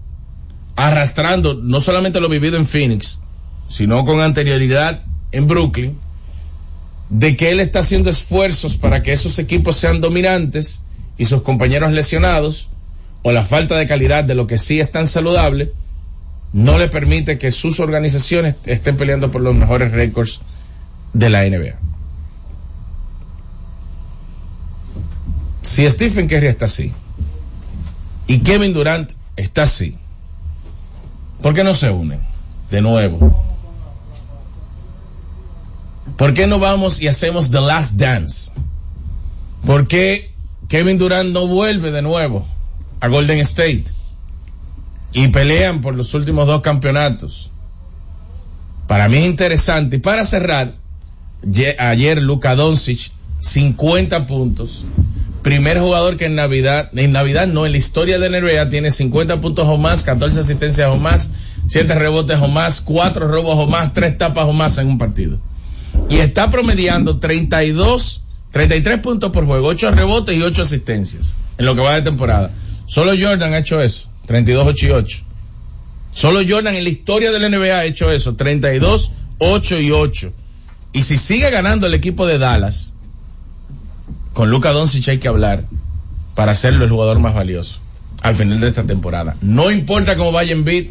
arrastrando 0.75 1.53
no 1.53 1.81
solamente 1.81 2.19
lo 2.19 2.29
vivido 2.29 2.57
en 2.57 2.65
Phoenix, 2.65 3.19
sino 3.67 4.05
con 4.05 4.21
anterioridad 4.21 5.03
en 5.31 5.45
Brooklyn, 5.45 5.99
de 7.09 7.35
que 7.35 7.49
él 7.49 7.59
está 7.59 7.79
haciendo 7.79 8.09
esfuerzos 8.09 8.77
para 8.77 9.01
que 9.01 9.13
esos 9.13 9.39
equipos 9.39 9.77
sean 9.77 9.99
dominantes 9.99 10.83
y 11.17 11.25
sus 11.25 11.41
compañeros 11.41 11.91
lesionados, 11.91 12.69
o 13.23 13.31
la 13.31 13.43
falta 13.43 13.75
de 13.77 13.87
calidad 13.87 14.23
de 14.23 14.35
lo 14.35 14.47
que 14.47 14.57
sí 14.57 14.79
es 14.79 14.91
tan 14.91 15.07
saludable, 15.07 15.73
no 16.53 16.77
le 16.77 16.87
permite 16.87 17.37
que 17.37 17.51
sus 17.51 17.79
organizaciones 17.79 18.55
estén 18.65 18.95
peleando 18.95 19.29
por 19.29 19.41
los 19.41 19.55
mejores 19.55 19.91
récords 19.91 20.39
de 21.13 21.29
la 21.29 21.43
NBA. 21.43 21.75
Si 25.61 25.89
Stephen 25.89 26.27
Curry 26.27 26.47
está 26.47 26.65
así 26.65 26.93
y 28.27 28.39
Kevin 28.39 28.73
Durant 28.73 29.11
está 29.35 29.63
así, 29.63 29.97
¿por 31.41 31.53
qué 31.53 31.63
no 31.63 31.75
se 31.75 31.89
unen 31.89 32.21
de 32.71 32.81
nuevo? 32.81 33.48
¿Por 36.19 36.33
qué 36.35 36.45
no 36.47 36.59
vamos 36.59 37.01
y 37.01 37.07
hacemos 37.07 37.49
The 37.49 37.61
Last 37.61 37.95
Dance? 37.95 38.51
¿Por 39.65 39.87
qué 39.87 40.31
Kevin 40.67 40.97
Durant 40.99 41.31
no 41.31 41.47
vuelve 41.47 41.91
de 41.91 42.01
nuevo 42.01 42.45
a 42.99 43.07
Golden 43.07 43.39
State? 43.39 43.85
y 45.11 45.29
pelean 45.29 45.81
por 45.81 45.95
los 45.95 46.13
últimos 46.13 46.45
dos 46.45 46.61
campeonatos. 46.61 47.51
Para 48.87 49.09
mí 49.09 49.17
es 49.17 49.25
interesante. 49.25 49.95
Y 49.95 49.99
para 49.99 50.23
cerrar, 50.23 50.75
ye- 51.41 51.75
ayer 51.79 52.21
Luka 52.21 52.53
Doncic, 52.55 53.11
50 53.39 54.27
puntos. 54.27 54.85
Primer 55.41 55.79
jugador 55.79 56.15
que 56.17 56.25
en 56.25 56.35
Navidad, 56.35 56.91
en 56.93 57.11
Navidad 57.11 57.47
no, 57.47 57.65
en 57.65 57.71
la 57.71 57.79
historia 57.79 58.19
de 58.19 58.29
NBA 58.29 58.69
tiene 58.69 58.91
50 58.91 59.41
puntos 59.41 59.65
o 59.67 59.79
más, 59.79 60.03
14 60.03 60.41
asistencias 60.41 60.89
o 60.91 60.97
más, 60.97 61.31
7 61.69 61.95
rebotes 61.95 62.37
o 62.39 62.47
más, 62.47 62.79
4 62.81 63.27
robos 63.27 63.57
o 63.57 63.65
más, 63.65 63.93
3 63.93 64.15
tapas 64.15 64.45
o 64.45 64.53
más 64.53 64.77
en 64.77 64.89
un 64.89 64.99
partido. 64.99 65.39
Y 66.09 66.17
está 66.17 66.49
promediando 66.49 67.19
32, 67.19 68.23
33 68.51 68.99
puntos 68.99 69.31
por 69.31 69.45
juego, 69.45 69.67
8 69.67 69.91
rebotes 69.91 70.37
y 70.37 70.41
8 70.41 70.61
asistencias 70.61 71.35
en 71.57 71.65
lo 71.65 71.75
que 71.75 71.81
va 71.81 71.95
de 71.95 72.01
temporada. 72.03 72.51
Solo 72.85 73.11
Jordan 73.19 73.53
ha 73.53 73.59
hecho 73.59 73.81
eso, 73.81 74.09
32, 74.25 74.67
8 74.67 74.87
y 74.87 74.89
8. 74.91 75.17
Solo 76.11 76.41
Jordan 76.47 76.75
en 76.75 76.83
la 76.83 76.89
historia 76.89 77.31
de 77.31 77.39
la 77.39 77.49
NBA 77.49 77.77
ha 77.77 77.85
hecho 77.85 78.11
eso, 78.11 78.35
32, 78.35 79.11
8 79.37 79.79
y 79.79 79.91
8. 79.91 80.33
Y 80.93 81.03
si 81.03 81.17
sigue 81.17 81.49
ganando 81.51 81.87
el 81.87 81.93
equipo 81.93 82.25
de 82.25 82.39
Dallas, 82.39 82.93
con 84.33 84.49
Luka 84.49 84.71
Doncic 84.71 85.07
hay 85.09 85.19
que 85.19 85.27
hablar 85.27 85.65
para 86.33 86.53
hacerlo 86.53 86.85
el 86.85 86.89
jugador 86.89 87.19
más 87.19 87.35
valioso 87.35 87.79
al 88.21 88.35
final 88.35 88.59
de 88.59 88.69
esta 88.69 88.83
temporada. 88.83 89.35
No 89.41 89.71
importa 89.71 90.15
cómo 90.15 90.31
vaya 90.31 90.53
en 90.53 90.63
beat, 90.63 90.87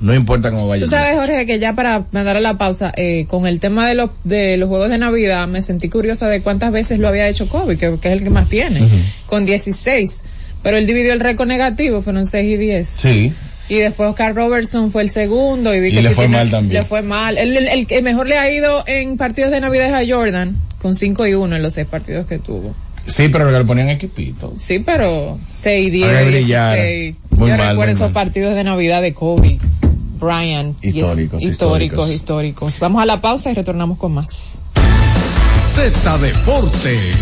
no 0.00 0.14
importa 0.14 0.50
cómo 0.50 0.66
vaya 0.66 0.84
Tú 0.84 0.90
sabes, 0.90 1.16
Jorge, 1.16 1.46
que 1.46 1.58
ya 1.58 1.74
para 1.74 2.06
mandar 2.12 2.36
a 2.36 2.40
la 2.40 2.56
pausa, 2.58 2.92
eh, 2.96 3.26
con 3.28 3.46
el 3.46 3.60
tema 3.60 3.86
de 3.88 3.94
los, 3.94 4.10
de 4.24 4.56
los 4.56 4.68
juegos 4.68 4.88
de 4.90 4.98
Navidad, 4.98 5.46
me 5.46 5.62
sentí 5.62 5.88
curiosa 5.88 6.28
de 6.28 6.40
cuántas 6.40 6.72
veces 6.72 6.98
lo 6.98 7.08
había 7.08 7.28
hecho 7.28 7.48
Kobe, 7.48 7.76
que, 7.76 7.98
que 8.00 8.08
es 8.08 8.14
el 8.14 8.22
que 8.24 8.30
más 8.30 8.48
tiene, 8.48 8.80
con 9.26 9.44
16. 9.46 10.24
Pero 10.62 10.76
él 10.76 10.86
dividió 10.86 11.12
el 11.12 11.20
récord 11.20 11.48
negativo, 11.48 12.02
fueron 12.02 12.26
6 12.26 12.44
y 12.54 12.56
10. 12.56 12.88
Sí. 12.88 13.32
Y 13.68 13.76
después 13.76 14.10
Oscar 14.10 14.34
Robertson 14.34 14.90
fue 14.90 15.02
el 15.02 15.10
segundo 15.10 15.74
y 15.74 15.80
vi 15.80 15.88
Y 15.88 15.92
que 15.92 16.02
le 16.02 16.08
sí 16.08 16.14
fue 16.14 16.24
tiene- 16.24 16.38
mal 16.38 16.50
también. 16.50 16.74
Le 16.74 16.82
fue 16.82 17.02
mal. 17.02 17.38
El, 17.38 17.56
el- 17.56 17.68
el 17.68 17.86
que 17.86 18.02
mejor 18.02 18.26
le 18.26 18.36
ha 18.36 18.50
ido 18.52 18.82
en 18.86 19.16
partidos 19.16 19.50
de 19.52 19.60
Navidad 19.60 19.86
es 20.02 20.10
a 20.10 20.12
Jordan, 20.14 20.56
con 20.82 20.94
5 20.94 21.26
y 21.26 21.34
1 21.34 21.56
en 21.56 21.62
los 21.62 21.74
6 21.74 21.86
partidos 21.86 22.26
que 22.26 22.38
tuvo. 22.38 22.74
Sí, 23.06 23.28
pero 23.28 23.50
le 23.50 23.64
ponían 23.64 23.88
equipito. 23.88 24.52
Sí, 24.58 24.80
pero 24.80 25.38
6 25.52 25.86
y 25.86 25.90
10, 25.90 26.06
Para 26.06 26.20
que 26.20 26.26
brillara. 26.26 26.74
16. 26.82 27.14
Muy 27.38 27.48
Yo 27.50 27.56
mal, 27.56 27.68
recuerdo 27.70 27.92
esos 27.92 28.08
mal. 28.08 28.12
partidos 28.12 28.54
de 28.54 28.64
Navidad 28.64 29.00
de 29.02 29.14
Kobe, 29.14 29.58
Bryant. 30.20 30.76
y 30.84 30.88
es- 30.88 30.94
Históricos, 30.96 31.42
históricos, 31.42 31.42
históricos. 31.42 32.10
históricos. 32.10 32.80
Vamos 32.80 33.02
a 33.02 33.06
la 33.06 33.20
pausa 33.20 33.50
y 33.50 33.54
retornamos 33.54 33.98
con 33.98 34.12
más. 34.12 34.62
Z 35.74 36.18
Deportes. 36.18 37.16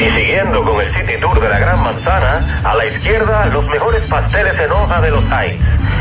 Y 0.00 0.04
siguiendo 0.04 0.62
con 0.62 0.80
el 0.80 0.86
City 0.94 1.20
Tour 1.20 1.40
de 1.40 1.48
la 1.48 1.58
Gran 1.58 1.82
Manzana, 1.82 2.60
a 2.64 2.74
la 2.74 2.86
izquierda 2.86 3.46
los 3.46 3.66
mejores 3.66 4.02
pasteles 4.08 4.54
en 4.58 4.70
hoja 4.72 5.00
de 5.00 5.10
los 5.10 5.24
Heights. 5.30 5.62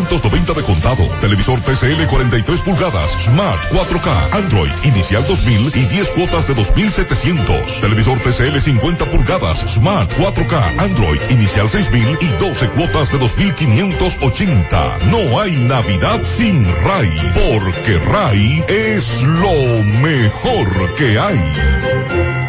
10.790 0.00 0.54
de 0.54 0.62
contado. 0.62 1.02
Televisor 1.20 1.60
TCL 1.60 2.06
43 2.06 2.60
pulgadas 2.60 3.10
Smart 3.24 3.60
4K 3.70 4.34
Android 4.34 4.70
inicial 4.84 5.26
2000 5.26 5.72
y 5.74 5.86
10 5.86 6.10
cuotas 6.12 6.48
de 6.48 6.54
2700. 6.54 7.80
Televisor 7.80 8.18
TCL 8.18 8.60
50 8.60 9.04
pulgadas 9.06 9.58
Smart 9.68 10.10
4K 10.12 10.80
Android 10.80 11.20
inicial 11.30 11.68
6000 11.68 12.18
y 12.20 12.26
12 12.38 12.68
cuotas 12.70 13.12
de 13.12 13.18
2580. 13.18 14.98
No 15.10 15.40
hay 15.40 15.56
Navidad 15.56 16.20
sin 16.24 16.64
RAI, 16.64 17.32
porque 17.34 17.98
RAI 17.98 18.64
es 18.68 19.22
lo 19.22 19.82
mejor 20.00 20.94
que 20.94 21.18
hay. 21.18 22.40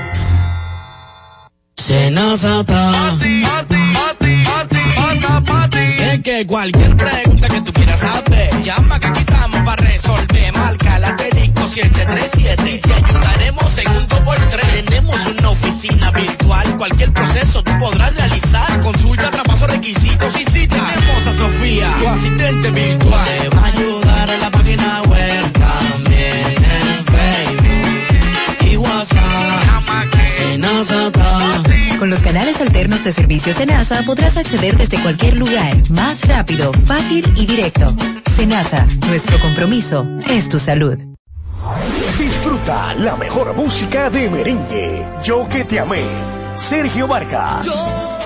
Senazata. 1.76 3.18
Que 6.12 6.46
cualquier 6.46 6.98
pregunta 6.98 7.48
que 7.48 7.62
tú 7.62 7.72
quieras 7.72 8.00
saber, 8.00 8.62
llama 8.62 9.00
que 9.00 9.08
aquí 9.08 9.20
estamos 9.22 9.62
para 9.62 9.82
resolver. 9.82 10.54
Marca 10.54 11.00
la 11.00 11.08
asterisco 11.08 11.68
737 11.68 12.70
y 12.70 12.78
te 12.80 12.94
ayudaremos 12.94 13.78
en 13.78 13.88
un 13.88 14.08
2x3. 14.08 14.84
Tenemos 14.84 15.26
una 15.26 15.50
oficina 15.50 16.12
virtual, 16.12 16.78
cualquier 16.78 17.14
proceso 17.14 17.64
tú 17.64 17.72
podrás 17.80 18.14
realizar. 18.16 18.82
Consulta, 18.82 19.32
traspaso, 19.32 19.68
requisitos 19.68 20.40
y 20.40 20.44
si 20.52 20.68
tenemos 20.68 21.28
a 21.28 21.34
Sofía, 21.34 21.96
tu 21.98 22.08
asistente 22.08 22.72
virtual. 22.72 23.26
Te 23.26 23.50
va 23.50 23.62
a 23.62 23.66
ayudar 23.68 24.30
en 24.32 24.42
la 24.42 24.52
página 24.52 25.02
web 25.04 25.52
también 25.54 26.46
en 26.46 27.06
Facebook 27.06 28.70
y 28.70 28.78
WhatsApp. 28.78 29.66
Llama 29.66 30.06
que 30.12 30.58
los 32.12 32.22
canales 32.22 32.60
alternos 32.60 33.06
de 33.06 33.14
servicios 33.14 33.56
Senasa 33.56 34.04
podrás 34.06 34.36
acceder 34.36 34.76
desde 34.76 35.02
cualquier 35.02 35.38
lugar, 35.38 35.90
más 35.90 36.28
rápido, 36.28 36.74
fácil 36.74 37.26
y 37.38 37.46
directo. 37.46 37.96
Senasa, 38.36 38.86
nuestro 39.08 39.40
compromiso 39.40 40.06
es 40.28 40.50
tu 40.50 40.60
salud. 40.60 40.98
Disfruta 42.20 42.94
la 42.96 43.16
mejor 43.16 43.56
música 43.56 44.10
de 44.10 44.30
merengue. 44.30 45.08
Yo 45.24 45.48
que 45.48 45.64
te 45.64 45.80
amé. 45.80 46.04
Sergio 46.56 47.08
Vargas. 47.08 48.21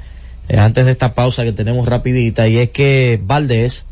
eh, 0.50 0.58
antes 0.58 0.86
de 0.86 0.92
esta 0.92 1.14
pausa 1.14 1.44
que 1.44 1.52
tenemos 1.52 1.86
rapidita, 1.88 2.48
y 2.48 2.58
es 2.58 2.70
que 2.70 3.20
Valdés 3.24 3.86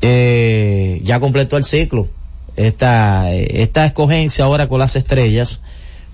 eh, 0.00 1.00
ya 1.02 1.20
completó 1.20 1.56
el 1.56 1.64
ciclo. 1.64 2.08
Esta, 2.56 3.32
eh, 3.32 3.62
esta 3.62 3.86
escogencia 3.86 4.44
ahora 4.44 4.68
con 4.68 4.78
las 4.78 4.96
estrellas, 4.96 5.62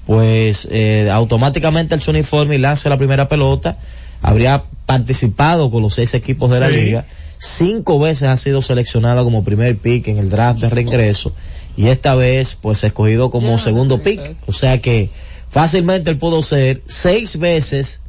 pues 0.06 0.68
eh, 0.70 1.08
automáticamente 1.10 1.94
el 1.94 2.00
su 2.00 2.10
uniforme 2.10 2.54
y 2.54 2.58
lanza 2.58 2.88
la 2.88 2.96
primera 2.96 3.28
pelota, 3.28 3.76
habría 4.22 4.64
participado 4.86 5.70
con 5.70 5.82
los 5.82 5.94
seis 5.94 6.14
equipos 6.14 6.50
de 6.50 6.60
la 6.60 6.68
Sí. 6.68 6.76
liga, 6.76 7.06
cinco 7.38 7.98
veces 7.98 8.28
ha 8.28 8.36
sido 8.36 8.62
seleccionado 8.62 9.24
como 9.24 9.44
primer 9.44 9.76
pick 9.76 10.08
en 10.08 10.18
el 10.18 10.30
draft 10.30 10.60
de 10.60 10.70
reingreso 10.70 11.32
y 11.76 11.86
esta 11.88 12.14
vez 12.14 12.56
pues 12.60 12.82
escogido 12.84 13.30
como 13.30 13.58
segundo 13.58 14.02
pick, 14.02 14.34
o 14.46 14.52
sea 14.52 14.80
que 14.80 15.10
fácilmente 15.50 16.10
él 16.10 16.18
pudo 16.18 16.42
ser 16.42 16.82
seis 16.86 17.38
veces 17.38 18.00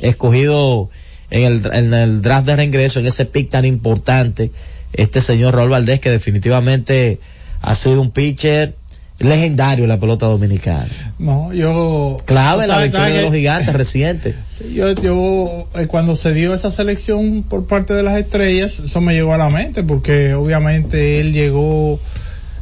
escogido 0.00 0.90
en 1.30 1.42
el, 1.44 1.66
en 1.72 1.92
el 1.94 2.22
draft 2.22 2.46
de 2.46 2.56
reingreso, 2.56 3.00
en 3.00 3.06
ese 3.06 3.24
pick 3.24 3.50
tan 3.50 3.64
importante, 3.64 4.50
este 4.92 5.20
señor 5.20 5.54
Raúl 5.54 5.70
Valdés 5.70 6.00
que 6.00 6.10
definitivamente 6.10 7.18
ha 7.60 7.74
sido 7.74 8.00
un 8.00 8.10
pitcher 8.10 8.74
legendario 9.18 9.84
en 9.84 9.88
la 9.88 9.98
pelota 9.98 10.26
dominicana. 10.26 10.86
no, 11.18 11.52
yo... 11.52 12.18
Clave 12.24 12.62
en 12.62 12.68
la 12.68 12.74
¿sabes- 12.76 12.92
victoria 12.92 13.16
de 13.16 13.22
los 13.22 13.32
gigantes 13.34 13.74
reciente. 13.74 14.34
Yo, 14.74 14.92
yo 14.92 15.68
eh, 15.76 15.86
cuando 15.86 16.16
se 16.16 16.32
dio 16.34 16.52
esa 16.52 16.70
selección 16.72 17.44
por 17.44 17.66
parte 17.66 17.94
de 17.94 18.02
las 18.02 18.18
estrellas, 18.18 18.80
eso 18.80 19.00
me 19.00 19.14
llegó 19.14 19.32
a 19.34 19.38
la 19.38 19.50
mente 19.50 19.84
porque 19.84 20.34
obviamente 20.34 21.20
él 21.20 21.32
llegó, 21.32 22.00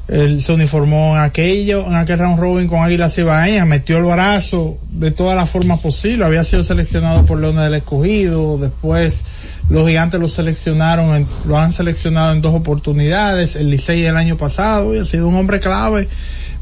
él 0.09 0.41
se 0.41 0.53
uniformó 0.53 1.17
en 1.17 1.23
aquello, 1.23 1.85
en 1.87 1.95
aquel 1.97 2.19
round 2.21 2.39
robin 2.39 2.69
con 2.69 2.79
Águila 2.83 3.09
Cibaeña, 3.09 3.65
metió 3.65 3.97
el 3.99 4.05
brazo 4.05 4.79
de 4.91 5.11
todas 5.11 5.35
las 5.37 5.51
formas 5.51 5.81
posibles, 5.81 6.27
había 6.27 6.45
sido 6.45 6.63
seleccionado 6.63 7.25
por 7.27 7.41
Leones 7.41 7.65
del 7.65 7.75
Escogido, 7.75 8.57
después 8.59 9.25
los 9.69 9.87
gigantes 9.89 10.21
lo 10.21 10.29
seleccionaron, 10.29 11.27
lo 11.47 11.59
han 11.59 11.73
seleccionado 11.73 12.33
en 12.35 12.41
dos 12.41 12.55
oportunidades, 12.55 13.57
el 13.57 13.69
Licey 13.71 14.05
el 14.05 14.17
año 14.17 14.37
pasado 14.37 14.95
y 14.95 14.99
ha 14.99 15.05
sido 15.05 15.27
un 15.27 15.35
hombre 15.37 15.59
clave 15.59 16.09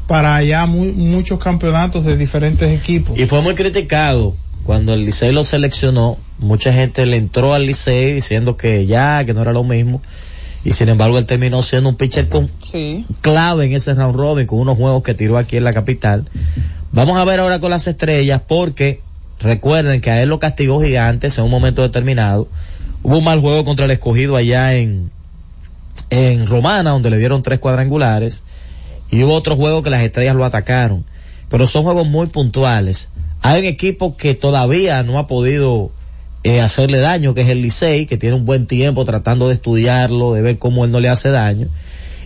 para 0.07 0.65
mu- 0.65 0.93
muchos 0.93 1.39
campeonatos 1.39 2.03
de 2.05 2.17
diferentes 2.17 2.69
equipos. 2.71 3.17
Y 3.17 3.25
fue 3.25 3.41
muy 3.41 3.53
criticado 3.53 4.35
cuando 4.63 4.95
el 4.95 5.05
Licey 5.05 5.31
lo 5.31 5.43
seleccionó, 5.43 6.17
mucha 6.39 6.73
gente 6.73 7.05
le 7.05 7.17
entró 7.17 7.53
al 7.53 7.67
Licey 7.67 8.13
diciendo 8.15 8.57
que 8.57 8.87
ya, 8.87 9.23
que 9.23 9.35
no 9.35 9.43
era 9.43 9.53
lo 9.53 9.63
mismo. 9.63 10.01
Y 10.65 10.71
sin 10.71 10.89
embargo, 10.89 11.19
él 11.19 11.27
terminó 11.27 11.61
siendo 11.61 11.89
un 11.89 11.95
pitcher 11.95 12.27
con 12.27 12.49
clave 13.21 13.65
en 13.67 13.73
ese 13.73 13.93
round 13.93 14.15
robin 14.15 14.47
con 14.47 14.59
unos 14.59 14.75
juegos 14.75 15.03
que 15.03 15.13
tiró 15.13 15.37
aquí 15.37 15.57
en 15.57 15.63
la 15.63 15.71
capital. 15.71 16.27
Vamos 16.91 17.17
a 17.17 17.23
ver 17.23 17.39
ahora 17.39 17.59
con 17.59 17.69
las 17.69 17.87
estrellas 17.87 18.41
porque 18.47 18.99
recuerden 19.39 20.01
que 20.01 20.09
a 20.09 20.23
él 20.23 20.29
lo 20.29 20.39
castigó 20.39 20.81
Gigantes 20.81 21.37
en 21.37 21.43
un 21.43 21.51
momento 21.51 21.83
determinado. 21.83 22.47
Hubo 23.03 23.19
un 23.19 23.23
mal 23.23 23.41
juego 23.41 23.63
contra 23.63 23.85
el 23.85 23.91
escogido 23.91 24.35
allá 24.35 24.73
en, 24.73 25.11
en 26.09 26.47
Romana, 26.47 26.89
donde 26.89 27.11
le 27.11 27.19
dieron 27.19 27.43
tres 27.43 27.59
cuadrangulares. 27.59 28.41
Y 29.11 29.21
hubo 29.23 29.35
otro 29.35 29.55
juego 29.55 29.83
que 29.83 29.91
las 29.91 30.01
estrellas 30.01 30.35
lo 30.35 30.45
atacaron. 30.45 31.05
Pero 31.47 31.67
son 31.67 31.83
juegos 31.83 32.07
muy 32.07 32.25
puntuales. 32.25 33.09
Hay 33.43 33.59
un 33.59 33.67
equipo 33.67 34.17
que 34.17 34.33
todavía 34.33 35.03
no 35.03 35.19
ha 35.19 35.27
podido 35.27 35.91
eh, 36.45 36.61
hacerle 36.61 36.99
daño, 36.99 37.33
que 37.33 37.41
es 37.41 37.49
el 37.49 37.63
Licey, 37.63 38.05
que 38.05 38.19
tiene 38.19 38.35
un 38.35 38.45
buen 38.45 38.67
tiempo 38.67 39.03
tratando 39.03 39.47
de 39.47 39.55
estudiarlo, 39.55 40.33
de 40.33 40.43
ver 40.43 40.59
cómo 40.59 40.85
él 40.85 40.91
no 40.91 40.99
le 40.99 41.09
hace 41.09 41.31
daño. 41.31 41.69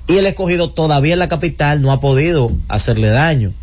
Y 0.10 0.18
el 0.18 0.26
escogido 0.26 0.72
todavía 0.72 1.14
en 1.14 1.20
la 1.20 1.30
capital 1.30 1.82
no 1.82 1.94
ha 1.94 2.02
podido 2.02 2.52
hacerle 2.68 3.08
daño. 3.08 3.54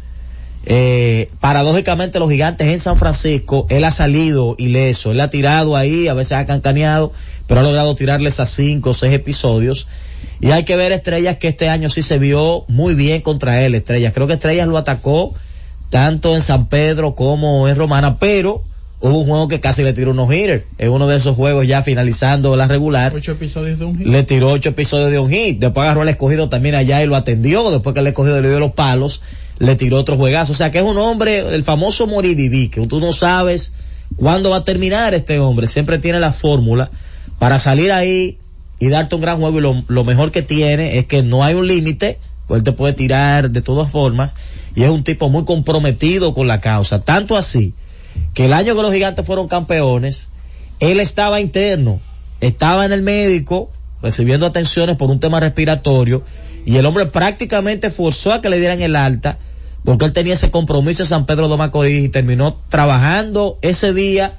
Eh, 0.64 1.28
paradójicamente 1.40 2.18
los 2.18 2.30
gigantes 2.30 2.68
en 2.68 2.80
San 2.80 2.98
Francisco, 2.98 3.66
él 3.68 3.84
ha 3.84 3.90
salido 3.90 4.54
ileso, 4.56 5.12
él 5.12 5.20
ha 5.20 5.28
tirado 5.28 5.76
ahí, 5.76 6.08
a 6.08 6.14
veces 6.14 6.38
ha 6.38 6.46
cancaneado, 6.46 7.12
pero 7.46 7.60
ha 7.60 7.62
logrado 7.62 7.94
tirarles 7.94 8.40
a 8.40 8.46
cinco 8.46 8.90
o 8.90 8.94
seis 8.94 9.12
episodios. 9.12 9.86
Y 10.40 10.52
hay 10.52 10.64
que 10.64 10.76
ver 10.76 10.90
Estrellas 10.90 11.36
que 11.36 11.48
este 11.48 11.68
año 11.68 11.90
sí 11.90 12.00
se 12.00 12.18
vio 12.18 12.64
muy 12.66 12.94
bien 12.94 13.20
contra 13.20 13.60
él, 13.60 13.74
Estrellas. 13.74 14.14
Creo 14.14 14.26
que 14.26 14.32
Estrellas 14.32 14.68
lo 14.68 14.78
atacó 14.78 15.34
tanto 15.90 16.34
en 16.34 16.40
San 16.40 16.70
Pedro 16.70 17.14
como 17.14 17.68
en 17.68 17.76
Romana, 17.76 18.18
pero 18.18 18.64
hubo 19.00 19.18
un 19.20 19.26
juego 19.26 19.48
que 19.48 19.61
casi 19.61 19.82
le 19.82 19.92
tiró 19.92 20.12
unos 20.12 20.32
hitters. 20.32 20.64
En 20.78 20.90
uno 20.90 21.06
de 21.06 21.16
esos 21.16 21.37
juegos 21.37 21.66
ya 21.66 21.82
finalizando 21.82 22.56
la 22.56 22.66
regular. 22.66 23.14
Ocho 23.14 23.32
episodios 23.32 23.78
de 23.78 23.85
un 23.85 23.98
hit. 23.98 24.06
Le 24.06 24.22
tiró 24.22 24.50
ocho 24.50 24.70
episodios 24.70 25.11
de 25.11 25.18
un 25.18 25.30
hit. 25.30 25.59
Después 25.59 25.85
agarró 25.85 26.02
al 26.02 26.09
escogido 26.09 26.48
también 26.48 26.74
allá 26.74 27.02
y 27.02 27.06
lo 27.06 27.16
atendió. 27.16 27.70
Después 27.70 27.94
que 27.94 28.00
el 28.00 28.06
escogido 28.06 28.40
le 28.40 28.48
dio 28.48 28.59
los 28.59 28.72
palos, 28.72 29.22
le 29.59 29.76
tiró 29.76 29.98
otro 29.98 30.16
juegazo. 30.16 30.52
O 30.52 30.54
sea 30.54 30.70
que 30.70 30.78
es 30.78 30.85
un 30.85 30.98
hombre, 30.98 31.54
el 31.54 31.62
famoso 31.62 32.06
Moribibi, 32.06 32.68
que 32.68 32.87
tú 32.87 33.00
no 33.00 33.12
sabes 33.12 33.72
cuándo 34.16 34.50
va 34.50 34.59
a 34.59 34.64
terminar 34.64 35.14
este 35.14 35.38
hombre. 35.38 35.66
Siempre 35.66 35.98
tiene 35.98 36.20
la 36.20 36.32
fórmula 36.32 36.90
para 37.38 37.59
salir 37.59 37.92
ahí 37.92 38.38
y 38.78 38.88
darte 38.88 39.14
un 39.14 39.20
gran 39.20 39.38
juego. 39.38 39.59
Y 39.59 39.62
lo, 39.62 39.85
lo 39.87 40.04
mejor 40.04 40.30
que 40.30 40.42
tiene 40.42 40.98
es 40.98 41.06
que 41.06 41.22
no 41.22 41.44
hay 41.44 41.54
un 41.54 41.66
límite. 41.66 42.18
Pues 42.46 42.61
él 42.61 42.64
te 42.64 42.72
puede 42.72 42.92
tirar 42.92 43.50
de 43.50 43.61
todas 43.61 43.90
formas 43.90 44.37
y 44.76 44.85
es 44.85 44.90
un 44.90 45.02
tipo 45.02 45.28
muy 45.28 45.44
comprometido 45.44 46.32
con 46.32 46.46
la 46.46 46.61
causa. 46.61 47.00
Tanto 47.00 47.37
así 47.37 47.74
que 48.35 48.46
el 48.46 48.52
año 48.52 48.76
que 48.76 48.83
los 48.83 48.92
gigantes 48.92 49.26
fueron 49.26 49.48
campeones, 49.48 50.31
él 50.81 51.00
estaba 51.00 51.40
interno, 51.40 52.00
estaba 52.40 52.85
en 52.85 52.92
el 52.92 53.02
médico 53.02 53.70
recibiendo 54.02 54.46
atenciones 54.46 54.96
por 54.96 55.11
un 55.11 55.20
tema 55.20 55.40
respiratorio 55.40 56.22
y 56.64 56.76
el 56.76 56.87
hombre 56.87 57.07
prácticamente 57.07 57.90
forzó 57.90 58.33
a 58.33 58.40
que 58.40 58.50
le 58.50 58.59
dieran 58.59 58.81
el 58.83 58.96
alta 58.96 59.38
porque 59.87 60.05
él 60.05 60.12
tenía 60.12 60.35
ese 60.35 60.50
compromiso 60.50 61.05
en 61.05 61.09
San 61.09 61.26
Pedro 61.26 61.48
de 61.48 61.57
Macorís 61.57 62.05
y 62.05 62.09
terminó 62.09 62.59
trabajando 62.68 63.57
ese 63.62 63.94
día 63.94 64.35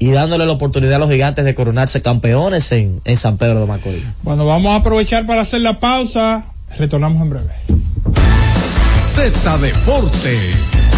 y 0.00 0.10
dándole 0.10 0.44
la 0.44 0.52
oportunidad 0.52 0.94
a 0.94 0.98
los 0.98 1.10
gigantes 1.10 1.44
de 1.44 1.54
coronarse 1.54 2.02
campeones 2.02 2.70
en, 2.72 3.00
en 3.04 3.16
San 3.16 3.38
Pedro 3.38 3.60
de 3.60 3.66
Macorís. 3.66 4.02
Bueno, 4.22 4.44
vamos 4.44 4.72
a 4.72 4.76
aprovechar 4.76 5.24
para 5.26 5.42
hacer 5.42 5.60
la 5.60 5.78
pausa. 5.78 6.46
Retornamos 6.76 7.22
en 7.22 7.30
breve. 7.30 7.54
Z 9.14 9.58
Deportes. 9.58 10.97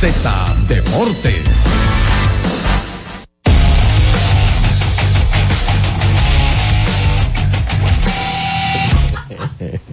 Z 0.00 0.54
Deportes. 0.68 1.44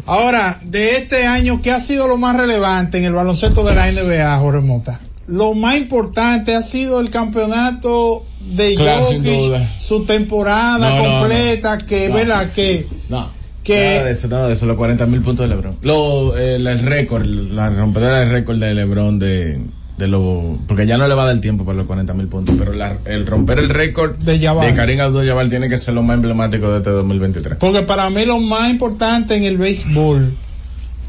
Ahora, 0.06 0.60
de 0.64 0.98
este 0.98 1.26
año, 1.26 1.62
¿qué 1.62 1.72
ha 1.72 1.80
sido 1.82 2.08
lo 2.08 2.18
más 2.18 2.38
relevante 2.38 2.98
en 2.98 3.06
el 3.06 3.14
baloncesto 3.14 3.64
de 3.66 3.76
la 3.76 3.92
NBA, 3.92 4.38
Jorge 4.40 4.62
Mota? 4.62 5.00
Lo 5.28 5.54
más 5.54 5.76
importante 5.78 6.56
ha 6.56 6.64
sido 6.64 7.02
el 7.02 7.10
campeonato 7.10 8.26
de 8.40 8.76
Claro, 8.76 9.06
sin 9.10 9.18
Jokic, 9.26 9.40
duda. 9.40 9.68
su 9.82 10.06
temporada 10.06 10.90
No, 10.90 11.04
no, 11.04 11.20
completa, 11.20 11.78
que, 11.80 12.08
No. 12.08 12.16
¿verdad? 12.16 12.50
Que, 12.54 12.86
No. 13.10 13.30
que 13.64 13.96
Nada 13.96 14.04
de 14.06 14.12
eso, 14.12 14.28
nada 14.30 14.48
de 14.48 14.54
eso, 14.54 14.66
los 14.66 14.78
40 14.78 15.06
mil 15.08 15.22
puntos 15.22 15.50
de 15.50 15.54
LeBron. 15.54 15.76
Lo, 15.82 16.38
el, 16.38 16.66
el 16.66 16.80
récord, 16.80 17.26
la 17.26 17.68
rompedora 17.68 18.22
del 18.22 18.30
récord 18.32 18.58
de 18.60 18.74
LeBron 18.74 19.20
de, 19.20 19.60
de 19.98 20.08
lo, 20.08 20.58
porque 20.68 20.86
ya 20.86 20.98
no 20.98 21.08
le 21.08 21.16
va 21.16 21.24
a 21.24 21.26
dar 21.28 21.42
tiempo 21.42 21.66
para 21.66 21.78
los 21.80 21.88
40 21.88 22.14
mil 22.14 22.28
puntos, 22.28 22.56
pero 22.58 22.72
la- 22.74 22.98
el 23.06 23.26
romper 23.26 23.58
el 23.60 23.70
récord 23.70 24.16
De 24.18 24.40
Jabbar. 24.40 24.74
Karim 24.76 25.00
Abdul-Jabbar 25.02 25.50
tiene 25.50 25.70
que 25.70 25.78
ser 25.80 25.94
lo 25.96 26.04
más 26.04 26.16
emblemático 26.16 26.70
de 26.72 26.78
este 26.78 26.90
2023. 26.92 27.58
Porque 27.58 27.82
para 27.82 28.10
mí 28.10 28.26
lo 28.26 28.40
más 28.40 28.70
importante 28.70 29.36
en 29.36 29.44
el 29.44 29.58
béisbol 29.58 30.32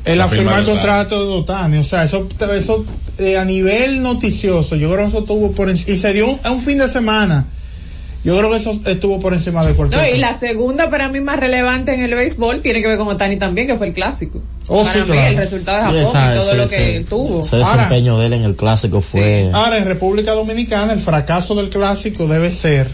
es 0.04 0.16
la 0.16 0.26
firma 0.28 0.58
el 0.58 0.64
de 0.64 0.72
contrato 0.72 1.26
de 1.26 1.32
Otani. 1.34 1.76
O 1.76 1.84
sea, 1.84 2.04
eso, 2.04 2.26
eso 2.56 2.86
eh, 3.18 3.36
a 3.36 3.44
nivel 3.44 4.00
noticioso, 4.02 4.74
yo 4.76 4.88
creo 4.90 5.02
que 5.04 5.08
eso 5.10 5.18
estuvo 5.20 5.52
por 5.52 5.68
encima. 5.68 5.94
Y 5.94 5.98
se 5.98 6.12
dio 6.14 6.26
un, 6.30 6.40
un 6.50 6.60
fin 6.60 6.78
de 6.78 6.88
semana. 6.88 7.44
Yo 8.24 8.36
creo 8.36 8.50
que 8.50 8.56
eso 8.56 8.78
estuvo 8.86 9.20
por 9.20 9.32
encima 9.32 9.64
de 9.64 9.74
cualquier 9.74 10.02
No, 10.02 10.08
y 10.08 10.18
la 10.18 10.36
segunda 10.36 10.90
para 10.90 11.08
mí 11.08 11.20
más 11.20 11.38
relevante 11.38 11.94
en 11.94 12.00
el 12.00 12.14
béisbol 12.14 12.62
tiene 12.62 12.82
que 12.82 12.88
ver 12.88 12.98
con 12.98 13.06
Otani 13.08 13.36
también, 13.36 13.66
que 13.68 13.76
fue 13.76 13.86
el 13.88 13.92
clásico. 13.94 14.42
Oh, 14.66 14.80
para 14.82 14.92
sí, 14.92 14.98
mí 15.00 15.06
claro. 15.06 15.26
el 15.28 15.36
resultado 15.36 15.92
de 15.92 16.04
Japón 16.04 16.16
Esa- 16.20 16.34
y 16.34 16.38
todo 16.38 16.48
ese- 16.50 16.56
lo 16.56 16.68
que 16.68 16.96
ese- 16.96 17.04
tuvo. 17.08 17.40
Ese 17.42 17.56
desempeño 17.58 18.18
de 18.18 18.26
él 18.26 18.32
en 18.34 18.42
el 18.44 18.56
clásico 18.56 19.00
fue. 19.00 19.50
Ahora, 19.52 19.78
en 19.78 19.84
República 19.84 20.32
Dominicana, 20.32 20.92
el 20.92 21.00
fracaso 21.00 21.54
del 21.54 21.70
clásico 21.70 22.26
debe 22.26 22.50
ser. 22.50 22.88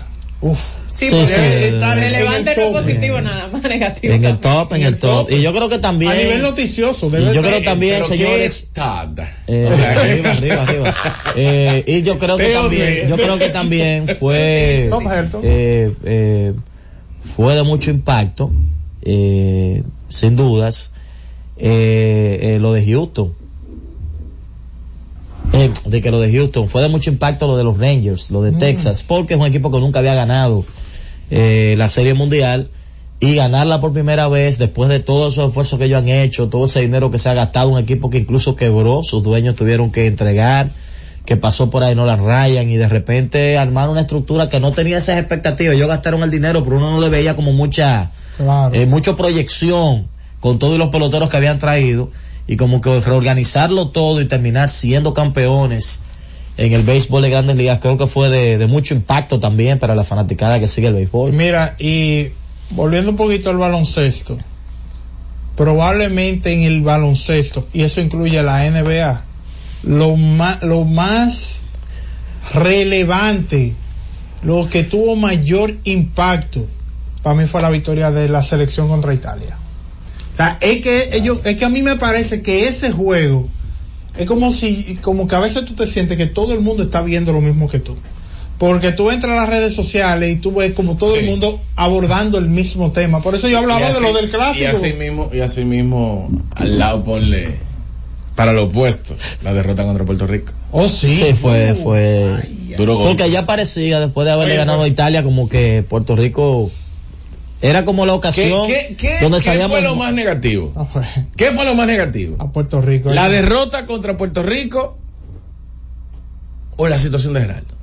Uf. 0.46 0.58
Sí, 0.88 1.08
Sí, 1.08 1.10
porque 1.10 1.26
sí, 1.26 1.34
estar 1.64 1.96
relevante 1.96 2.52
En 2.52 2.60
el 2.60 2.66
no 2.66 2.78
positivo 2.78 3.20
nada 3.22 3.48
más 3.48 3.62
negativo. 3.62 4.12
En 4.12 4.24
el 4.26 4.36
top, 4.36 4.74
en 4.74 4.82
el 4.82 4.98
top. 4.98 5.30
Y 5.30 5.40
yo 5.40 5.54
creo 5.54 5.70
que 5.70 5.78
también. 5.78 6.12
A 6.12 6.16
nivel 6.16 6.42
noticioso, 6.42 7.06
y 7.06 7.10
debe 7.12 7.24
yo 7.34 7.40
ser. 7.40 7.50
creo 7.50 7.62
también, 7.62 7.94
Pero 8.02 8.08
¿qué 8.10 8.16
señores. 8.18 8.52
es 8.52 8.68
TAD? 8.74 9.18
Eh, 9.46 9.68
O 9.70 9.74
sea, 9.74 10.00
arriba, 10.02 10.30
arriba, 10.32 10.62
arriba. 10.64 10.94
Eh, 11.36 11.84
y 11.86 12.02
yo 12.02 12.18
creo 12.18 12.36
que 12.36 12.52
también, 12.52 13.08
yo 13.08 13.16
creo 13.16 13.38
que 13.38 13.48
también 13.48 14.06
fue, 14.20 14.90
eh, 15.42 15.92
eh, 16.04 16.52
fue 17.34 17.54
de 17.54 17.62
mucho 17.62 17.90
impacto, 17.90 18.52
eh, 19.00 19.82
sin 20.08 20.36
dudas, 20.36 20.90
eh, 21.56 22.38
eh, 22.42 22.58
lo 22.60 22.74
de 22.74 22.84
Houston. 22.84 23.32
Eh, 25.54 25.70
de 25.86 26.00
que 26.02 26.10
lo 26.10 26.20
de 26.20 26.32
Houston 26.32 26.68
fue 26.68 26.82
de 26.82 26.88
mucho 26.88 27.10
impacto 27.10 27.46
lo 27.46 27.56
de 27.56 27.64
los 27.64 27.78
Rangers, 27.78 28.30
lo 28.30 28.42
de 28.42 28.52
Mm. 28.52 28.58
Texas, 28.58 29.02
porque 29.06 29.34
es 29.34 29.40
un 29.40 29.46
equipo 29.46 29.70
que 29.70 29.78
nunca 29.80 30.00
había 30.00 30.14
ganado 30.14 30.64
eh, 31.30 31.74
la 31.78 31.88
Serie 31.88 32.14
Mundial 32.14 32.70
y 33.20 33.36
ganarla 33.36 33.80
por 33.80 33.92
primera 33.92 34.28
vez 34.28 34.58
después 34.58 34.90
de 34.90 35.00
todos 35.00 35.32
esos 35.34 35.48
esfuerzos 35.48 35.78
que 35.78 35.86
ellos 35.86 36.02
han 36.02 36.08
hecho, 36.08 36.48
todo 36.48 36.66
ese 36.66 36.80
dinero 36.80 37.10
que 37.10 37.18
se 37.18 37.28
ha 37.28 37.34
gastado, 37.34 37.68
un 37.70 37.78
equipo 37.78 38.10
que 38.10 38.18
incluso 38.18 38.56
quebró, 38.56 39.02
sus 39.02 39.22
dueños 39.22 39.54
tuvieron 39.54 39.90
que 39.90 40.06
entregar, 40.06 40.68
que 41.24 41.36
pasó 41.36 41.70
por 41.70 41.82
ahí 41.84 41.94
no 41.94 42.04
la 42.04 42.16
rayan 42.16 42.68
y 42.68 42.76
de 42.76 42.86
repente 42.88 43.56
armaron 43.56 43.92
una 43.92 44.02
estructura 44.02 44.50
que 44.50 44.60
no 44.60 44.72
tenía 44.72 44.98
esas 44.98 45.18
expectativas. 45.18 45.74
Ellos 45.74 45.88
gastaron 45.88 46.22
el 46.22 46.30
dinero, 46.30 46.62
pero 46.64 46.76
uno 46.76 46.90
no 46.90 47.00
le 47.00 47.08
veía 47.08 47.34
como 47.34 47.52
mucha, 47.54 48.10
Claro. 48.36 48.74
eh, 48.74 48.84
mucha 48.84 49.16
proyección 49.16 50.06
con 50.40 50.58
todos 50.58 50.76
los 50.78 50.88
peloteros 50.88 51.30
que 51.30 51.36
habían 51.38 51.58
traído 51.58 52.10
y 52.46 52.56
como 52.56 52.80
que 52.80 53.00
reorganizarlo 53.00 53.88
todo 53.88 54.20
y 54.20 54.28
terminar 54.28 54.70
siendo 54.70 55.14
campeones 55.14 56.00
en 56.56 56.72
el 56.72 56.82
béisbol 56.82 57.22
de 57.22 57.30
grandes 57.30 57.56
ligas 57.56 57.80
creo 57.80 57.98
que 57.98 58.06
fue 58.06 58.28
de, 58.28 58.66
mucho 58.66 58.94
impacto 58.94 59.40
también 59.40 59.78
para 59.78 59.94
la 59.94 60.04
fanaticada 60.04 60.60
que 60.60 60.68
sigue 60.68 60.88
el 60.88 60.94
béisbol. 60.94 61.32
Mira, 61.32 61.74
y 61.78 62.28
volviendo 62.70 63.10
un 63.10 63.16
poquito 63.16 63.50
al 63.50 63.56
baloncesto, 63.56 64.38
probablemente 65.56 66.52
en 66.52 66.62
el 66.62 66.82
baloncesto, 66.82 67.66
y 67.72 67.82
eso 67.82 68.00
incluye 68.00 68.42
la 68.42 68.68
NBA, 68.70 69.22
lo 69.82 70.16
más, 70.16 70.62
lo 70.62 70.84
más 70.84 71.62
relevante, 72.52 73.74
lo 74.42 74.68
que 74.68 74.84
tuvo 74.84 75.16
mayor 75.16 75.74
impacto, 75.84 76.66
para 77.22 77.34
mí 77.34 77.46
fue 77.46 77.62
la 77.62 77.70
victoria 77.70 78.10
de 78.10 78.28
la 78.28 78.42
selección 78.42 78.88
contra 78.88 79.14
Italia. 79.14 79.56
O 80.34 80.36
sea, 80.36 80.58
es 80.60 80.82
que 80.82 81.10
ellos, 81.16 81.38
es 81.44 81.56
que 81.56 81.64
a 81.64 81.68
mí 81.68 81.80
me 81.82 81.96
parece 81.96 82.42
que 82.42 82.66
ese 82.68 82.90
juego 82.90 83.48
es 84.18 84.26
como 84.26 84.52
si, 84.52 84.96
como 85.00 85.26
que 85.28 85.36
a 85.36 85.40
veces 85.40 85.64
tú 85.64 85.74
te 85.74 85.86
sientes 85.86 86.18
que 86.18 86.26
todo 86.26 86.52
el 86.54 86.60
mundo 86.60 86.82
está 86.82 87.02
viendo 87.02 87.32
lo 87.32 87.40
mismo 87.40 87.68
que 87.68 87.78
tú. 87.78 87.96
Porque 88.58 88.92
tú 88.92 89.10
entras 89.10 89.32
a 89.32 89.36
las 89.42 89.48
redes 89.48 89.74
sociales 89.74 90.32
y 90.32 90.36
tú 90.36 90.52
ves 90.54 90.72
como 90.74 90.96
todo 90.96 91.16
el 91.16 91.26
mundo 91.26 91.60
abordando 91.74 92.38
el 92.38 92.48
mismo 92.48 92.92
tema. 92.92 93.20
Por 93.20 93.34
eso 93.34 93.48
yo 93.48 93.58
hablaba 93.58 93.92
de 93.92 94.00
lo 94.00 94.12
del 94.12 94.30
clásico. 94.30 94.64
Y 94.64 94.66
así 94.66 94.92
mismo, 94.92 95.30
y 95.32 95.40
así 95.40 95.64
mismo, 95.64 96.30
al 96.54 96.78
lado 96.78 97.02
ponle, 97.02 97.56
para 98.36 98.52
lo 98.52 98.64
opuesto, 98.64 99.16
la 99.42 99.52
derrota 99.54 99.84
contra 99.84 100.04
Puerto 100.04 100.26
Rico. 100.26 100.52
Oh, 100.70 100.88
sí. 100.88 101.16
Sí, 101.16 101.32
fue, 101.34 101.74
fue. 101.74 102.32
Duro. 102.76 102.98
Porque 102.98 103.28
ya 103.30 103.44
parecía, 103.46 103.98
después 104.00 104.24
de 104.24 104.32
haberle 104.32 104.52
Oye, 104.52 104.58
ganado 104.58 104.78
a 104.78 104.82
pues- 104.82 104.92
Italia, 104.92 105.22
como 105.24 105.48
que 105.48 105.84
Puerto 105.88 106.14
Rico 106.16 106.70
era 107.60 107.84
como 107.84 108.04
la 108.04 108.12
¿Qué, 108.12 108.18
ocasión 108.18 108.66
qué, 108.66 108.94
qué, 108.98 109.18
donde 109.20 109.40
qué 109.40 109.58
fue 109.68 109.80
lo 109.80 109.96
más 109.96 110.12
negativo? 110.12 110.72
Pues, 110.92 111.08
¿Qué 111.36 111.50
fue 111.52 111.64
lo 111.64 111.74
más 111.74 111.86
negativo? 111.86 112.36
a 112.38 112.50
Puerto 112.50 112.80
Rico. 112.80 113.12
¿La 113.12 113.28
derrota 113.28 113.86
contra 113.86 114.16
Puerto 114.16 114.42
Rico 114.42 114.98
o 116.76 116.88
la 116.88 116.98
situación 116.98 117.32
de 117.34 117.40
Geraldo? 117.40 117.73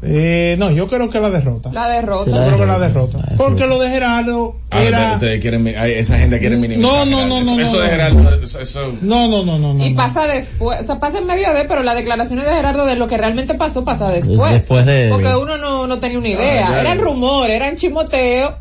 Eh, 0.00 0.54
no, 0.60 0.70
yo 0.70 0.86
creo 0.86 1.10
que 1.10 1.18
la 1.18 1.28
derrota. 1.28 1.70
La 1.72 1.88
derrota. 1.88 2.30
Sí, 2.30 2.36
Yo 2.36 2.44
creo 2.46 2.58
que 2.58 2.66
la 2.66 2.78
derrota. 2.78 3.18
Porque 3.36 3.66
lo 3.66 3.80
de 3.80 3.90
Gerardo 3.90 4.54
Ah, 4.70 4.82
era... 4.84 5.12
ustedes 5.14 5.40
quieren, 5.40 5.66
esa 5.66 6.18
gente 6.18 6.38
quiere 6.38 6.56
minimizar. 6.56 6.92
No, 6.92 7.04
no, 7.04 7.26
no, 7.26 7.40
Eso- 7.40 7.50
no, 7.56 7.60
Eso 7.62 7.72
no, 7.72 7.78
de 7.80 7.84
no. 7.86 7.90
Geraldo, 7.90 8.42
eso, 8.42 8.60
eso- 8.60 8.92
No, 9.02 9.26
no, 9.26 9.44
no, 9.44 9.58
no, 9.58 9.74
no. 9.74 9.84
Y 9.84 9.94
pasa 9.94 10.28
después, 10.28 10.80
o 10.80 10.84
sea, 10.84 11.00
pasa 11.00 11.18
en 11.18 11.26
medio 11.26 11.52
de, 11.52 11.64
pero 11.64 11.82
las 11.82 11.96
declaraciones 11.96 12.46
de 12.46 12.52
Gerardo 12.54 12.86
de 12.86 12.94
lo 12.94 13.08
que 13.08 13.18
realmente 13.18 13.54
pasó 13.54 13.84
pasa 13.84 14.08
después. 14.10 14.52
Después 14.52 14.86
de- 14.86 15.08
Porque 15.10 15.34
uno 15.34 15.58
no, 15.58 15.88
no 15.88 15.98
tenía 15.98 16.18
una 16.18 16.28
idea. 16.28 16.68
Ah, 16.68 16.72
ya. 16.74 16.80
eran 16.82 16.98
rumores, 17.00 17.56
eran 17.56 17.74
chimoteo, 17.74 18.56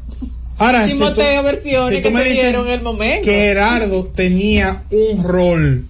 Ahora, 0.57 0.85
si 0.85 0.91
tú- 0.93 0.97
chimoteo 0.97 1.43
versiones 1.43 1.97
si 1.97 2.01
tú 2.01 2.09
que 2.09 2.13
me 2.15 2.23
se 2.23 2.29
dieron 2.31 2.65
en 2.65 2.73
el 2.73 2.81
momento. 2.81 3.25
que 3.25 3.31
Gerardo 3.35 4.05
tenía 4.07 4.85
un 4.89 5.23
rol 5.23 5.85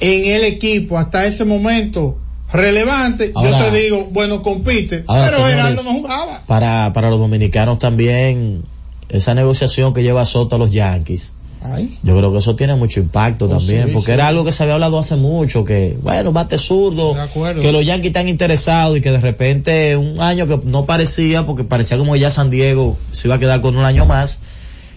en 0.00 0.24
el 0.32 0.44
equipo 0.44 0.96
hasta 0.96 1.26
ese 1.26 1.44
momento 1.44 2.16
relevante, 2.52 3.32
Ahora- 3.34 3.50
yo 3.50 3.70
te 3.70 3.80
digo, 3.82 4.08
bueno, 4.12 4.42
compite, 4.42 5.04
Ahora, 5.06 5.24
pero 5.26 5.36
señores, 5.38 5.56
Gerardo 5.56 5.82
no 5.84 5.92
jugaba. 5.98 6.40
Para, 6.46 6.92
para 6.92 7.10
los 7.10 7.18
dominicanos 7.18 7.78
también, 7.78 8.62
esa 9.08 9.34
negociación 9.34 9.92
que 9.94 10.02
lleva 10.02 10.24
Soto 10.24 10.56
a 10.56 10.58
los 10.58 10.70
Yankees. 10.72 11.32
Ay, 11.64 11.96
Yo 12.02 12.16
creo 12.16 12.32
que 12.32 12.38
eso 12.38 12.56
tiene 12.56 12.74
mucho 12.74 12.98
impacto 12.98 13.44
Oh, 13.44 13.48
también, 13.48 13.86
sí, 13.86 13.90
porque 13.92 14.06
sí. 14.06 14.12
era 14.14 14.26
algo 14.26 14.44
que 14.44 14.50
se 14.50 14.64
había 14.64 14.74
hablado 14.74 14.98
hace 14.98 15.14
mucho, 15.14 15.64
que 15.64 15.96
bueno, 16.02 16.32
bate 16.32 16.58
zurdo, 16.58 17.14
que 17.60 17.70
los 17.70 17.86
Yankees 17.86 18.08
están 18.08 18.26
interesados 18.26 18.98
y 18.98 19.00
que 19.00 19.12
de 19.12 19.20
repente 19.20 19.96
un 19.96 20.20
año 20.20 20.48
que 20.48 20.58
no 20.64 20.86
parecía, 20.86 21.46
porque 21.46 21.62
parecía 21.62 21.98
como 21.98 22.16
ya 22.16 22.32
San 22.32 22.50
Diego 22.50 22.96
se 23.12 23.28
iba 23.28 23.36
a 23.36 23.38
quedar 23.38 23.60
con 23.60 23.76
un 23.76 23.84
año 23.84 24.06
más, 24.06 24.40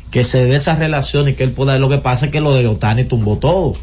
que 0.10 0.24
se 0.24 0.44
dé 0.46 0.56
esa 0.56 0.76
relación 0.76 1.28
y 1.30 1.34
que 1.34 1.44
él 1.44 1.52
pueda, 1.52 1.78
lo 1.78 1.88
que 1.88 2.00
pasa 2.00 2.26
es 2.28 2.32
que 2.32 2.42
lo 2.42 2.52
de 2.56 2.66
Otani 2.68 3.04
tumbó 3.04 3.38
todo. 3.38 3.76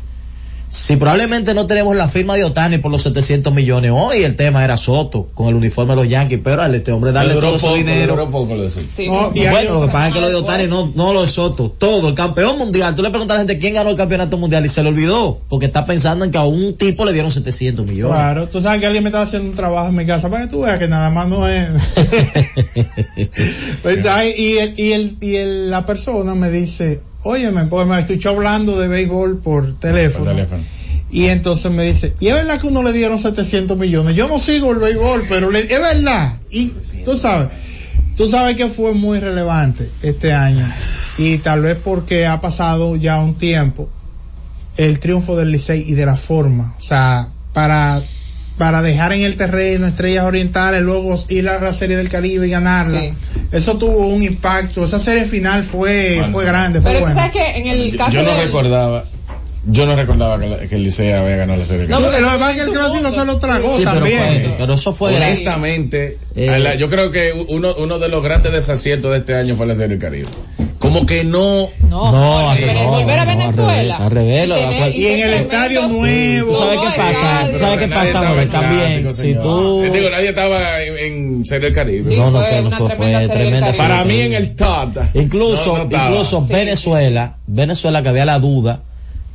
Si 0.72 0.96
probablemente 0.96 1.52
no 1.52 1.66
tenemos 1.66 1.94
la 1.94 2.08
firma 2.08 2.34
de 2.34 2.44
Otani 2.44 2.78
por 2.78 2.90
los 2.90 3.02
700 3.02 3.52
millones, 3.52 3.90
hoy 3.94 4.22
el 4.24 4.36
tema 4.36 4.64
era 4.64 4.78
Soto 4.78 5.28
con 5.34 5.48
el 5.48 5.54
uniforme 5.54 5.92
de 5.94 5.96
los 5.96 6.08
Yankees, 6.08 6.40
pero 6.42 6.62
a 6.62 6.74
este 6.74 6.92
hombre 6.92 7.12
darle 7.12 7.34
todo 7.34 7.56
ese 7.56 7.66
poco, 7.66 7.76
dinero. 7.76 8.30
poco 8.30 8.54
lo. 8.54 8.70
Sí, 8.70 9.06
No, 9.06 9.30
y 9.34 9.46
Bueno, 9.48 9.74
lo 9.74 9.80
que 9.82 9.86
pasa 9.88 10.08
es 10.08 10.14
que 10.14 10.20
lo 10.22 10.30
de 10.30 10.34
Otani 10.36 10.68
no, 10.68 10.90
no 10.94 11.12
lo 11.12 11.20
de 11.20 11.28
Soto, 11.28 11.68
todo, 11.68 12.08
el 12.08 12.14
campeón 12.14 12.56
mundial. 12.56 12.96
Tú 12.96 13.02
le 13.02 13.10
preguntas 13.10 13.34
a 13.34 13.42
la 13.42 13.46
gente 13.46 13.58
quién 13.58 13.74
ganó 13.74 13.90
el 13.90 13.96
campeonato 13.98 14.38
mundial 14.38 14.64
y 14.64 14.70
se 14.70 14.82
le 14.82 14.88
olvidó, 14.88 15.40
porque 15.50 15.66
está 15.66 15.84
pensando 15.84 16.24
en 16.24 16.30
que 16.30 16.38
a 16.38 16.44
un 16.46 16.74
tipo 16.78 17.04
le 17.04 17.12
dieron 17.12 17.30
700 17.30 17.84
millones. 17.84 18.14
Claro, 18.16 18.48
tú 18.48 18.62
sabes 18.62 18.80
que 18.80 18.86
alguien 18.86 19.04
me 19.04 19.10
estaba 19.10 19.24
haciendo 19.24 19.50
un 19.50 19.54
trabajo 19.54 19.90
en 19.90 19.94
mi 19.96 20.06
casa 20.06 20.30
para 20.30 20.44
que 20.46 20.50
tú 20.52 20.62
veas 20.62 20.78
que 20.78 20.88
nada 20.88 21.10
más 21.10 21.28
no 21.28 21.46
es. 21.46 21.68
Pues, 23.82 23.98
y 24.38 24.56
el, 24.58 24.74
y 24.80 24.92
el, 24.92 25.16
y 25.20 25.36
el- 25.36 25.70
la 25.70 25.84
persona 25.84 26.34
me 26.34 26.48
dice, 26.50 27.02
óyeme, 27.24 27.64
porque 27.66 27.90
me 27.90 28.00
escuchó 28.00 28.30
hablando 28.30 28.78
de 28.78 28.88
béisbol 28.88 29.38
por 29.38 29.74
teléfono. 29.78 30.24
Por 30.24 30.34
teléfono. 30.34 30.62
Y 31.10 31.26
entonces 31.26 31.70
me 31.70 31.84
dice, 31.84 32.14
y 32.20 32.28
es 32.28 32.34
verdad 32.34 32.58
que 32.60 32.66
uno 32.68 32.82
le 32.82 32.92
dieron 32.92 33.18
700 33.18 33.76
millones. 33.76 34.16
Yo 34.16 34.28
no 34.28 34.38
sigo 34.38 34.70
el 34.72 34.78
béisbol, 34.78 35.26
pero 35.28 35.50
le- 35.50 35.60
es 35.64 35.68
verdad. 35.80 36.38
Y 36.50 36.72
tú 37.04 37.16
sabes, 37.18 37.48
tú 38.16 38.28
sabes 38.30 38.56
que 38.56 38.68
fue 38.68 38.94
muy 38.94 39.20
relevante 39.20 39.90
este 40.02 40.32
año. 40.32 40.66
Y 41.18 41.36
tal 41.38 41.60
vez 41.60 41.76
porque 41.84 42.26
ha 42.26 42.40
pasado 42.40 42.96
ya 42.96 43.18
un 43.18 43.34
tiempo 43.34 43.90
el 44.78 45.00
triunfo 45.00 45.36
del 45.36 45.50
Licey 45.50 45.84
y 45.86 45.92
de 45.92 46.06
la 46.06 46.16
forma. 46.16 46.74
O 46.78 46.82
sea, 46.82 47.28
para, 47.52 48.00
para 48.58 48.82
dejar 48.82 49.12
en 49.12 49.22
el 49.22 49.36
terreno 49.36 49.86
estrellas 49.86 50.24
orientales, 50.24 50.82
luego 50.82 51.16
ir 51.28 51.48
a 51.48 51.58
la 51.60 51.72
serie 51.72 51.96
del 51.96 52.08
Caribe 52.08 52.46
y 52.46 52.50
ganarla. 52.50 53.00
Sí. 53.00 53.12
Eso 53.50 53.78
tuvo 53.78 54.06
un 54.08 54.22
impacto. 54.22 54.84
Esa 54.84 54.98
serie 54.98 55.24
final 55.24 55.62
fue, 55.64 56.22
fue 56.30 56.44
grande, 56.44 56.80
fue 56.80 56.92
Pero 56.92 57.06
tú 57.06 57.12
sabes 57.12 57.32
que 57.32 57.44
en 57.44 57.66
el 57.66 57.92
Yo, 57.92 57.98
caso 57.98 58.12
yo 58.12 58.22
no 58.22 58.30
del- 58.34 58.46
recordaba, 58.46 59.04
yo 59.66 59.86
no 59.86 59.94
recordaba 59.96 60.38
que, 60.40 60.48
la- 60.48 60.58
que 60.58 60.74
el 60.74 60.82
Liceo 60.84 61.22
había 61.24 61.36
ganado 61.36 61.58
la 61.60 61.64
serie. 61.64 61.86
No, 61.88 62.00
Lo 62.00 62.06
porque 62.06 62.22
pasa 62.22 62.50
es 62.50 62.56
que 62.56 62.62
el 62.62 62.70
clásico 62.72 63.10
se 63.10 63.24
lo 63.24 63.38
tragó 63.38 63.68
Sí, 63.76 63.84
pero, 63.84 63.92
también. 63.92 64.18
fue- 64.18 64.54
pero 64.58 64.74
eso 64.74 64.92
fue 64.92 65.14
Honestamente, 65.16 66.18
Eh, 66.34 66.58
la- 66.58 66.74
yo 66.74 66.88
creo 66.90 67.10
que 67.10 67.32
uno, 67.48 67.74
uno 67.78 67.98
de 67.98 68.08
los 68.08 68.22
grandes 68.22 68.52
desaciertos 68.52 69.12
de 69.12 69.18
este 69.18 69.34
año 69.34 69.54
fue 69.56 69.66
la 69.66 69.74
serie 69.74 69.90
del 69.96 69.98
Caribe. 69.98 70.28
Como 70.92 71.06
que 71.06 71.24
no. 71.24 71.68
No, 71.88 72.10
No, 72.10 72.54
no, 72.54 72.90
volver 72.90 73.18
a 73.18 73.24
no, 73.24 73.30
al 73.32 73.38
Venezuela. 73.38 73.72
revés, 73.74 74.00
al 74.00 74.10
revés, 74.10 74.46
y, 74.46 74.48
tener- 74.50 74.96
Y 74.96 75.06
en 75.06 75.20
el 75.28 75.34
estadio 75.34 75.88
nuevo. 75.88 76.52
¿Tú 76.52 76.58
sabes 76.58 76.78
qué 76.80 76.86
pasa? 76.96 77.10
estadio. 77.10 77.52
¿Tú 77.52 77.58
sabes 77.64 77.78
qué 77.78 77.88
pasa, 77.94 78.46
También, 78.50 79.14
si 79.14 79.34
tú... 79.34 79.82
Digo, 79.92 80.10
nadie 80.10 80.28
estaba 80.30 80.80
en, 80.82 81.44
serie 81.44 81.66
del 81.66 81.74
Caribe. 81.74 82.16
No, 82.16 82.30
no, 82.30 82.40
no 82.40 82.66
una 82.68 82.76
fue, 82.78 83.26
tremenda. 83.28 83.72
Para 83.72 84.04
mí 84.04 84.20
en 84.20 84.32
el 84.34 84.54
top. 84.56 84.96
Incluso, 85.14 85.66
no, 85.66 85.78
no 85.78 85.82
estaba. 85.84 86.10
incluso 86.10 86.46
Venezuela, 86.46 87.36
Venezuela 87.46 88.02
que 88.02 88.08
había 88.08 88.24
la 88.24 88.38
duda, 88.38 88.80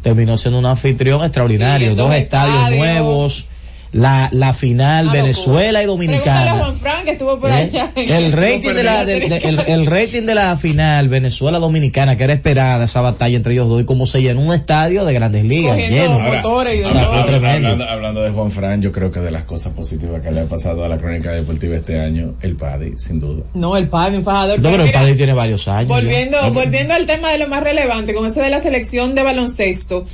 terminó 0.01 0.38
siendo 0.38 0.60
un 0.60 0.66
anfitrión 0.66 1.24
extraordinario, 1.24 1.89
Sí, 1.91 1.95
dos 1.95 2.08
dos 2.08 2.16
estadios, 2.16 2.55
estadios. 2.55 2.80
nuevos, 2.80 3.49
la, 3.94 4.30
la 4.32 4.54
final 4.54 5.06
Una 5.06 5.14
Venezuela 5.14 5.82
y 5.82 5.86
a 5.86 5.88
Dominicana. 5.88 6.54
Juan 6.58 6.76
Fran 6.76 7.06
que 7.06 7.12
estuvo 7.12 7.40
por 7.40 7.50
¿Eh? 7.50 7.54
allá. 7.54 7.92
El 7.96 8.32
rating 8.34 8.74
de 8.74 8.84
la, 8.84 9.06
de- 9.06 9.20
de- 9.22 9.38
el, 9.38 9.60
el 9.60 9.86
rating 9.86 10.24
de 10.24 10.36
la 10.36 10.58
final 10.58 11.10
Venezuela 11.10 11.60
Dominicana 11.60 12.18
que 12.18 12.24
era 12.26 12.34
esperada 12.34 12.86
esa 12.86 13.02
batalla 13.02 13.36
entre 13.38 13.54
ellos 13.54 13.68
dos 13.70 13.82
y 13.82 13.86
como 13.86 14.06
se 14.06 14.22
llenó 14.22 14.42
un 14.42 14.54
estadio 14.54 15.06
de 15.06 15.14
Grandes 15.14 15.46
Ligas 15.46 15.72
Cogiendo 15.78 16.20
lleno. 16.20 16.74
y. 16.74 16.84
Hablando, 16.84 17.84
hablando 17.86 18.22
de 18.22 18.32
Juan 18.32 18.52
Fran, 18.52 18.82
yo 18.82 18.92
creo 18.92 19.12
que 19.12 19.20
de 19.20 19.32
las 19.32 19.44
cosas 19.44 19.74
positivas 19.74 20.22
que 20.22 20.32
le 20.32 20.42
ha 20.42 20.46
pasado 20.46 20.84
a 20.84 20.88
la 20.88 20.98
crónica 20.98 21.32
deportiva 21.32 21.76
este 21.76 22.00
año, 22.00 22.36
el 22.42 22.56
Paddy, 22.56 22.98
sin 22.98 23.20
duda. 23.20 23.44
No, 23.54 23.78
el 23.78 23.88
padre, 23.90 24.18
un 24.18 24.24
fajador. 24.24 24.58
No, 24.60 24.64
pero 24.64 24.74
pero 24.78 24.84
el 24.86 24.92
padre 24.92 25.16
tiene 25.16 25.34
varios 25.34 25.68
años. 25.68 25.88
ya. 25.90 25.96
Volviendo, 25.96 26.52
volviendo 26.52 26.94
al 26.94 27.06
tema 27.06 27.32
de 27.32 27.38
lo 27.40 27.48
más 27.48 27.64
relevante, 27.64 28.14
con 28.14 28.26
eso 28.26 28.42
de 28.42 28.50
la 28.50 28.60
selección 28.60 29.16
de 29.16 29.24
baloncesto, 29.24 30.06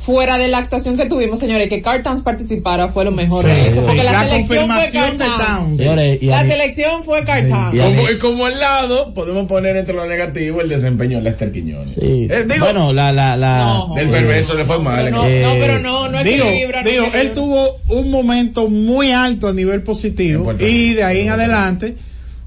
fuera 0.00 0.38
de 0.38 0.48
la 0.48 0.58
actuación 0.58 0.96
que 0.96 1.06
tuvimos, 1.06 1.38
señores, 1.38 1.68
que 1.68 1.82
Carl 1.82 2.02
Towns 2.02 2.22
participara 2.22 2.88
fue 2.88 3.04
lo 3.04 3.10
mejor 3.10 3.44
Sí, 3.44 3.50
de 3.50 3.68
eso, 3.68 3.80
sí. 3.80 3.86
porque 3.86 4.02
la, 4.04 4.12
La 4.12 4.20
selección 4.24 4.70
fue. 4.70 4.90
Towns. 5.18 5.76
Señores, 5.76 6.22
La 6.22 6.42
mí- 6.44 6.48
selección 6.48 7.02
fue 7.02 7.24
Carl 7.24 7.46
Towns. 7.46 7.74
Y 7.74 7.78
Como, 7.78 8.10
y 8.10 8.18
como 8.18 8.46
al 8.46 8.58
lado, 8.60 9.12
podemos 9.12 9.46
poner 9.46 9.76
entre 9.76 9.94
lo 9.94 10.06
negativo 10.06 10.60
el 10.60 10.68
desempeño 10.68 11.18
de 11.18 11.24
Lester 11.24 11.52
Quiñones. 11.52 11.94
Sí. 11.94 12.26
Eh, 12.30 12.44
digo, 12.48 12.64
bueno, 12.64 12.92
la, 12.92 13.12
la, 13.12 13.36
la, 13.36 13.58
No, 13.64 13.94
del 13.96 14.08
perverso 14.08 14.54
le 14.54 14.64
fue 14.64 14.78
mal. 14.78 15.04
Pero 15.04 15.16
no, 15.16 15.26
Eh, 15.26 15.42
no, 15.42 15.52
pero 15.58 15.78
no, 15.80 16.08
no 16.08 16.22
digo, 16.24 16.46
equilibra. 16.46 16.82
no 16.82 16.88
digo, 16.88 17.02
equilibra. 17.04 17.20
él 17.20 17.32
tuvo 17.32 17.80
un 17.88 18.10
momento 18.10 18.68
muy 18.68 19.10
alto 19.12 19.48
a 19.48 19.52
nivel 19.52 19.82
positivo 19.82 20.52
y 20.58 20.94
de 20.94 21.04
ahí 21.04 21.20
en 21.20 21.30
adelante, 21.30 21.96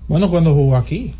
bueno, 0.07 0.29
cuando 0.31 0.53
jugó 0.53 0.77
aquí. 0.77 1.13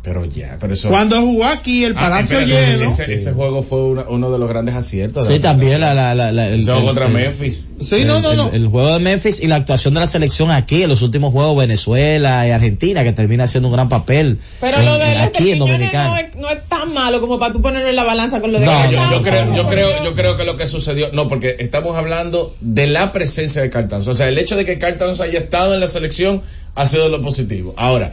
Pero 0.00 0.24
ya, 0.24 0.56
pero 0.60 0.74
eso. 0.74 0.88
Cuando 0.90 1.20
jugó 1.20 1.44
aquí, 1.44 1.84
el 1.84 1.92
Ah, 1.96 2.00
Palacio 2.02 2.38
espérate, 2.38 2.72
lleno. 2.78 2.88
Ese, 2.90 3.12
ese 3.12 3.32
juego 3.32 3.62
fue 3.64 3.82
una- 3.84 4.04
uno 4.08 4.30
de 4.30 4.38
los 4.38 4.48
grandes 4.48 4.76
aciertos. 4.76 5.26
Sí, 5.26 5.34
la 5.34 5.40
también 5.40 5.72
federación. 5.72 5.96
la, 5.96 6.14
la, 6.14 6.32
la, 6.32 6.32
la- 6.32 6.54
el, 6.54 6.64
contra 6.84 7.06
el- 7.08 7.12
Memphis. 7.12 7.68
Sí, 7.80 8.04
no, 8.04 8.16
el- 8.18 8.22
no, 8.22 8.30
el- 8.30 8.36
no. 8.36 8.50
El, 8.52 8.68
juego 8.68 8.92
de 8.94 8.98
Memphis 9.00 9.40
y 9.42 9.48
la 9.48 9.56
actuación 9.56 9.94
de 9.94 10.00
la 10.00 10.06
selección 10.06 10.52
aquí 10.52 10.84
en 10.84 10.88
los 10.88 11.02
últimos 11.02 11.32
juegos 11.32 11.58
Venezuela 11.58 12.46
y 12.46 12.52
Argentina 12.52 13.02
que 13.02 13.12
termina 13.12 13.44
haciendo 13.44 13.68
un 13.68 13.74
gran 13.74 13.88
papel 13.88 14.38
Pero 14.60 14.78
en- 14.78 14.86
lo 14.86 14.98
de 14.98 15.12
en- 15.12 15.18
aquí 15.20 15.50
en 15.50 15.58
Dominicana. 15.58 16.08
no 16.10 16.16
es, 16.16 16.36
no 16.36 16.48
es 16.48 16.58
tan 16.68 16.94
malo 16.94 17.20
como 17.20 17.38
para 17.40 17.52
tú 17.52 17.60
ponerlo 17.60 17.88
en 17.88 17.96
la 17.96 18.04
balanza 18.04 18.40
con 18.40 18.52
lo 18.52 18.60
de 18.60 18.66
No, 18.66 18.72
Carl 18.72 18.92
yo, 18.92 19.22
creo, 19.22 19.54
yo 19.54 19.66
creo, 19.68 20.04
yo 20.04 20.14
creo 20.14 20.36
que 20.36 20.44
lo 20.44 20.56
que 20.56 20.68
sucedió, 20.68 21.10
no, 21.12 21.26
porque 21.26 21.56
estamos 21.58 21.96
hablando 21.98 22.54
de 22.60 22.86
la 22.86 23.10
presencia 23.12 23.60
de 23.62 23.68
Cartans. 23.68 24.06
O 24.06 24.14
sea, 24.14 24.28
el 24.28 24.38
hecho 24.38 24.54
de 24.56 24.64
que 24.64 24.78
Cartans 24.78 25.20
haya 25.20 25.38
estado 25.38 25.74
en 25.74 25.80
la 25.80 25.88
selección 25.88 26.40
ha 26.76 26.86
sido 26.86 27.08
lo 27.08 27.20
positivo. 27.20 27.74
Ahora, 27.76 28.12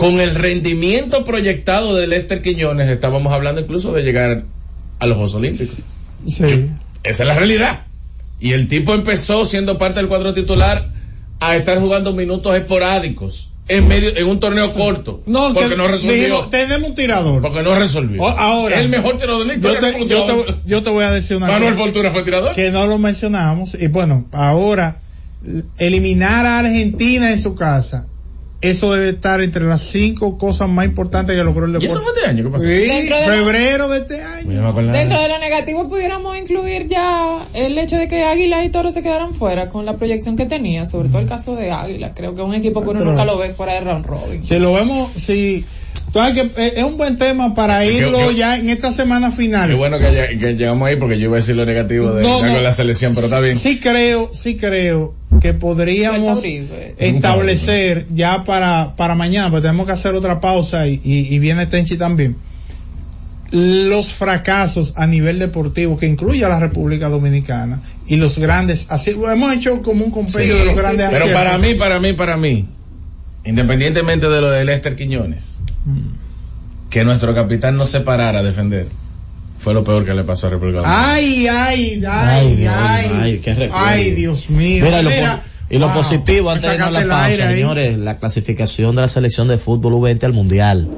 con 0.00 0.18
el 0.18 0.34
rendimiento 0.34 1.26
proyectado 1.26 1.94
de 1.94 2.06
Lester 2.06 2.40
Quiñones, 2.40 2.88
estábamos 2.88 3.34
hablando 3.34 3.60
incluso 3.60 3.92
de 3.92 4.02
llegar 4.02 4.44
a 4.98 5.06
los 5.06 5.14
Juegos 5.16 5.34
Olímpicos. 5.34 5.76
Sí. 6.26 6.70
Esa 7.02 7.22
es 7.22 7.26
la 7.28 7.34
realidad. 7.34 7.84
Y 8.40 8.52
el 8.52 8.66
tipo 8.66 8.94
empezó 8.94 9.44
siendo 9.44 9.76
parte 9.76 9.98
del 10.00 10.08
cuadro 10.08 10.32
titular 10.32 10.88
a 11.38 11.54
estar 11.54 11.78
jugando 11.80 12.14
minutos 12.14 12.56
esporádicos 12.56 13.50
en 13.68 13.88
medio 13.88 14.16
en 14.16 14.26
un 14.26 14.40
torneo 14.40 14.72
corto 14.72 15.22
No, 15.26 15.52
porque 15.52 15.68
que 15.70 15.76
no 15.76 15.86
resolvió 15.86 16.14
dijimos, 16.16 16.48
tenemos 16.50 16.88
un 16.88 16.94
tirador. 16.94 17.42
porque 17.42 17.62
no 17.62 17.78
resolvió 17.78 18.22
O- 18.22 18.28
ahora, 18.28 18.80
el 18.80 18.88
mejor 18.88 19.18
tirador 19.18 19.46
de 19.46 19.56
la 19.56 19.60
Yo 19.62 19.78
te, 19.78 20.06
yo, 20.08 20.24
te, 20.24 20.54
yo 20.64 20.82
te 20.82 20.90
voy 20.90 21.04
a 21.04 21.10
decir 21.10 21.36
una 21.36 21.46
Manuel 21.48 21.72
cosa 21.74 21.84
Fortuna 21.84 22.10
fue 22.10 22.22
tirador 22.22 22.54
que 22.54 22.70
no 22.70 22.86
lo 22.86 22.96
mencionamos 22.98 23.74
y 23.78 23.86
bueno, 23.88 24.26
ahora 24.32 25.00
eliminar 25.78 26.46
a 26.46 26.58
Argentina 26.60 27.30
en 27.32 27.40
su 27.40 27.54
casa, 27.54 28.06
eso 28.62 28.92
debe 28.92 29.10
estar 29.10 29.40
entre 29.40 29.64
las 29.64 29.80
cinco 29.82 30.36
cosas 30.36 30.68
más 30.68 30.84
importantes 30.84 31.34
que 31.34 31.42
logró 31.42 31.64
el 31.64 31.70
¿Y 31.70 31.74
deporte. 31.74 31.92
eso 31.94 32.00
fue 32.02 32.12
este 32.14 32.28
año? 32.28 32.44
¿Qué 32.44 32.50
pasó? 32.50 32.64
Sí, 32.64 32.68
de 32.70 33.06
la- 33.08 33.20
febrero 33.20 33.88
de 33.88 33.98
este 33.98 34.22
año. 34.22 34.62
Nada. 34.62 34.92
Dentro 34.92 35.20
de 35.22 35.28
lo 35.28 35.38
negativo 35.38 35.88
pudiéramos 35.88 36.36
incluir 36.36 36.86
ya 36.88 37.38
el 37.54 37.78
hecho 37.78 37.96
de 37.96 38.06
que 38.08 38.22
Águila 38.24 38.64
y 38.64 38.68
Toro 38.68 38.92
se 38.92 39.02
quedaran 39.02 39.34
fuera 39.34 39.70
con 39.70 39.86
la 39.86 39.96
proyección 39.96 40.36
que 40.36 40.46
tenía, 40.46 40.84
sobre 40.86 41.08
todo 41.08 41.20
el 41.20 41.26
caso 41.28 41.56
de 41.56 41.70
Águila. 41.70 42.12
Creo 42.14 42.34
que 42.34 42.42
es 42.42 42.46
un 42.46 42.54
equipo 42.54 42.82
que 42.82 42.90
uno 42.90 42.98
Pero- 43.00 43.10
nunca 43.12 43.24
lo 43.24 43.38
ve 43.38 43.50
fuera 43.54 43.72
de 43.74 43.80
round 43.80 44.04
robin. 44.04 44.44
Si 44.44 44.58
lo 44.58 44.74
vemos, 44.74 45.10
si, 45.16 45.64
que 46.12 46.50
es 46.76 46.84
un 46.84 46.96
buen 46.98 47.16
tema 47.18 47.54
para 47.54 47.84
irlo 47.86 48.30
ya 48.30 48.58
en 48.58 48.68
esta 48.68 48.92
semana 48.92 49.30
final. 49.30 49.70
Qué 49.70 49.74
bueno 49.76 49.98
que, 49.98 50.36
que 50.38 50.54
llegamos 50.54 50.86
ahí 50.88 50.96
porque 50.96 51.18
yo 51.18 51.24
iba 51.26 51.36
a 51.36 51.40
decir 51.40 51.56
lo 51.56 51.64
negativo 51.64 52.12
de, 52.12 52.22
No, 52.22 52.42
de 52.42 52.52
no. 52.52 52.60
la 52.60 52.72
selección, 52.72 53.14
pero 53.14 53.26
está 53.26 53.40
bien. 53.40 53.56
Sí 53.56 53.78
creo, 53.80 54.30
sí 54.34 54.56
creo 54.56 55.14
que 55.40 55.54
podríamos 55.54 56.40
Uribe. 56.40 56.94
establecer 56.98 58.06
ya 58.12 58.44
para, 58.44 58.94
para 58.96 59.14
mañana, 59.14 59.50
porque 59.50 59.62
tenemos 59.68 59.86
que 59.86 59.92
hacer 59.92 60.14
otra 60.14 60.40
pausa 60.40 60.86
y, 60.86 61.00
y, 61.04 61.34
y 61.34 61.38
viene 61.38 61.66
Tenchi 61.66 61.96
también, 61.96 62.36
los 63.52 64.12
fracasos 64.12 64.92
a 64.96 65.06
nivel 65.06 65.38
deportivo 65.38 65.98
que 65.98 66.06
incluye 66.06 66.44
a 66.44 66.48
la 66.48 66.60
República 66.60 67.08
Dominicana 67.08 67.80
y 68.06 68.16
los 68.16 68.38
grandes, 68.38 68.86
así 68.90 69.10
hemos 69.10 69.52
hecho 69.54 69.82
como 69.82 70.04
un 70.04 70.10
compendio 70.10 70.54
Sí, 70.54 70.58
de 70.60 70.64
los 70.66 70.74
sí, 70.74 70.80
grandes 70.80 71.06
sí. 71.06 71.12
Pero 71.12 71.32
para 71.32 71.58
mí, 71.58 71.74
para 71.74 71.98
mí, 72.00 72.12
para 72.12 72.36
mí, 72.36 72.66
independientemente 73.44 74.28
de 74.28 74.40
lo 74.40 74.50
de 74.50 74.64
Lester 74.64 74.96
Quiñones, 74.96 75.58
Mm. 75.86 76.10
que 76.90 77.04
nuestro 77.04 77.34
capitán 77.34 77.76
no 77.78 77.86
se 77.86 78.00
parara 78.00 78.40
a 78.40 78.42
defender, 78.42 78.88
fue 79.60 79.74
lo 79.74 79.84
peor 79.84 80.04
que 80.04 80.14
le 80.14 80.24
pasó 80.24 80.46
a 80.46 80.50
República 80.50 80.78
Dominicana. 80.80 81.12
Ay, 81.14 81.46
ay, 81.46 81.94
ay, 81.94 82.02
Ay, 82.04 82.46
ay, 82.48 82.56
Dios, 82.56 82.74
ay, 82.76 83.10
ay, 83.12 83.38
qué 83.38 83.54
recuerdo. 83.54 83.86
ay, 83.86 84.10
Dios 84.12 84.50
mío. 84.50 84.84
Mira, 84.84 85.00
y 85.00 85.02
lo, 85.04 85.10
Mira, 85.10 85.36
po- 85.42 85.74
y 85.74 85.78
lo 85.78 85.86
wow, 85.88 85.96
positivo, 85.96 86.50
antes 86.50 86.68
de 86.70 86.74
irnos 86.76 86.92
la 86.92 87.06
pausa, 87.08 87.48
señores, 87.50 87.98
la 87.98 88.18
clasificación 88.18 88.96
de 88.96 89.02
la 89.02 89.08
selección 89.08 89.48
de 89.48 89.58
fútbol 89.58 89.92
U20 89.94 90.24
al 90.24 90.32
Mundial. 90.32 90.88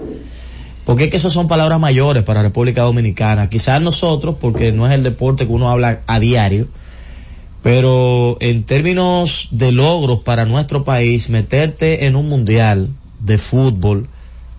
Porque 0.85 1.05
es 1.05 1.11
que 1.11 1.17
eso 1.17 1.31
son 1.31 1.47
palabras 1.49 1.79
mayores 1.79 2.23
para 2.25 2.43
República 2.43 2.83
Dominicana. 2.83 3.49
Quizás 3.49 3.81
nosotros, 3.83 4.37
porque 4.41 4.73
no 4.73 4.87
es 4.87 4.93
el 4.93 5.03
deporte 5.03 5.47
que 5.47 5.53
uno 5.53 5.69
habla 5.71 6.01
a 6.07 6.19
diario, 6.21 6.67
pero 7.63 8.37
en 8.41 8.65
términos 8.65 9.49
de 9.53 9.71
logros 9.73 10.21
para 10.21 10.45
nuestro 10.47 10.85
país, 10.85 11.29
meterte 11.31 12.07
en 12.07 12.17
un 12.17 12.29
Mundial 12.29 12.89
de 13.21 13.39
fútbol, 13.39 14.09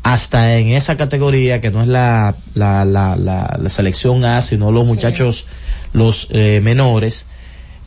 hasta 0.04 0.58
en 0.58 0.70
esa 0.70 0.98
categoría 0.98 1.62
que 1.62 1.72
no 1.72 1.82
es 1.82 1.88
la, 1.88 2.36
la, 2.54 2.84
la, 2.86 3.16
la, 3.16 3.58
la 3.60 3.70
selección 3.70 4.26
A, 4.26 4.42
sino 4.42 4.72
los 4.72 4.86
Sí. 4.86 4.94
muchachos, 4.94 5.48
los 5.94 6.28
eh, 6.32 6.60
menores, 6.62 7.26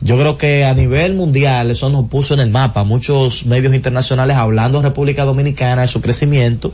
yo 0.01 0.17
creo 0.17 0.37
que 0.37 0.65
a 0.65 0.73
nivel 0.73 1.15
mundial 1.15 1.71
eso 1.71 1.89
nos 1.89 2.07
puso 2.09 2.33
en 2.33 2.39
el 2.39 2.49
mapa. 2.49 2.83
Muchos 2.83 3.45
medios 3.45 3.73
internacionales 3.73 4.35
hablando 4.37 4.79
de 4.81 4.87
República 4.89 5.23
Dominicana, 5.23 5.83
de 5.83 5.87
su 5.87 6.01
crecimiento, 6.01 6.73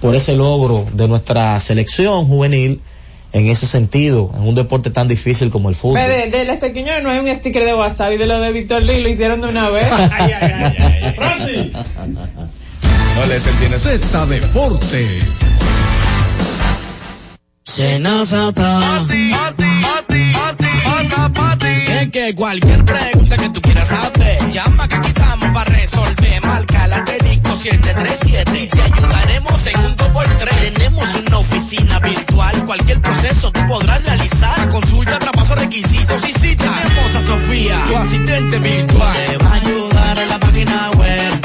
por 0.00 0.14
ese 0.14 0.36
logro 0.36 0.86
de 0.92 1.08
nuestra 1.08 1.58
selección 1.60 2.26
juvenil 2.26 2.80
en 3.32 3.48
ese 3.48 3.66
sentido, 3.66 4.32
en 4.36 4.42
un 4.46 4.54
deporte 4.54 4.90
tan 4.90 5.08
difícil 5.08 5.50
como 5.50 5.68
el 5.68 5.74
fútbol. 5.74 5.98
De, 5.98 6.72
Quiñones 6.72 7.02
no 7.02 7.10
hay 7.10 7.18
un 7.18 7.34
sticker 7.34 7.64
de 7.64 7.74
WhatsApp 7.74 8.12
y 8.12 8.16
de 8.16 8.26
lo 8.26 8.40
de 8.40 8.52
Víctor 8.52 8.82
Lee 8.82 9.00
lo 9.00 9.08
hicieron 9.08 9.40
de 9.40 9.48
una 9.48 9.70
vez. 9.70 9.86
Ay, 9.92 10.32
ay, 10.40 10.74
ay. 10.78 12.50
No 13.14 13.78
Z 13.78 14.26
Deportes. 14.26 15.24
Senazata. 17.62 19.04
Es 21.88 22.10
que 22.10 22.34
cualquier 22.34 22.84
pregunta 22.84 23.36
que 23.36 23.50
tú 23.50 23.60
quieras 23.60 23.92
hacer, 23.92 24.50
llama 24.50 24.88
que 24.88 24.96
aquí 24.96 25.08
estamos 25.08 25.48
para 25.50 25.70
resolver. 25.70 26.44
Marca 26.44 26.88
la 26.88 27.04
técnico 27.04 27.54
737 27.56 28.62
y 28.62 28.66
te 28.66 28.82
ayudaremos 28.82 29.66
en 29.68 29.78
un 29.84 29.96
2x3. 29.96 30.72
Tenemos 30.72 31.08
una 31.14 31.38
oficina 31.38 32.00
virtual, 32.00 32.66
cualquier 32.66 33.00
proceso 33.00 33.52
tú 33.52 33.60
podrás 33.68 34.04
realizar. 34.04 34.70
Consulta, 34.70 35.20
traspaso, 35.20 35.54
requisitos 35.54 36.28
y 36.28 36.32
cita. 36.32 36.64
Tenemos 36.82 37.14
a 37.14 37.26
Sofía, 37.26 37.80
tu 37.86 37.96
asistente 37.96 38.58
virtual. 38.58 39.16
Te 39.26 39.36
va 39.38 39.50
a 39.50 39.54
ayudar 39.54 40.18
en 40.18 40.28
la 40.28 40.38
página 40.40 40.90
web. 40.90 41.44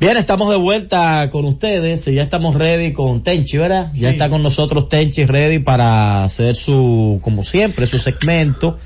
Bien, 0.00 0.16
estamos 0.16 0.48
de 0.48 0.56
vuelta 0.56 1.28
con 1.30 1.44
ustedes. 1.44 2.08
y 2.08 2.14
Ya 2.14 2.22
estamos 2.22 2.54
ready 2.54 2.94
con 2.94 3.22
Tenchi, 3.22 3.58
¿verdad? 3.58 3.92
Ya 3.92 4.08
está 4.08 4.30
con 4.30 4.42
nosotros 4.42 4.88
Tenchi 4.88 5.26
ready 5.26 5.58
para 5.58 6.24
hacer 6.24 6.54
su, 6.54 7.20
como 7.22 7.42
siempre, 7.42 7.86
su 7.86 7.98
segmento 7.98 8.78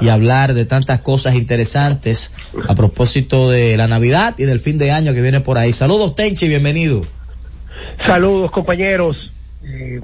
y 0.00 0.10
hablar 0.10 0.54
de 0.54 0.66
tantas 0.66 1.00
cosas 1.00 1.34
interesantes 1.34 2.32
a 2.68 2.76
propósito 2.76 3.50
de 3.50 3.76
la 3.76 3.88
Navidad 3.88 4.36
y 4.38 4.44
del 4.44 4.60
fin 4.60 4.78
de 4.78 4.92
año 4.92 5.12
que 5.12 5.22
viene 5.22 5.40
por 5.40 5.58
ahí. 5.58 5.72
Saludos 5.72 6.14
Tenchi, 6.14 6.46
bienvenido. 6.46 7.00
Saludos 8.06 8.52
compañeros, 8.52 9.16
Eh, 9.64 10.00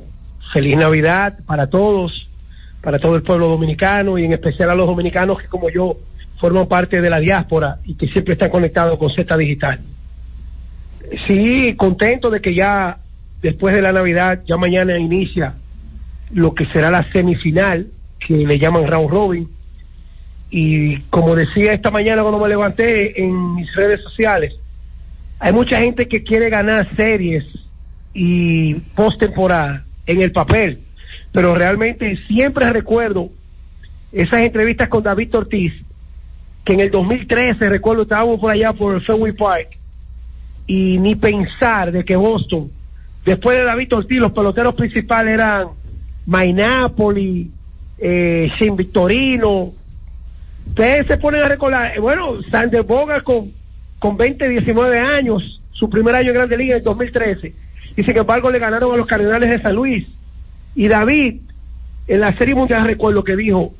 feliz 0.52 0.76
Navidad 0.76 1.38
para 1.46 1.68
todos, 1.70 2.28
para 2.82 2.98
todo 2.98 3.14
el 3.14 3.22
pueblo 3.22 3.48
dominicano 3.48 4.18
y 4.18 4.24
en 4.24 4.32
especial 4.32 4.70
a 4.70 4.74
los 4.74 4.88
dominicanos 4.88 5.38
que 5.40 5.46
como 5.46 5.70
yo 5.70 5.96
forman 6.40 6.66
parte 6.66 7.00
de 7.00 7.08
la 7.08 7.20
diáspora 7.20 7.78
y 7.84 7.94
que 7.94 8.08
siempre 8.08 8.34
están 8.34 8.50
conectados 8.50 8.98
con 8.98 9.10
Z 9.14 9.36
Digital. 9.36 9.78
Sí, 11.26 11.74
contento 11.76 12.30
de 12.30 12.40
que 12.40 12.54
ya 12.54 12.98
después 13.42 13.74
de 13.74 13.82
la 13.82 13.92
Navidad, 13.92 14.42
ya 14.46 14.56
mañana 14.56 14.98
inicia 14.98 15.54
lo 16.32 16.54
que 16.54 16.66
será 16.66 16.90
la 16.90 17.10
semifinal, 17.12 17.86
que 18.26 18.34
le 18.34 18.58
llaman 18.58 18.86
round 18.86 19.10
robin. 19.10 19.48
Y 20.50 20.98
como 21.10 21.34
decía 21.34 21.72
esta 21.72 21.90
mañana 21.90 22.22
cuando 22.22 22.40
me 22.40 22.48
levanté 22.48 23.20
en 23.20 23.54
mis 23.54 23.72
redes 23.74 24.00
sociales, 24.02 24.54
hay 25.38 25.52
mucha 25.52 25.78
gente 25.78 26.08
que 26.08 26.22
quiere 26.22 26.48
ganar 26.48 26.88
series 26.96 27.44
y 28.14 28.74
postemporada 28.94 29.84
en 30.06 30.22
el 30.22 30.32
papel, 30.32 30.80
pero 31.32 31.54
realmente 31.54 32.16
siempre 32.26 32.70
recuerdo 32.72 33.30
esas 34.12 34.40
entrevistas 34.40 34.88
con 34.88 35.02
David 35.02 35.34
Ortiz, 35.34 35.72
que 36.64 36.72
en 36.72 36.80
el 36.80 36.90
2013, 36.90 37.68
recuerdo, 37.68 38.02
estábamos 38.02 38.40
por 38.40 38.50
allá 38.50 38.72
por 38.72 38.94
el 38.94 39.02
Fenway 39.02 39.32
Park, 39.32 39.76
y 40.66 40.98
ni 40.98 41.14
pensar 41.14 41.92
de 41.92 42.04
que 42.04 42.16
Boston, 42.16 42.70
después 43.24 43.56
de 43.56 43.64
David 43.64 43.92
Ortiz, 43.94 44.18
los 44.18 44.32
peloteros 44.32 44.74
principales 44.74 45.34
eran 45.34 45.68
Mike 46.26 46.52
Napoli, 46.52 47.50
eh, 47.98 48.50
Victorino. 48.76 49.72
Ustedes 50.66 51.06
se 51.06 51.16
ponen 51.18 51.42
a 51.42 51.48
recordar, 51.48 51.96
eh, 51.96 52.00
bueno, 52.00 52.42
Sander 52.50 52.82
Boga 52.82 53.22
con, 53.22 53.44
con 53.98 54.16
20, 54.16 54.48
19 54.48 54.98
años, 54.98 55.60
su 55.72 55.88
primer 55.88 56.14
año 56.14 56.28
en 56.28 56.34
Grande 56.34 56.56
Liga 56.56 56.72
en 56.72 56.78
el 56.78 56.84
2013, 56.84 57.54
y 57.96 58.02
sin 58.02 58.16
embargo 58.16 58.50
le 58.50 58.58
ganaron 58.58 58.92
a 58.92 58.96
los 58.96 59.06
Cardenales 59.06 59.50
de 59.50 59.62
San 59.62 59.74
Luis. 59.74 60.06
Y 60.74 60.88
David, 60.88 61.40
en 62.08 62.20
la 62.20 62.36
Serie 62.36 62.54
Mundial 62.54 62.84
recuerdo 62.84 63.24
que 63.24 63.36
dijo 63.36 63.72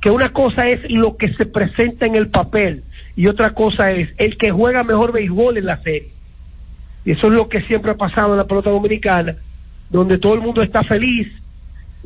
que 0.00 0.10
una 0.10 0.32
cosa 0.32 0.66
es 0.66 0.80
lo 0.90 1.16
que 1.16 1.32
se 1.34 1.44
presenta 1.44 2.06
en 2.06 2.14
el 2.14 2.28
papel 2.28 2.82
y 3.16 3.26
otra 3.26 3.50
cosa 3.50 3.92
es 3.92 4.08
el 4.16 4.38
que 4.38 4.50
juega 4.50 4.82
mejor 4.82 5.12
béisbol 5.12 5.58
en 5.58 5.66
la 5.66 5.82
serie. 5.82 6.08
Y 7.04 7.12
eso 7.12 7.28
es 7.28 7.32
lo 7.32 7.48
que 7.48 7.62
siempre 7.62 7.92
ha 7.92 7.96
pasado 7.96 8.32
en 8.32 8.38
la 8.38 8.46
pelota 8.46 8.70
dominicana, 8.70 9.36
donde 9.88 10.18
todo 10.18 10.34
el 10.34 10.40
mundo 10.40 10.62
está 10.62 10.82
feliz. 10.84 11.28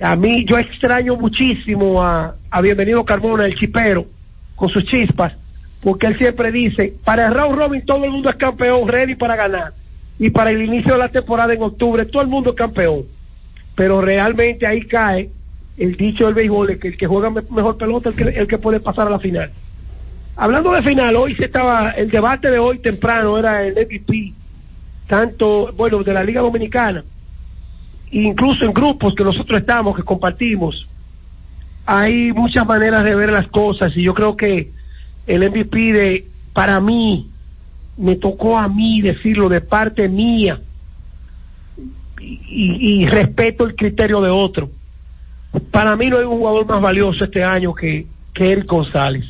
A 0.00 0.16
mí, 0.16 0.44
yo 0.44 0.58
extraño 0.58 1.16
muchísimo 1.16 2.02
a, 2.02 2.34
Bienvenido 2.62 3.04
Carmona, 3.04 3.46
el 3.46 3.54
chipero, 3.56 4.06
con 4.54 4.68
sus 4.68 4.84
chispas, 4.84 5.32
porque 5.80 6.06
él 6.06 6.16
siempre 6.18 6.50
dice, 6.52 6.94
para 7.04 7.26
el 7.26 7.34
round 7.34 7.56
robin 7.58 7.84
todo 7.84 8.04
el 8.04 8.10
mundo 8.10 8.30
es 8.30 8.36
campeón, 8.36 8.88
ready 8.88 9.14
para 9.16 9.36
ganar. 9.36 9.72
Y 10.18 10.30
para 10.30 10.50
el 10.50 10.62
inicio 10.62 10.92
de 10.92 10.98
la 11.00 11.08
temporada 11.08 11.52
en 11.52 11.62
octubre, 11.62 12.06
todo 12.06 12.22
el 12.22 12.28
mundo 12.28 12.50
es 12.50 12.56
campeón. 12.56 13.02
Pero 13.74 14.00
realmente 14.00 14.66
ahí 14.66 14.82
cae 14.86 15.30
el 15.76 15.96
dicho 15.96 16.26
del 16.26 16.34
béisbol, 16.34 16.70
es 16.70 16.78
que 16.80 16.88
el 16.88 16.96
que 16.96 17.06
juega 17.08 17.30
me- 17.30 17.42
mejor 17.50 17.76
pelota 17.76 18.10
es 18.10 18.18
el 18.18 18.24
que, 18.32 18.38
el 18.38 18.46
que 18.46 18.58
puede 18.58 18.78
pasar 18.78 19.08
a 19.08 19.10
la 19.10 19.18
final. 19.18 19.50
Hablando 20.36 20.72
de 20.72 20.82
final, 20.82 21.14
hoy 21.16 21.34
se 21.36 21.44
estaba, 21.44 21.90
el 21.90 22.10
debate 22.10 22.50
de 22.50 22.58
hoy 22.58 22.78
temprano 22.78 23.38
era 23.38 23.64
el 23.66 23.74
MVP, 23.74 24.32
tanto, 25.06 25.72
bueno, 25.76 26.02
de 26.02 26.14
la 26.14 26.24
Liga 26.24 26.40
Dominicana, 26.40 27.04
incluso 28.10 28.64
en 28.64 28.72
grupos 28.72 29.14
que 29.14 29.24
nosotros 29.24 29.60
estamos, 29.60 29.96
que 29.96 30.02
compartimos, 30.02 30.86
hay 31.86 32.32
muchas 32.32 32.66
maneras 32.66 33.04
de 33.04 33.14
ver 33.14 33.30
las 33.30 33.46
cosas 33.48 33.92
y 33.96 34.02
yo 34.02 34.14
creo 34.14 34.36
que 34.36 34.70
el 35.26 35.50
MVP 35.50 35.92
de, 35.92 36.28
para 36.52 36.80
mí, 36.80 37.30
me 37.96 38.16
tocó 38.16 38.58
a 38.58 38.68
mí 38.68 39.00
decirlo 39.00 39.48
de 39.48 39.60
parte 39.60 40.08
mía 40.08 40.60
y, 42.20 43.02
y- 43.02 43.06
respeto 43.06 43.64
el 43.64 43.76
criterio 43.76 44.20
de 44.20 44.30
otro. 44.30 44.70
Para 45.70 45.94
mí 45.94 46.08
no 46.08 46.18
hay 46.18 46.24
un 46.24 46.38
jugador 46.38 46.66
más 46.66 46.80
valioso 46.80 47.24
este 47.24 47.44
año 47.44 47.74
que, 47.74 48.06
que 48.32 48.52
Eric 48.52 48.66
González. 48.66 49.24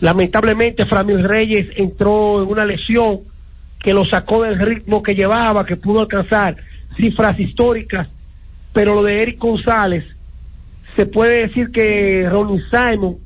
Lamentablemente, 0.00 0.86
Framil 0.86 1.24
Reyes 1.24 1.68
entró 1.76 2.42
en 2.42 2.48
una 2.48 2.64
lesión 2.64 3.20
que 3.86 3.94
lo 3.94 4.04
sacó 4.04 4.42
del 4.42 4.58
ritmo 4.58 5.00
que 5.00 5.14
llevaba, 5.14 5.64
que 5.64 5.76
pudo 5.76 6.00
alcanzar 6.00 6.56
cifras 6.96 7.38
históricas, 7.38 8.08
pero 8.72 8.96
lo 8.96 9.04
de 9.04 9.22
Eric 9.22 9.38
González, 9.38 10.04
se 10.96 11.06
puede 11.06 11.46
decir 11.46 11.70
que 11.70 12.28
Ronnie 12.28 12.64
Simon 12.68 13.18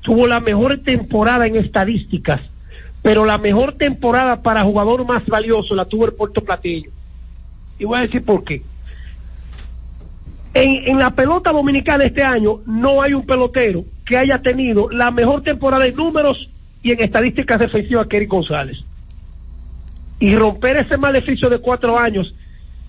tuvo 0.00 0.26
la 0.26 0.40
mejor 0.40 0.78
temporada 0.78 1.46
en 1.46 1.56
estadísticas, 1.56 2.40
pero 3.02 3.26
la 3.26 3.36
mejor 3.36 3.74
temporada 3.74 4.40
para 4.40 4.62
jugador 4.62 5.04
más 5.04 5.26
valioso 5.26 5.74
la 5.74 5.84
tuvo 5.84 6.06
el 6.06 6.14
Puerto 6.14 6.40
Platillo. 6.40 6.90
Y 7.78 7.84
voy 7.84 7.98
a 7.98 8.02
decir 8.04 8.24
por 8.24 8.42
qué. 8.42 8.62
En, 10.54 10.88
en 10.88 10.98
la 10.98 11.10
pelota 11.10 11.52
dominicana 11.52 12.04
este 12.04 12.22
año 12.22 12.60
no 12.64 13.02
hay 13.02 13.12
un 13.12 13.26
pelotero 13.26 13.84
que 14.06 14.16
haya 14.16 14.40
tenido 14.40 14.88
la 14.88 15.10
mejor 15.10 15.42
temporada 15.42 15.86
en 15.86 15.94
números 15.94 16.48
y 16.82 16.92
en 16.92 17.02
estadísticas 17.02 17.60
defensivas 17.60 18.06
que 18.06 18.16
Eric 18.16 18.30
González. 18.30 18.82
Y 20.20 20.36
romper 20.36 20.76
ese 20.76 20.96
maleficio 20.96 21.48
de 21.48 21.58
cuatro 21.58 21.98
años 21.98 22.32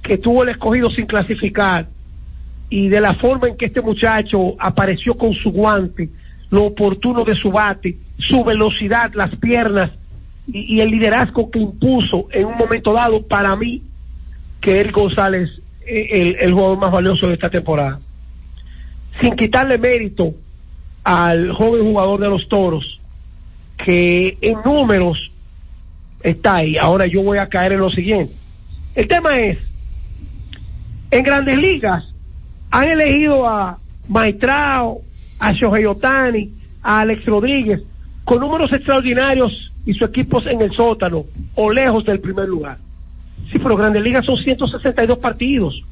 que 0.03 0.17
tuvo 0.17 0.43
el 0.43 0.49
escogido 0.49 0.91
sin 0.91 1.05
clasificar 1.07 1.88
y 2.69 2.88
de 2.88 3.01
la 3.01 3.15
forma 3.15 3.49
en 3.49 3.57
que 3.57 3.65
este 3.65 3.82
muchacho 3.82 4.55
apareció 4.57 5.15
con 5.15 5.34
su 5.34 5.51
guante, 5.51 6.09
lo 6.49 6.65
oportuno 6.65 7.23
de 7.23 7.36
su 7.36 7.51
bate, 7.51 7.97
su 8.17 8.43
velocidad, 8.43 9.11
las 9.13 9.36
piernas, 9.36 9.91
y, 10.47 10.79
el 10.79 10.89
liderazgo 10.89 11.51
que 11.51 11.59
impuso 11.59 12.27
en 12.32 12.45
un 12.45 12.57
momento 12.57 12.93
dado 12.93 13.25
para 13.27 13.55
mí 13.55 13.84
que 14.59 14.79
Eric 14.79 14.95
González 14.95 15.49
eh, 15.86 16.07
el, 16.11 16.36
el 16.39 16.53
jugador 16.53 16.77
más 16.77 16.91
valioso 16.91 17.27
de 17.27 17.34
esta 17.34 17.49
temporada. 17.49 17.99
Sin 19.19 19.36
quitarle 19.36 19.77
mérito 19.77 20.34
al 21.03 21.51
joven 21.51 21.84
jugador 21.84 22.19
de 22.19 22.29
los 22.29 22.47
toros, 22.47 23.01
que 23.84 24.38
en 24.41 24.57
números 24.63 25.30
está 26.24 26.55
ahí. 26.55 26.78
Ahora 26.78 27.07
yo 27.07 27.24
voy 27.24 27.38
a 27.38 27.47
caer 27.47 27.74
en 27.74 27.80
lo 27.80 27.89
siguiente. 27.89 28.34
El 28.95 29.07
tema 29.07 29.39
es, 29.39 29.57
en 31.11 31.24
grandes 31.24 31.57
ligas 31.57 32.03
han 32.72 32.89
elegido 32.89 33.47
a 33.47 33.78
Maitrao, 34.07 35.01
a 35.39 35.51
Shohei 35.53 35.86
Otani, 35.86 36.51
a 36.84 37.01
Alex 37.01 37.26
Rodríguez, 37.26 37.82
con 38.24 38.39
números 38.39 38.72
extraordinarios 38.72 39.72
y 39.86 39.93
sus 39.93 40.09
equipos 40.09 40.45
en 40.45 40.61
el 40.61 40.72
sótano 40.74 41.26
o 41.55 41.72
lejos 41.72 42.05
del 42.05 42.19
primer 42.19 42.47
lugar. 42.47 42.78
Sí, 43.51 43.59
pero 43.59 43.76
Grandes 43.76 44.01
Ligas 44.03 44.26
son 44.26 44.38
162 44.38 45.17
partidos. 45.19 45.84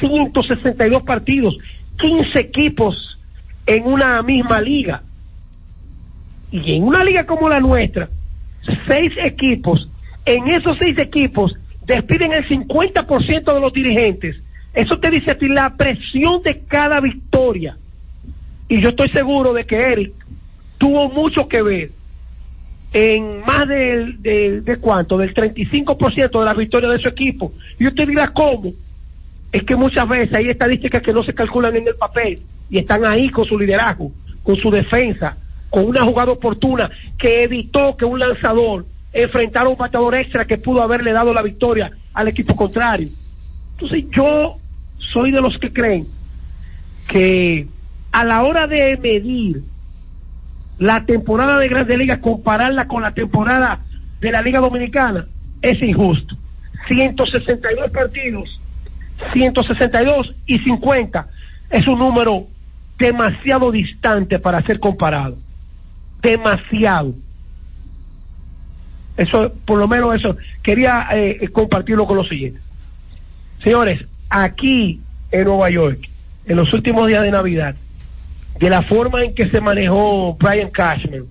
162 0.00 1.02
partidos. 1.02 1.56
15 1.98 2.38
equipos 2.38 3.18
en 3.66 3.86
una 3.86 4.22
misma 4.22 4.60
liga. 4.60 5.02
Y 6.50 6.76
en 6.76 6.82
una 6.82 7.04
liga 7.04 7.24
como 7.24 7.48
la 7.48 7.60
nuestra, 7.60 8.08
seis 8.86 9.10
equipos, 9.24 9.88
en 10.24 10.48
esos 10.48 10.76
seis 10.78 10.98
equipos 10.98 11.54
despiden 11.86 12.32
el 12.32 12.48
50% 12.48 13.54
de 13.54 13.60
los 13.60 13.72
dirigentes. 13.72 14.36
Eso 14.72 14.98
te 14.98 15.10
dice 15.10 15.32
a 15.32 15.38
ti 15.38 15.48
la 15.48 15.76
presión 15.76 16.42
de 16.42 16.60
cada 16.68 17.00
victoria. 17.00 17.76
Y 18.68 18.80
yo 18.80 18.90
estoy 18.90 19.08
seguro 19.08 19.52
de 19.52 19.64
que 19.64 19.76
Eric 19.76 20.12
tuvo 20.78 21.08
mucho 21.10 21.48
que 21.48 21.62
ver 21.62 21.90
en 22.92 23.40
más 23.40 23.66
del, 23.68 24.22
de 24.22 24.76
cuánto, 24.80 25.18
del 25.18 25.34
35% 25.34 26.38
de 26.38 26.44
las 26.44 26.56
victorias 26.56 26.92
de 26.92 26.98
su 27.00 27.08
equipo. 27.08 27.52
Y 27.78 27.86
usted 27.86 28.06
dirá 28.06 28.28
cómo. 28.28 28.72
Es 29.52 29.64
que 29.64 29.74
muchas 29.74 30.08
veces 30.08 30.32
hay 30.34 30.48
estadísticas 30.48 31.02
que 31.02 31.12
no 31.12 31.24
se 31.24 31.34
calculan 31.34 31.74
en 31.76 31.88
el 31.88 31.96
papel 31.96 32.40
y 32.70 32.78
están 32.78 33.04
ahí 33.04 33.28
con 33.30 33.44
su 33.44 33.58
liderazgo, 33.58 34.12
con 34.44 34.54
su 34.54 34.70
defensa, 34.70 35.36
con 35.70 35.86
una 35.86 36.04
jugada 36.04 36.32
oportuna 36.32 36.90
que 37.18 37.44
evitó 37.44 37.96
que 37.96 38.04
un 38.04 38.18
lanzador 38.18 38.84
enfrentara 39.12 39.66
a 39.66 39.70
un 39.70 39.78
bateador 39.78 40.14
extra 40.16 40.44
que 40.44 40.58
pudo 40.58 40.82
haberle 40.82 41.12
dado 41.12 41.32
la 41.32 41.42
victoria 41.42 41.90
al 42.12 42.28
equipo 42.28 42.54
contrario. 42.54 43.08
Entonces 43.72 44.04
yo 44.10 44.56
soy 45.12 45.30
de 45.30 45.40
los 45.40 45.56
que 45.58 45.72
creen 45.72 46.06
que 47.08 47.66
a 48.12 48.24
la 48.24 48.42
hora 48.42 48.66
de 48.66 48.96
medir 48.96 49.62
la 50.78 51.04
temporada 51.04 51.58
de 51.58 51.68
Grandes 51.68 51.98
Ligas, 51.98 52.18
compararla 52.18 52.86
con 52.86 53.02
la 53.02 53.12
temporada 53.12 53.80
de 54.20 54.32
la 54.32 54.42
Liga 54.42 54.60
Dominicana, 54.60 55.26
es 55.62 55.80
injusto. 55.82 56.36
162 56.88 57.90
partidos, 57.90 58.60
162 59.32 60.34
y 60.46 60.58
50 60.58 61.26
es 61.70 61.86
un 61.86 61.98
número 61.98 62.46
demasiado 62.98 63.70
distante 63.70 64.38
para 64.38 64.62
ser 64.62 64.80
comparado. 64.80 65.36
Demasiado. 66.22 67.14
Eso, 69.16 69.52
por 69.64 69.78
lo 69.78 69.86
menos 69.86 70.14
eso, 70.14 70.36
quería 70.62 71.08
eh, 71.12 71.48
compartirlo 71.52 72.06
con 72.06 72.16
los 72.16 72.28
siguientes. 72.28 72.62
Señores, 73.62 74.04
aquí 74.30 75.00
en 75.30 75.44
Nueva 75.44 75.70
York, 75.70 76.08
en 76.46 76.56
los 76.56 76.72
últimos 76.72 77.06
días 77.06 77.22
de 77.22 77.30
Navidad, 77.30 77.74
de 78.58 78.70
la 78.70 78.82
forma 78.82 79.22
en 79.22 79.34
que 79.34 79.48
se 79.50 79.60
manejó 79.60 80.34
Brian 80.34 80.70
Cashman 80.70 81.24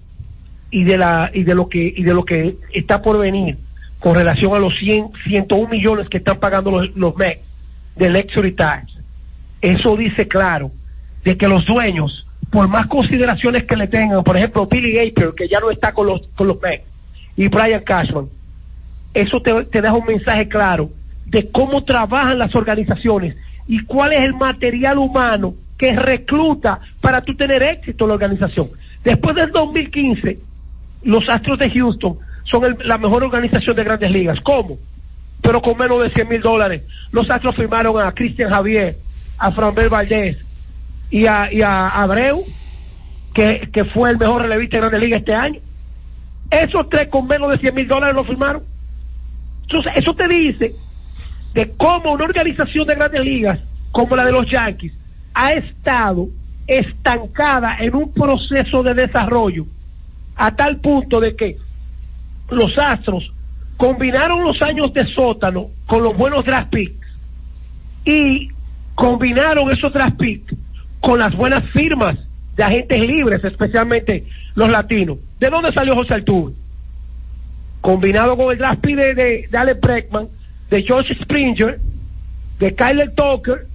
y 0.71 0.83
de 0.83 0.97
la 0.97 1.31
y 1.33 1.43
de 1.43 1.55
lo 1.55 1.69
que 1.69 1.93
y 1.95 2.03
de 2.03 2.13
lo 2.13 2.25
que 2.25 2.57
está 2.73 3.01
por 3.01 3.17
venir 3.17 3.57
con 3.99 4.15
relación 4.15 4.53
a 4.55 4.59
los 4.59 4.77
100 4.77 5.11
101 5.23 5.69
millones 5.69 6.09
que 6.09 6.17
están 6.17 6.39
pagando 6.39 6.71
los, 6.71 6.95
los 6.95 7.15
Mets 7.17 7.41
del 7.95 8.13
Luxury 8.13 8.53
Tax 8.53 8.93
eso 9.61 9.95
dice 9.97 10.27
claro 10.27 10.71
de 11.23 11.37
que 11.37 11.47
los 11.47 11.65
dueños 11.65 12.25
por 12.51 12.67
más 12.67 12.87
consideraciones 12.87 13.63
que 13.63 13.75
le 13.75 13.87
tengan 13.87 14.23
por 14.23 14.37
ejemplo 14.37 14.65
Billy 14.65 14.97
Apple 14.97 15.31
que 15.37 15.47
ya 15.47 15.59
no 15.59 15.71
está 15.71 15.91
con 15.93 16.07
los 16.07 16.27
con 16.35 16.47
los 16.47 16.61
Mets 16.61 16.83
y 17.37 17.47
Brian 17.47 17.83
Cashman 17.83 18.27
eso 19.13 19.41
te, 19.41 19.65
te 19.65 19.81
deja 19.81 19.93
un 19.93 20.05
mensaje 20.05 20.47
claro 20.47 20.89
de 21.25 21.49
cómo 21.51 21.83
trabajan 21.83 22.39
las 22.39 22.55
organizaciones 22.55 23.35
y 23.67 23.83
cuál 23.85 24.13
es 24.13 24.21
el 24.21 24.33
material 24.33 24.97
humano 24.97 25.53
que 25.77 25.93
recluta 25.93 26.79
para 27.01 27.21
tú 27.21 27.35
tener 27.35 27.63
éxito 27.63 28.03
en 28.03 28.09
la 28.09 28.13
organización. 28.15 28.67
Después 29.03 29.35
del 29.35 29.51
2015, 29.51 30.39
los 31.03 31.27
Astros 31.29 31.59
de 31.59 31.69
Houston 31.69 32.17
son 32.43 32.77
la 32.83 32.97
mejor 32.97 33.23
organización 33.23 33.75
de 33.75 33.83
grandes 33.83 34.11
ligas. 34.11 34.39
¿Cómo? 34.43 34.77
Pero 35.41 35.61
con 35.61 35.77
menos 35.77 36.03
de 36.03 36.11
100 36.11 36.27
mil 36.27 36.41
dólares. 36.41 36.83
Los 37.11 37.29
Astros 37.29 37.55
firmaron 37.55 38.01
a 38.01 38.11
Cristian 38.11 38.49
Javier, 38.49 38.95
a 39.37 39.51
Framber 39.51 39.87
Valdez 39.87 40.43
y 41.09 41.25
a, 41.25 41.51
y 41.51 41.61
a 41.61 41.89
Abreu, 41.89 42.43
que, 43.33 43.69
que 43.71 43.85
fue 43.85 44.11
el 44.11 44.17
mejor 44.17 44.41
relevista 44.41 44.77
de 44.77 44.81
grandes 44.81 45.01
ligas 45.01 45.19
este 45.19 45.33
año. 45.33 45.59
Esos 46.51 46.89
tres 46.89 47.07
con 47.09 47.27
menos 47.27 47.51
de 47.51 47.59
100 47.59 47.75
mil 47.75 47.87
dólares 47.87 48.15
lo 48.15 48.23
firmaron. 48.23 48.63
Entonces, 49.63 49.93
eso 49.95 50.15
te 50.15 50.27
dice 50.27 50.73
de 51.53 51.71
cómo 51.77 52.13
una 52.13 52.25
organización 52.25 52.87
de 52.87 52.95
grandes 52.95 53.21
ligas 53.21 53.59
como 53.91 54.15
la 54.15 54.25
de 54.25 54.31
los 54.31 54.49
Yankees 54.49 54.93
ha 55.33 55.53
estado 55.53 56.27
estancada 56.67 57.77
en 57.79 57.95
un 57.95 58.13
proceso 58.13 58.83
de 58.83 58.93
desarrollo 58.93 59.65
a 60.35 60.55
tal 60.55 60.77
punto 60.77 61.19
de 61.19 61.35
que 61.35 61.57
los 62.49 62.77
Astros 62.77 63.31
combinaron 63.77 64.43
los 64.43 64.61
años 64.61 64.93
de 64.93 65.05
sótano 65.13 65.67
con 65.87 66.03
los 66.03 66.15
buenos 66.15 66.45
draft 66.45 66.69
picks 66.69 67.07
y 68.05 68.49
combinaron 68.95 69.71
esos 69.71 69.91
draft 69.93 70.17
picks 70.17 70.53
con 71.01 71.19
las 71.19 71.35
buenas 71.35 71.63
firmas 71.71 72.17
de 72.55 72.63
agentes 72.63 72.99
libres, 73.07 73.43
especialmente 73.43 74.25
los 74.55 74.69
latinos. 74.69 75.17
¿De 75.39 75.49
dónde 75.49 75.71
salió 75.73 75.95
José 75.95 76.15
Altuve? 76.15 76.53
Combinado 77.81 78.35
con 78.35 78.51
el 78.51 78.57
draft 78.57 78.83
de, 78.83 79.13
de, 79.13 79.57
Alex 79.57 79.79
Bregman, 79.79 80.27
de 80.69 80.83
George 80.83 81.15
Springer, 81.21 81.79
de 82.59 82.75
Kyler 82.75 83.13
Tucker, 83.15 83.67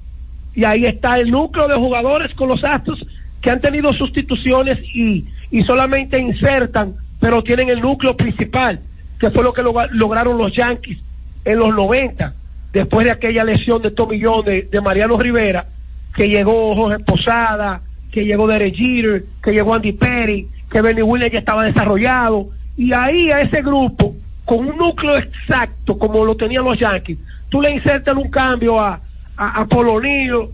y 0.54 0.64
ahí 0.64 0.84
está 0.84 1.16
el 1.16 1.30
núcleo 1.30 1.66
de 1.66 1.74
jugadores 1.76 2.34
con 2.34 2.48
los 2.48 2.62
Astros 2.62 3.04
que 3.40 3.50
han 3.50 3.60
tenido 3.60 3.92
sustituciones 3.92 4.78
y, 4.94 5.24
y 5.50 5.62
solamente 5.62 6.18
insertan, 6.18 6.94
pero 7.20 7.42
tienen 7.42 7.70
el 7.70 7.80
núcleo 7.80 8.16
principal, 8.16 8.78
que 9.18 9.30
fue 9.30 9.42
lo 9.42 9.52
que 9.52 9.62
logra- 9.62 9.88
lograron 9.90 10.36
los 10.38 10.54
Yankees 10.54 10.98
en 11.44 11.58
los 11.58 11.74
90, 11.74 12.34
después 12.72 13.04
de 13.04 13.10
aquella 13.10 13.44
lesión 13.44 13.80
de 13.82 13.92
John 13.96 14.44
de, 14.44 14.68
de 14.70 14.80
Mariano 14.80 15.18
Rivera, 15.18 15.66
que 16.14 16.28
llegó 16.28 16.74
Jorge 16.74 17.02
Posada, 17.04 17.80
que 18.12 18.24
llegó 18.24 18.46
Derek 18.46 18.74
Jeter, 18.74 19.24
que 19.42 19.52
llegó 19.52 19.74
Andy 19.74 19.92
Perry, 19.92 20.48
que 20.70 20.80
Benny 20.80 21.02
Williams 21.02 21.32
ya 21.32 21.38
estaba 21.40 21.64
desarrollado, 21.64 22.48
y 22.76 22.92
ahí 22.92 23.30
a 23.30 23.40
ese 23.40 23.62
grupo, 23.62 24.14
con 24.44 24.58
un 24.58 24.76
núcleo 24.76 25.16
exacto 25.16 25.98
como 25.98 26.24
lo 26.24 26.36
tenían 26.36 26.64
los 26.64 26.78
Yankees, 26.78 27.18
tú 27.48 27.60
le 27.60 27.72
insertas 27.72 28.16
un 28.16 28.30
cambio 28.30 28.80
a, 28.80 29.00
a, 29.36 29.60
a 29.60 29.66
Polo 29.66 30.00
Neal 30.00 30.48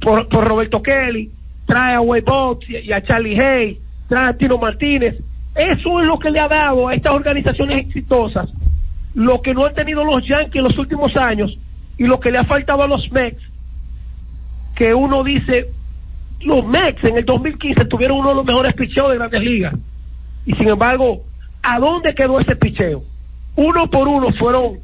por, 0.00 0.28
por 0.28 0.44
Roberto 0.44 0.82
Kelly, 0.82 1.30
trae 1.66 1.94
a 1.94 2.00
Wade 2.00 2.22
Boggs 2.22 2.68
y, 2.68 2.92
a 2.92 3.02
Charlie 3.02 3.40
Hay, 3.40 3.78
trae 4.08 4.30
a 4.30 4.36
Tino 4.36 4.58
Martínez. 4.58 5.16
Eso 5.54 6.00
es 6.00 6.08
lo 6.08 6.18
que 6.18 6.30
le 6.30 6.40
ha 6.40 6.48
dado 6.48 6.88
a 6.88 6.94
estas 6.94 7.12
organizaciones 7.12 7.80
exitosas 7.80 8.48
lo 9.14 9.42
que 9.42 9.54
no 9.54 9.66
han 9.66 9.74
tenido 9.74 10.04
los 10.04 10.26
Yankees 10.26 10.56
en 10.56 10.64
los 10.64 10.78
últimos 10.78 11.14
años 11.16 11.56
y 11.98 12.04
lo 12.04 12.18
que 12.20 12.30
le 12.30 12.38
ha 12.38 12.44
faltado 12.44 12.82
a 12.82 12.88
los 12.88 13.10
Mets, 13.12 13.42
que 14.74 14.94
uno 14.94 15.22
dice, 15.22 15.68
los 16.40 16.64
Mets 16.66 17.02
en 17.04 17.18
el 17.18 17.24
2015 17.24 17.84
tuvieron 17.86 18.18
uno 18.18 18.30
de 18.30 18.34
los 18.36 18.44
mejores 18.44 18.72
picheos 18.74 19.10
de 19.10 19.16
grandes 19.18 19.42
ligas. 19.42 19.74
Y 20.46 20.54
sin 20.54 20.68
embargo, 20.68 21.22
¿a 21.62 21.78
dónde 21.78 22.14
quedó 22.14 22.40
ese 22.40 22.56
picheo? 22.56 23.04
Uno 23.56 23.88
por 23.90 24.08
uno 24.08 24.32
fueron 24.38 24.78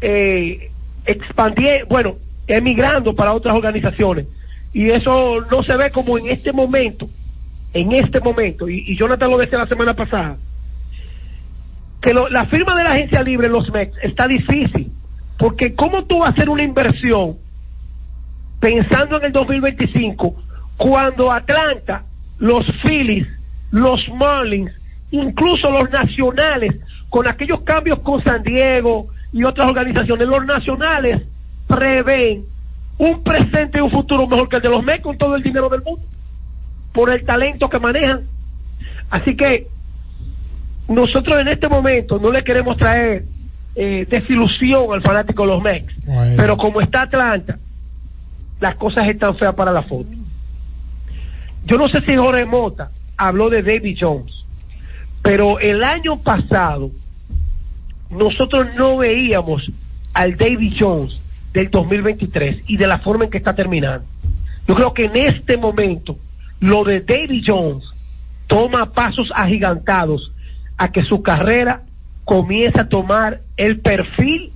eh, 0.00 0.70
expandiendo, 1.06 1.86
bueno, 1.88 2.16
emigrando 2.46 3.14
para 3.14 3.32
otras 3.32 3.54
organizaciones. 3.54 4.26
Y 4.72 4.90
eso 4.90 5.40
no 5.50 5.62
se 5.62 5.76
ve 5.76 5.90
como 5.90 6.18
en 6.18 6.28
este 6.28 6.52
momento, 6.52 7.08
en 7.72 7.92
este 7.92 8.20
momento, 8.20 8.68
y, 8.68 8.96
Jonathan 8.96 9.30
lo 9.30 9.38
decía 9.38 9.58
la 9.58 9.66
semana 9.66 9.94
pasada, 9.94 10.36
que 12.02 12.12
lo- 12.12 12.28
la 12.28 12.46
firma 12.46 12.76
de 12.76 12.84
la 12.84 12.90
agencia 12.92 13.22
libre 13.22 13.48
los 13.48 13.70
Mets 13.72 13.96
está 14.02 14.28
difícil, 14.28 14.90
porque 15.38 15.74
¿cómo 15.74 16.04
tú 16.04 16.18
vas 16.18 16.30
a 16.30 16.32
hacer 16.32 16.48
una 16.48 16.62
inversión 16.62 17.36
pensando 18.60 19.18
en 19.18 19.26
el 19.26 19.32
2025 19.32 20.34
cuando 20.76 21.32
Atlanta, 21.32 22.04
los 22.38 22.64
Phillies, 22.82 23.26
los 23.70 24.00
Marlins, 24.14 24.70
incluso 25.10 25.70
los 25.70 25.90
nacionales, 25.90 26.76
con 27.10 27.26
aquellos 27.26 27.62
cambios 27.62 27.98
con 28.00 28.22
San 28.22 28.42
Diego 28.42 29.08
y 29.32 29.44
otras 29.44 29.68
organizaciones, 29.68 30.28
los 30.28 30.44
nacionales 30.46 31.22
prevén 31.66 32.44
un 32.98 33.22
presente 33.22 33.78
y 33.78 33.80
un 33.80 33.90
futuro 33.90 34.26
mejor 34.26 34.48
que 34.48 34.56
el 34.56 34.62
de 34.62 34.68
los 34.70 34.82
Mets 34.84 35.02
con 35.02 35.16
todo 35.18 35.36
el 35.36 35.42
dinero 35.42 35.68
del 35.68 35.82
mundo, 35.82 36.02
por 36.92 37.12
el 37.12 37.24
talento 37.24 37.68
que 37.68 37.78
manejan. 37.78 38.22
Así 39.10 39.36
que 39.36 39.66
nosotros 40.88 41.38
en 41.40 41.48
este 41.48 41.68
momento 41.68 42.18
no 42.18 42.30
le 42.30 42.42
queremos 42.42 42.76
traer 42.76 43.24
eh, 43.76 44.06
desilusión 44.08 44.92
al 44.92 45.02
fanático 45.02 45.42
de 45.42 45.48
los 45.48 45.62
Mex, 45.62 45.92
Bueno. 46.04 46.34
pero 46.36 46.56
como 46.56 46.80
está 46.80 47.02
Atlanta, 47.02 47.58
las 48.60 48.76
cosas 48.76 49.08
están 49.08 49.36
feas 49.36 49.54
para 49.54 49.72
la 49.72 49.82
foto. 49.82 50.10
Yo 51.64 51.76
no 51.76 51.88
sé 51.88 52.00
si 52.00 52.16
Jorge 52.16 52.44
Mota 52.44 52.90
habló 53.16 53.50
de 53.50 53.62
David 53.62 53.98
Jones, 54.00 54.32
pero 55.22 55.58
el 55.58 55.84
año 55.84 56.18
pasado 56.18 56.90
nosotros 58.10 58.68
no 58.76 58.98
veíamos 58.98 59.70
al 60.14 60.36
David 60.36 60.74
Jones 60.78 61.20
del 61.52 61.70
2023 61.70 62.62
y 62.66 62.76
de 62.76 62.86
la 62.86 62.98
forma 62.98 63.24
en 63.24 63.30
que 63.30 63.38
está 63.38 63.54
terminando. 63.54 64.06
Yo 64.66 64.74
creo 64.74 64.94
que 64.94 65.04
en 65.04 65.16
este 65.16 65.56
momento 65.56 66.16
lo 66.60 66.84
de 66.84 67.00
David 67.00 67.44
Jones 67.46 67.84
toma 68.46 68.92
pasos 68.92 69.28
agigantados 69.34 70.32
a 70.76 70.90
que 70.90 71.02
su 71.02 71.22
carrera 71.22 71.82
comience 72.24 72.80
a 72.80 72.88
tomar 72.88 73.40
el 73.56 73.80
perfil 73.80 74.52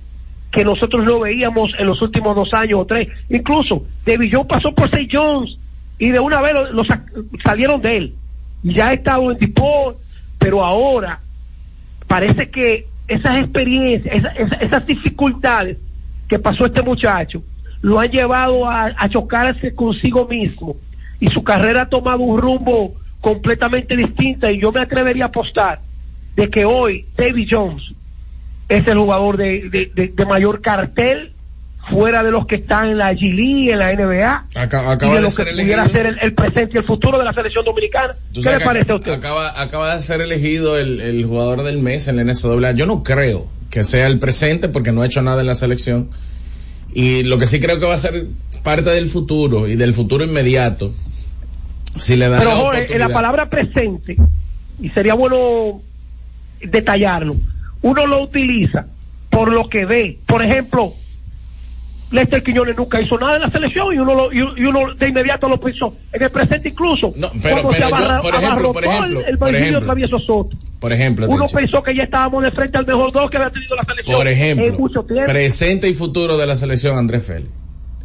que 0.53 0.63
nosotros 0.63 1.03
no 1.03 1.19
veíamos 1.21 1.71
en 1.79 1.87
los 1.87 2.01
últimos 2.01 2.35
dos 2.35 2.53
años 2.53 2.79
o 2.81 2.85
tres. 2.85 3.07
Incluso 3.29 3.83
David 4.05 4.29
Jones 4.33 4.47
pasó 4.47 4.71
por 4.73 4.85
St. 4.87 5.07
Jones 5.11 5.57
y 5.99 6.11
de 6.11 6.19
una 6.19 6.41
vez 6.41 6.53
lo, 6.53 6.71
lo 6.71 6.83
salieron 7.43 7.81
de 7.81 7.97
él. 7.97 8.13
Ya 8.61 8.89
ha 8.89 8.93
estado 8.93 9.31
en 9.31 9.37
Deport, 9.39 9.97
pero 10.39 10.63
ahora 10.63 11.19
parece 12.07 12.49
que 12.49 12.85
esas 13.07 13.39
experiencias, 13.39 14.15
esa- 14.15 14.29
esa- 14.29 14.55
esas 14.57 14.85
dificultades 14.85 15.77
que 16.29 16.39
pasó 16.39 16.65
este 16.65 16.81
muchacho, 16.83 17.41
lo 17.81 17.99
han 17.99 18.09
llevado 18.11 18.69
a, 18.69 18.93
chocarse 19.09 19.75
consigo 19.75 20.25
mismo 20.27 20.75
y 21.19 21.27
su 21.29 21.43
carrera 21.43 21.81
ha 21.81 21.89
tomado 21.89 22.19
un 22.21 22.39
rumbo 22.39 22.93
completamente 23.19 23.95
distinta 23.97 24.51
y 24.51 24.59
yo 24.61 24.71
me 24.71 24.81
atrevería 24.81 25.25
a 25.25 25.27
apostar 25.27 25.79
de 26.35 26.49
que 26.49 26.63
hoy 26.65 27.05
David 27.17 27.47
Jones 27.51 27.83
es 28.69 28.87
el 28.87 28.97
jugador 28.97 29.37
de, 29.37 29.69
de- 29.69 29.91
de- 29.93 30.07
de 30.15 30.25
mayor 30.25 30.61
cartel 30.61 31.31
fuera 31.89 32.23
de 32.23 32.31
los 32.31 32.47
que 32.47 32.55
están 32.55 32.87
en 32.87 32.97
la 32.97 33.11
G 33.11 33.69
en 33.71 33.77
la 33.77 33.91
NBA 33.91 34.45
Acaba, 34.55 34.93
y 34.95 35.21
de 35.21 35.29
ser 35.29 35.47
que 35.47 35.51
pudiera 35.51 35.83
elegido. 35.83 35.89
ser 35.89 36.05
el, 36.05 36.17
el 36.21 36.33
presente 36.33 36.71
y 36.75 36.77
el 36.77 36.85
futuro 36.85 37.17
de 37.17 37.25
la 37.25 37.33
selección 37.33 37.65
dominicana. 37.65 38.13
¿Qué 38.33 38.41
le 38.41 38.59
parece 38.61 38.91
a 38.91 38.95
usted? 38.95 39.11
Acaba, 39.11 39.61
acaba 39.61 39.93
de 39.95 40.01
ser 40.01 40.21
elegido 40.21 40.77
el, 40.79 41.01
el 41.01 41.25
jugador 41.25 41.63
del 41.63 41.79
mes 41.79 42.07
en 42.07 42.15
la 42.15 42.23
NCAA. 42.23 42.71
Yo 42.71 42.85
no 42.85 43.03
creo 43.03 43.47
que 43.69 43.83
sea 43.83 44.07
el 44.07 44.17
presente 44.19 44.69
porque 44.69 44.93
no 44.93 45.01
ha 45.01 45.07
hecho 45.07 45.21
nada 45.21 45.41
en 45.41 45.47
la 45.47 45.55
selección. 45.55 46.09
Y 46.93 47.23
lo 47.23 47.37
que 47.37 47.47
sí 47.47 47.59
creo 47.59 47.79
que 47.79 47.85
va 47.85 47.95
a 47.95 47.97
ser 47.97 48.27
parte 48.63 48.89
del 48.91 49.09
futuro 49.09 49.67
y 49.67 49.75
del 49.75 49.93
futuro 49.93 50.23
inmediato. 50.23 50.93
Si 51.97 52.15
le 52.15 52.29
dan 52.29 52.39
Pero 52.39 52.51
la 52.51 52.55
Jorge, 52.55 52.93
en 52.93 52.99
la 52.99 53.09
palabra 53.09 53.49
presente, 53.49 54.15
y 54.79 54.89
sería 54.91 55.15
bueno 55.15 55.81
detallarlo, 56.61 57.35
uno 57.83 58.05
lo 58.07 58.23
utiliza 58.23 58.87
por 59.29 59.51
lo 59.51 59.69
que 59.69 59.85
ve. 59.85 60.17
Por 60.27 60.43
ejemplo, 60.43 60.93
Lester 62.11 62.43
Quiñones 62.43 62.77
nunca 62.77 63.01
hizo 63.01 63.17
nada 63.17 63.37
en 63.37 63.41
la 63.41 63.49
selección 63.49 63.91
y 63.93 63.97
uno, 63.97 64.13
lo- 64.13 64.31
y, 64.31 64.37
y 64.37 64.65
uno 64.65 64.93
de 64.93 65.07
inmediato 65.09 65.47
lo 65.49 65.59
pensó. 65.59 65.95
En 66.11 66.21
el 66.21 66.29
presente 66.29 66.69
incluso, 66.69 67.11
pero- 67.41 67.61
cuando 67.63 67.73
se 67.73 67.79
pero 67.79 67.89
yo, 67.89 67.95
abarra- 67.95 68.21
por 68.21 68.35
ejemplo, 68.35 68.71
por 68.71 68.85
ejemplo, 68.85 69.19
el, 69.21 69.25
el 69.29 69.37
por 69.39 69.55
ejemplo. 69.55 69.81
Travieso 69.81 70.19
Soto. 70.19 70.49
Por 70.79 70.93
ejemplo, 70.93 71.27
Uno 71.27 71.45
pensó 71.47 71.81
que 71.81 71.95
ya 71.95 72.03
estábamos 72.03 72.43
de 72.43 72.51
frente 72.51 72.77
al 72.77 72.85
mejor 72.85 73.11
dos 73.11 73.31
que 73.31 73.37
había 73.37 73.49
tenido 73.49 73.75
la 73.75 73.83
selección 73.85 74.17
por 74.17 74.27
ejemplo, 74.27 74.65
en 74.67 74.75
mucho 74.75 75.03
tiempo. 75.03 75.31
presente 75.31 75.89
y 75.89 75.93
futuro 75.93 76.37
de 76.37 76.45
la 76.45 76.55
selección 76.55 76.97
Andrés 76.97 77.23
Félix. 77.25 77.49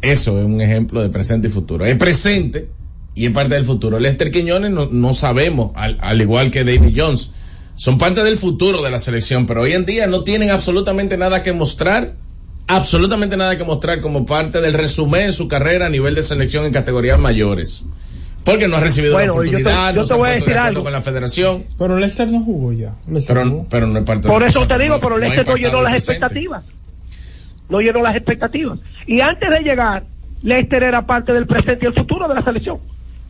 Eso 0.01 0.39
es 0.39 0.45
un 0.45 0.59
ejemplo 0.61 1.01
de 1.03 1.09
presente 1.09 1.49
y 1.49 1.51
futuro. 1.51 1.85
Es 1.85 1.95
presente 1.97 2.69
y 3.15 3.25
es 3.27 3.31
parte 3.31 3.53
del 3.55 3.65
futuro. 3.65 3.99
Lester 3.99 4.31
Quiñones 4.31 4.71
no, 4.71 4.87
no 4.87 5.13
sabemos, 5.13 5.71
al, 5.75 5.97
al 6.01 6.19
igual 6.21 6.49
que 6.51 6.63
David 6.63 6.93
Jones, 6.95 7.31
son 7.79 7.97
parte 7.97 8.23
del 8.25 8.35
futuro 8.37 8.81
de 8.81 8.91
la 8.91 8.99
selección, 8.99 9.45
pero 9.45 9.61
hoy 9.61 9.71
en 9.73 9.85
día 9.85 10.05
no 10.05 10.23
tienen 10.25 10.51
absolutamente 10.51 11.15
nada 11.15 11.43
que 11.43 11.53
mostrar, 11.53 12.13
absolutamente 12.67 13.37
nada 13.37 13.57
que 13.57 13.63
mostrar 13.63 14.01
como 14.01 14.25
parte 14.25 14.59
del 14.59 14.73
resumen 14.73 15.27
de 15.27 15.31
su 15.33 15.47
carrera 15.47 15.85
a 15.85 15.89
nivel 15.89 16.13
de 16.13 16.21
selección 16.21 16.65
en 16.65 16.73
categorías 16.73 17.17
mayores. 17.17 17.85
Porque 18.43 18.67
no 18.67 18.75
ha 18.77 18.81
recibido 18.81 19.13
Bueno, 19.13 19.33
la 19.33 19.37
yo 19.37 19.41
te- 19.43 19.47
oportunidad, 19.63 19.89
yo 19.93 19.95
no 19.95 20.01
te 20.01 20.07
se 20.09 20.13
ha 20.13 20.17
voy 20.17 20.29
a 20.29 20.31
puesto 20.33 20.49
de 20.51 20.57
algo. 20.57 20.83
con 20.83 20.91
la 20.91 21.01
federación, 21.01 21.63
Pero 21.77 21.97
Lester 21.97 22.27
no 22.29 22.41
jugó 22.43 22.73
ya. 22.73 22.95
Pero, 23.27 23.45
jugó. 23.49 23.67
pero 23.69 23.87
no 23.87 23.99
es 23.99 24.05
parte 24.05 24.27
Por 24.27 24.43
eso 24.43 24.67
te 24.67 24.77
digo, 24.77 24.95
no- 24.95 25.01
pero 25.01 25.17
Lester 25.17 25.47
no 25.47 25.55
llenó 25.55 25.81
las 25.81 25.91
presente. 25.93 26.13
expectativas. 26.25 26.63
No 27.69 27.79
llenó 27.79 28.01
las 28.01 28.15
expectativas. 28.15 28.79
Y 29.07 29.21
antes 29.21 29.49
de 29.49 29.59
llegar, 29.61 30.03
Lester 30.41 30.83
era 30.83 31.05
parte 31.05 31.31
del 31.31 31.47
presente 31.47 31.85
y 31.85 31.87
el 31.87 31.93
futuro 31.93 32.27
de 32.27 32.33
la 32.35 32.43
selección. 32.43 32.79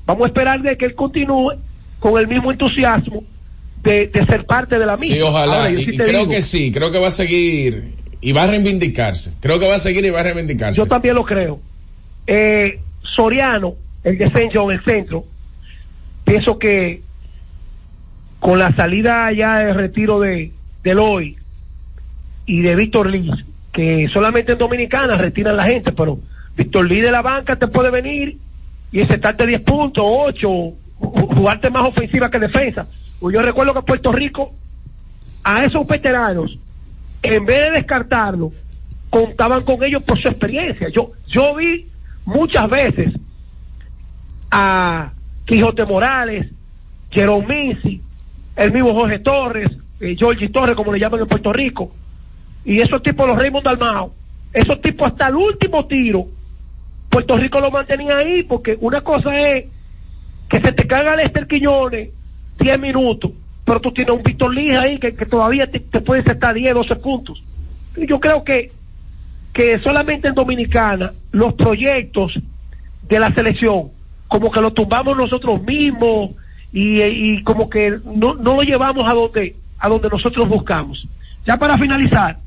Vamos 0.07 0.23
a 0.23 0.27
esperar 0.27 0.61
de 0.61 0.75
que 0.77 0.85
él 0.85 0.95
continúe 0.95 1.53
con 1.99 2.17
el 2.19 2.27
mismo 2.27 2.51
entusiasmo 2.51 3.23
de, 3.83 4.07
de 4.07 4.25
ser 4.25 4.45
parte 4.45 4.77
de 4.77 4.85
la 4.85 4.97
misma. 4.97 5.15
Sí, 5.15 5.21
ojalá. 5.21 5.55
Ahora, 5.57 5.69
yo 5.71 5.79
y 5.79 5.85
sí 5.85 5.91
y 5.93 5.97
te 5.97 6.03
creo 6.03 6.19
digo, 6.21 6.31
que 6.31 6.41
sí, 6.41 6.71
creo 6.71 6.91
que 6.91 6.99
va 6.99 7.07
a 7.07 7.11
seguir 7.11 7.93
y 8.21 8.31
va 8.33 8.43
a 8.43 8.47
reivindicarse. 8.47 9.33
Creo 9.39 9.59
que 9.59 9.67
va 9.67 9.75
a 9.75 9.79
seguir 9.79 10.03
y 10.05 10.09
va 10.09 10.19
a 10.19 10.23
reivindicarse. 10.23 10.77
Yo 10.77 10.85
también 10.87 11.15
lo 11.15 11.23
creo. 11.25 11.59
Eh, 12.27 12.79
Soriano, 13.15 13.75
el 14.03 14.17
de 14.17 14.25
St. 14.25 14.49
John, 14.53 14.71
el 14.71 14.83
centro, 14.83 15.25
pienso 16.25 16.59
que 16.59 17.01
con 18.39 18.59
la 18.59 18.73
salida 18.75 19.31
ya 19.33 19.59
de 19.59 19.73
retiro 19.73 20.19
de, 20.19 20.51
de 20.83 20.91
Eloy 20.91 21.37
y 22.45 22.61
de 22.61 22.75
Víctor 22.75 23.09
Lee, 23.09 23.31
que 23.73 24.07
solamente 24.13 24.53
en 24.53 24.57
Dominicana 24.57 25.17
retiran 25.17 25.57
la 25.57 25.63
gente, 25.65 25.91
pero 25.91 26.19
Víctor 26.55 26.87
Lee 26.89 27.01
de 27.01 27.11
la 27.11 27.21
banca 27.21 27.55
te 27.57 27.67
puede 27.67 27.89
venir 27.91 28.37
y 28.91 29.01
aceptarte 29.01 29.45
10 29.45 29.61
puntos, 29.61 30.03
8, 30.05 30.47
ju- 30.49 30.75
jugarte 31.35 31.69
más 31.69 31.87
ofensiva 31.87 32.29
que 32.31 32.39
defensa. 32.39 32.87
Pues 33.19 33.33
yo 33.33 33.41
recuerdo 33.41 33.73
que 33.73 33.81
Puerto 33.81 34.11
Rico, 34.11 34.53
a 35.43 35.65
esos 35.65 35.85
veteranos, 35.85 36.57
en 37.21 37.45
vez 37.45 37.65
de 37.65 37.71
descartarlo, 37.71 38.51
contaban 39.09 39.63
con 39.63 39.83
ellos 39.83 40.03
por 40.03 40.19
su 40.19 40.27
experiencia. 40.27 40.89
Yo, 40.89 41.11
yo 41.27 41.55
vi 41.55 41.87
muchas 42.25 42.69
veces 42.69 43.13
a 44.51 45.11
Quijote 45.45 45.85
Morales, 45.85 46.47
Jerome 47.11 47.77
el 48.55 48.71
mismo 48.71 48.93
Jorge 48.93 49.19
Torres, 49.19 49.71
eh, 49.99 50.15
Georgie 50.17 50.49
Torres, 50.49 50.75
como 50.75 50.93
le 50.93 50.99
llaman 50.99 51.21
en 51.21 51.27
Puerto 51.27 51.51
Rico, 51.51 51.91
y 52.65 52.79
esos 52.79 53.01
tipos, 53.01 53.27
los 53.27 53.37
Raymond 53.37 53.65
Dalmao, 53.65 54.13
esos 54.53 54.81
tipos 54.81 55.07
hasta 55.07 55.27
el 55.27 55.35
último 55.35 55.85
tiro, 55.87 56.27
Puerto 57.09 57.37
Rico 57.37 57.59
lo 57.59 57.71
mantenía 57.71 58.17
ahí, 58.17 58.43
porque 58.43 58.77
una 58.79 59.01
cosa 59.01 59.35
es 59.35 59.65
que 60.49 60.59
se 60.61 60.71
te 60.71 60.87
caiga 60.87 61.15
Lester 61.15 61.47
Quiñones 61.47 62.09
10 62.59 62.79
minutos, 62.79 63.31
pero 63.65 63.79
tú 63.79 63.91
tienes 63.91 64.13
un 64.13 64.23
Víctor 64.23 64.53
Lija 64.53 64.81
ahí 64.81 64.99
que, 64.99 65.11
todavía 65.11 65.69
te, 65.69 65.79
te 65.79 66.01
puede 66.01 66.21
estar 66.21 66.53
10, 66.53 66.73
12 66.73 66.95
puntos. 66.97 67.41
Yo 67.95 68.19
creo 68.19 68.43
que, 68.43 68.71
que 69.53 69.79
solamente 69.79 70.27
en 70.27 70.35
Dominicana 70.35 71.13
los 71.31 71.53
proyectos 71.53 72.33
de 73.07 73.19
la 73.19 73.33
selección, 73.33 73.89
como 74.27 74.51
que 74.51 74.61
lo 74.61 74.71
tumbamos 74.71 75.17
nosotros 75.17 75.61
mismos 75.63 76.31
y, 76.71 77.01
y 77.01 77.43
como 77.43 77.69
que 77.69 77.99
no, 78.05 78.35
no 78.35 78.55
lo 78.55 78.61
llevamos 78.61 79.09
a 79.09 79.13
donde, 79.13 79.55
a 79.79 79.89
donde 79.89 80.09
nosotros 80.09 80.47
buscamos. 80.47 81.07
Ya 81.45 81.57
para 81.57 81.77
finalizar, 81.77 82.37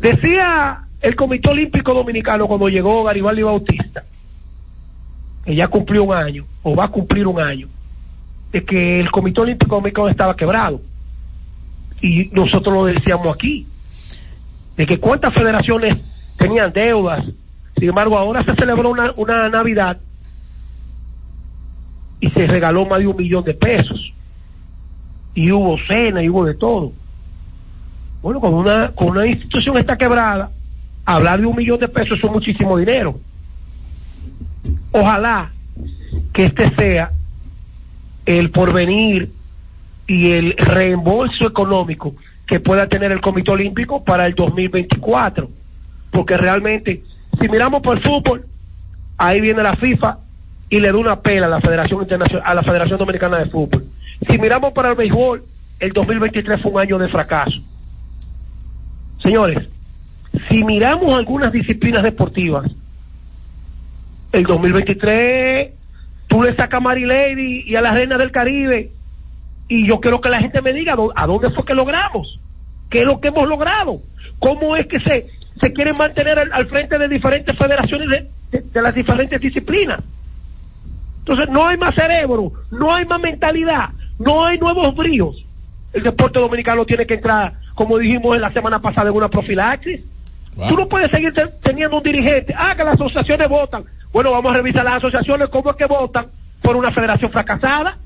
decía 0.00 0.82
el 1.00 1.16
Comité 1.16 1.50
Olímpico 1.50 1.92
Dominicano 1.92 2.46
cuando 2.46 2.68
llegó 2.68 3.04
Garibaldi 3.04 3.42
Bautista, 3.42 4.04
que 5.44 5.54
ya 5.54 5.68
cumplió 5.68 6.04
un 6.04 6.14
año, 6.14 6.44
o 6.62 6.74
va 6.74 6.84
a 6.84 6.90
cumplir 6.90 7.26
un 7.26 7.40
año, 7.40 7.68
de 8.52 8.64
que 8.64 9.00
el 9.00 9.10
Comité 9.10 9.40
Olímpico 9.40 9.74
Dominicano 9.74 10.08
estaba 10.08 10.36
quebrado. 10.36 10.80
Y 12.00 12.30
nosotros 12.32 12.74
lo 12.74 12.84
decíamos 12.84 13.34
aquí, 13.34 13.66
de 14.76 14.86
que 14.86 14.98
cuántas 14.98 15.34
federaciones 15.34 15.96
tenían 16.36 16.72
deudas. 16.72 17.24
Sin 17.76 17.88
embargo, 17.88 18.18
ahora 18.18 18.44
se 18.44 18.54
celebró 18.54 18.90
una, 18.90 19.12
una 19.16 19.48
Navidad 19.48 19.98
y 22.20 22.30
se 22.30 22.46
regaló 22.46 22.86
más 22.86 23.00
de 23.00 23.06
un 23.06 23.16
millón 23.16 23.44
de 23.44 23.54
pesos. 23.54 24.12
Y 25.34 25.50
hubo 25.50 25.76
cena 25.88 26.22
y 26.22 26.28
hubo 26.28 26.44
de 26.44 26.54
todo. 26.54 26.92
Bueno, 28.22 28.38
cuando 28.38 28.58
una, 28.58 28.88
cuando 28.90 29.20
una 29.20 29.26
institución 29.26 29.76
está 29.76 29.96
quebrada, 29.96 30.50
hablar 31.04 31.40
de 31.40 31.46
un 31.46 31.56
millón 31.56 31.80
de 31.80 31.88
pesos 31.88 32.18
es 32.22 32.30
muchísimo 32.30 32.78
dinero. 32.78 33.18
Ojalá 34.92 35.50
que 36.32 36.44
este 36.44 36.74
sea 36.76 37.12
el 38.26 38.50
porvenir 38.50 39.30
y 40.06 40.32
el 40.32 40.54
reembolso 40.56 41.46
económico 41.46 42.14
que 42.46 42.60
pueda 42.60 42.86
tener 42.86 43.12
el 43.12 43.20
Comité 43.20 43.50
Olímpico 43.50 44.04
para 44.04 44.26
el 44.26 44.34
2024. 44.34 45.48
Porque 46.10 46.36
realmente, 46.36 47.02
si 47.40 47.48
miramos 47.48 47.82
por 47.82 47.96
el 47.96 48.02
fútbol, 48.02 48.44
ahí 49.16 49.40
viene 49.40 49.62
la 49.62 49.76
FIFA 49.76 50.18
y 50.68 50.80
le 50.80 50.92
da 50.92 50.98
una 50.98 51.20
pela 51.20 51.46
a 51.46 51.50
la 51.50 51.60
Federación 51.60 52.02
Internacional, 52.02 52.44
a 52.46 52.54
la 52.54 52.62
Federación 52.62 52.98
Dominicana 52.98 53.38
de 53.38 53.46
Fútbol. 53.46 53.86
Si 54.28 54.38
miramos 54.38 54.72
para 54.72 54.90
el 54.90 54.94
béisbol, 54.96 55.42
el 55.80 55.92
2023 55.92 56.60
fue 56.60 56.72
un 56.72 56.80
año 56.80 56.98
de 56.98 57.08
fracaso. 57.08 57.58
Señores, 59.22 59.68
si 60.50 60.64
miramos 60.64 61.16
algunas 61.16 61.52
disciplinas 61.52 62.02
deportivas, 62.02 62.70
el 64.32 64.44
2023 64.44 65.72
tú 66.28 66.42
le 66.42 66.54
sacas 66.56 66.78
a 66.78 66.80
Mary 66.80 67.04
Lady 67.04 67.64
y 67.66 67.76
a 67.76 67.82
la 67.82 67.92
Reina 67.92 68.16
del 68.16 68.30
Caribe 68.32 68.92
Y 69.68 69.86
yo 69.86 70.00
quiero 70.00 70.20
que 70.20 70.30
la 70.30 70.38
gente 70.40 70.62
me 70.62 70.72
diga 70.72 70.96
a 71.14 71.26
dónde 71.26 71.50
fue 71.50 71.64
que 71.64 71.74
logramos, 71.74 72.40
qué 72.90 73.00
es 73.00 73.06
lo 73.06 73.20
que 73.20 73.28
hemos 73.28 73.46
logrado, 73.48 74.00
cómo 74.38 74.76
es 74.76 74.86
que 74.86 74.98
se, 75.00 75.26
se 75.60 75.72
quieren 75.72 75.94
mantener 75.98 76.38
al, 76.38 76.52
al 76.52 76.66
frente 76.68 76.98
de 76.98 77.08
diferentes 77.08 77.56
federaciones 77.56 78.08
de, 78.08 78.30
de- 78.58 78.64
de 78.70 78.82
las 78.82 78.94
diferentes 78.94 79.40
disciplinas. 79.40 80.00
Entonces 81.18 81.48
no 81.50 81.66
hay 81.66 81.76
más 81.76 81.94
cerebro, 81.94 82.52
no 82.70 82.92
hay 82.94 83.04
más 83.06 83.20
mentalidad, 83.20 83.90
no 84.18 84.44
hay 84.44 84.58
nuevos 84.58 84.94
bríos. 84.96 85.36
El 85.92 86.02
deporte 86.02 86.40
dominicano 86.40 86.84
tiene 86.84 87.06
que 87.06 87.14
entrar, 87.14 87.54
como 87.74 87.98
dijimos 87.98 88.34
en 88.36 88.42
la 88.42 88.52
semana 88.52 88.80
pasada, 88.80 89.10
en 89.10 89.16
una 89.16 89.28
profilaxis. 89.28 90.00
Tú 90.68 90.76
no 90.76 90.88
puedes 90.88 91.10
seguir 91.10 91.32
te- 91.32 91.46
teniendo 91.62 91.96
un 91.98 92.02
dirigente. 92.02 92.52
Ah, 92.56 92.74
que 92.76 92.84
las 92.84 92.94
asociaciones 92.94 93.48
votan. 93.48 93.84
Bueno, 94.12 94.32
vamos 94.32 94.52
a 94.52 94.56
revisar 94.56 94.84
las 94.84 94.96
asociaciones, 94.96 95.48
cómo 95.48 95.70
es 95.70 95.76
que 95.76 95.86
votan 95.86 96.26
por 96.62 96.76
una 96.76 96.92
federación 96.92 97.30
fracasada. 97.32 97.96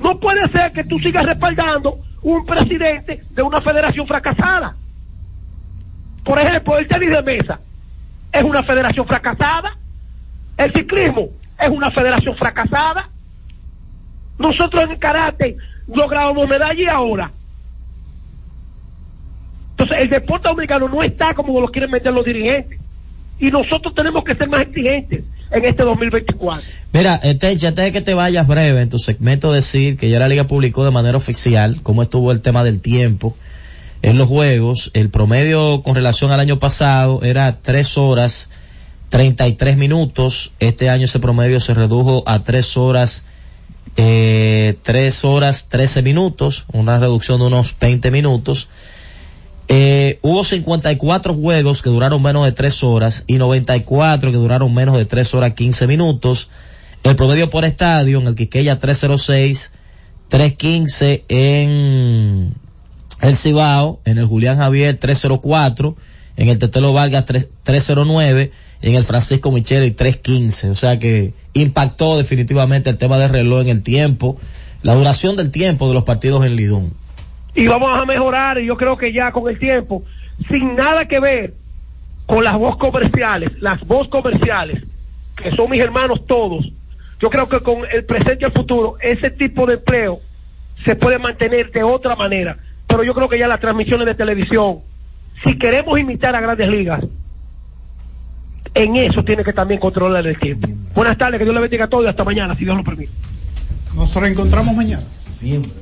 No 0.00 0.18
puede 0.20 0.42
ser 0.52 0.72
que 0.72 0.84
tú 0.84 0.98
sigas 0.98 1.24
respaldando 1.24 1.98
un 2.22 2.44
presidente 2.44 3.22
de 3.30 3.42
una 3.42 3.60
federación 3.60 4.06
fracasada. 4.06 4.76
Por 6.24 6.38
ejemplo, 6.38 6.78
el 6.78 6.86
tenis 6.86 7.10
de 7.10 7.22
mesa 7.22 7.60
es 8.32 8.42
una 8.42 8.62
federación 8.62 9.06
fracasada. 9.06 9.76
El 10.56 10.72
ciclismo 10.72 11.28
es 11.58 11.68
una 11.68 11.90
federación 11.90 12.36
fracasada. 12.36 13.08
Nosotros 14.38 14.84
en 14.84 14.90
el 14.92 14.98
karate 14.98 15.56
lográbamos 15.88 16.48
medalla 16.48 16.80
y 16.80 16.86
ahora. 16.86 17.30
Entonces, 19.70 20.00
el 20.00 20.10
deporte 20.10 20.48
dominicano 20.48 20.88
no 20.88 21.02
está 21.02 21.34
como 21.34 21.60
lo 21.60 21.68
quieren 21.68 21.90
meter 21.90 22.12
los 22.12 22.24
dirigentes. 22.24 22.81
Y 23.42 23.50
nosotros 23.50 23.92
tenemos 23.92 24.22
que 24.22 24.36
ser 24.36 24.48
más 24.48 24.60
exigentes 24.60 25.24
en 25.50 25.64
este 25.64 25.82
2024. 25.82 26.64
Mira, 26.92 27.18
Tencha, 27.40 27.68
antes 27.68 27.84
de 27.84 27.90
que 27.90 28.00
te 28.00 28.14
vayas 28.14 28.46
breve 28.46 28.80
en 28.80 28.88
tu 28.88 29.00
segmento 29.00 29.52
decir 29.52 29.96
que 29.96 30.08
ya 30.08 30.20
la 30.20 30.28
liga 30.28 30.46
publicó 30.46 30.84
de 30.84 30.92
manera 30.92 31.16
oficial 31.16 31.80
cómo 31.82 32.02
estuvo 32.02 32.30
el 32.30 32.40
tema 32.40 32.62
del 32.62 32.80
tiempo 32.80 33.36
en 34.00 34.16
los 34.16 34.28
juegos. 34.28 34.92
El 34.94 35.10
promedio 35.10 35.82
con 35.82 35.96
relación 35.96 36.30
al 36.30 36.38
año 36.38 36.60
pasado 36.60 37.24
era 37.24 37.60
3 37.60 37.98
horas 37.98 38.48
33 39.08 39.76
minutos. 39.76 40.52
Este 40.60 40.88
año 40.88 41.06
ese 41.06 41.18
promedio 41.18 41.58
se 41.58 41.74
redujo 41.74 42.22
a 42.26 42.44
3 42.44 42.76
horas 42.76 43.24
eh, 43.96 44.76
3 44.84 45.24
horas 45.24 45.68
13 45.68 46.02
minutos, 46.02 46.66
una 46.72 47.00
reducción 47.00 47.40
de 47.40 47.46
unos 47.46 47.76
20 47.76 48.12
minutos. 48.12 48.68
Eh, 49.74 50.18
hubo 50.20 50.44
54 50.44 51.32
juegos 51.32 51.80
que 51.80 51.88
duraron 51.88 52.20
menos 52.20 52.44
de 52.44 52.52
3 52.52 52.84
horas 52.84 53.24
y 53.26 53.36
94 53.36 54.30
que 54.30 54.36
duraron 54.36 54.74
menos 54.74 54.98
de 54.98 55.06
3 55.06 55.34
horas 55.34 55.54
15 55.54 55.86
minutos. 55.86 56.50
El 57.04 57.16
promedio 57.16 57.48
por 57.48 57.64
estadio 57.64 58.20
en 58.20 58.26
el 58.26 58.34
Quiqueya 58.34 58.78
306, 58.78 59.72
315 60.28 61.24
en 61.26 62.54
el 63.22 63.34
Cibao, 63.34 63.98
en 64.04 64.18
el 64.18 64.26
Julián 64.26 64.58
Javier 64.58 64.98
304, 64.98 65.96
en 66.36 66.48
el 66.50 66.58
Tetelo 66.58 66.92
Vargas 66.92 67.24
3, 67.24 67.48
309 67.62 68.50
y 68.82 68.88
en 68.90 68.94
el 68.94 69.04
Francisco 69.04 69.52
Micheli 69.52 69.92
315. 69.92 70.68
O 70.68 70.74
sea 70.74 70.98
que 70.98 71.32
impactó 71.54 72.18
definitivamente 72.18 72.90
el 72.90 72.98
tema 72.98 73.16
del 73.16 73.30
reloj 73.30 73.62
en 73.62 73.68
el 73.70 73.82
tiempo, 73.82 74.36
la 74.82 74.94
duración 74.94 75.34
del 75.36 75.50
tiempo 75.50 75.88
de 75.88 75.94
los 75.94 76.04
partidos 76.04 76.44
en 76.44 76.56
Lidón. 76.56 77.01
Y 77.54 77.66
vamos 77.66 77.90
a 77.98 78.04
mejorar 78.04 78.58
y 78.58 78.66
yo 78.66 78.76
creo 78.76 78.96
que 78.96 79.12
ya 79.12 79.30
con 79.30 79.48
el 79.48 79.58
tiempo 79.58 80.04
sin 80.50 80.74
nada 80.74 81.06
que 81.06 81.20
ver 81.20 81.54
con 82.26 82.42
las 82.44 82.56
voz 82.56 82.76
comerciales 82.78 83.50
las 83.60 83.80
voz 83.86 84.08
comerciales 84.08 84.82
que 85.36 85.54
son 85.54 85.70
mis 85.70 85.80
hermanos 85.80 86.26
todos 86.26 86.66
yo 87.20 87.30
creo 87.30 87.48
que 87.48 87.60
con 87.60 87.82
el 87.92 88.04
presente 88.04 88.38
y 88.40 88.44
el 88.44 88.52
futuro 88.52 88.96
ese 89.00 89.30
tipo 89.30 89.66
de 89.66 89.74
empleo 89.74 90.20
se 90.84 90.96
puede 90.96 91.18
mantener 91.18 91.70
de 91.70 91.82
otra 91.82 92.16
manera 92.16 92.56
pero 92.86 93.04
yo 93.04 93.14
creo 93.14 93.28
que 93.28 93.38
ya 93.38 93.48
las 93.48 93.60
transmisiones 93.60 94.06
de 94.06 94.14
televisión 94.14 94.80
si 95.44 95.58
queremos 95.58 95.98
imitar 95.98 96.34
a 96.34 96.40
grandes 96.40 96.68
ligas 96.68 97.04
en 98.74 98.96
eso 98.96 99.22
tiene 99.22 99.44
que 99.44 99.52
también 99.52 99.78
controlar 99.78 100.26
el 100.26 100.38
tiempo 100.38 100.68
buenas 100.94 101.18
tardes 101.18 101.38
que 101.38 101.44
Dios 101.44 101.54
le 101.54 101.60
bendiga 101.60 101.84
a 101.84 101.88
todos 101.88 102.04
y 102.04 102.08
hasta 102.08 102.24
mañana 102.24 102.54
si 102.54 102.64
Dios 102.64 102.76
lo 102.76 102.84
permite 102.84 103.12
Nos 103.94 104.14
reencontramos 104.16 104.74
mañana. 104.74 105.02
Siempre. 105.28 105.81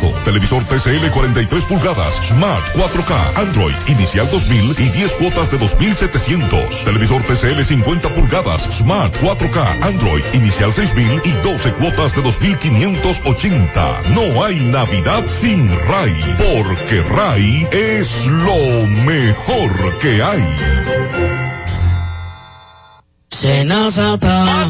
Televisor 0.25 0.63
TCL 0.63 1.11
43 1.11 1.63
pulgadas 1.65 2.13
Smart 2.27 2.63
4K 2.75 3.37
Android 3.37 3.75
inicial 3.87 4.29
2000 4.29 4.75
y 4.79 4.89
10 4.89 5.15
cuotas 5.15 5.51
de 5.51 5.57
2700. 5.57 6.83
Televisor 6.83 7.21
TCL 7.23 7.63
50 7.63 8.13
pulgadas 8.13 8.63
Smart 8.71 9.13
4K 9.21 9.83
Android 9.83 10.23
inicial 10.33 10.73
6000 10.73 11.21
y 11.23 11.31
12 11.43 11.73
cuotas 11.73 12.15
de 12.15 12.21
2580. 12.21 14.01
No 14.15 14.43
hay 14.43 14.59
Navidad 14.59 15.23
sin 15.27 15.69
Ray, 15.87 16.15
porque 16.37 17.01
Ray 17.03 17.67
es 17.71 18.25
lo 18.25 18.87
mejor 19.05 19.97
que 19.99 20.23
hay. 20.23 20.43
Senazata. 23.29 24.69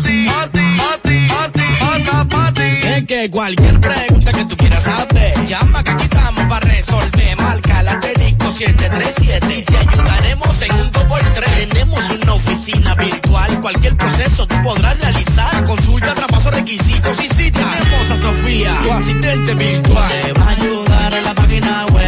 Que 3.08 3.30
cualquier 3.32 3.80
pregunta 3.80 4.32
que 4.32 4.46
tú 4.46 4.56
quieras 4.56 4.84
saber, 4.84 5.46
llama 5.46 5.84
que 5.84 5.90
aquí 5.92 6.04
estamos 6.04 6.44
para 6.46 6.66
resolver. 6.68 7.36
Marca 7.38 7.84
la 7.84 7.92
asterisco 7.94 8.52
737 8.52 9.58
y 9.58 9.62
te 9.64 9.78
ayudaremos 9.78 10.62
en 10.62 10.72
un 10.72 10.92
2x3. 10.92 11.68
Tenemos 11.68 12.12
una 12.12 12.34
oficina 12.34 12.96
virtual, 12.96 13.62
cualquier 13.62 13.98
proceso 13.98 14.46
tú 14.46 14.56
podrás 14.64 15.00
realizar. 15.00 15.66
Consulta, 15.66 16.14
traspaso, 16.14 16.52
requisitos 16.52 17.18
y 17.24 17.28
si 17.34 17.52
tenemos 17.52 18.12
a 18.12 18.18
Sofía, 18.22 18.78
tu 18.84 18.92
asistente 18.92 19.54
virtual. 19.56 20.12
Te 20.24 20.34
va 20.34 20.46
a 20.46 20.50
ayudar 20.50 21.14
en 21.14 21.24
la 21.24 21.34
página 21.34 21.86
web, 21.88 22.01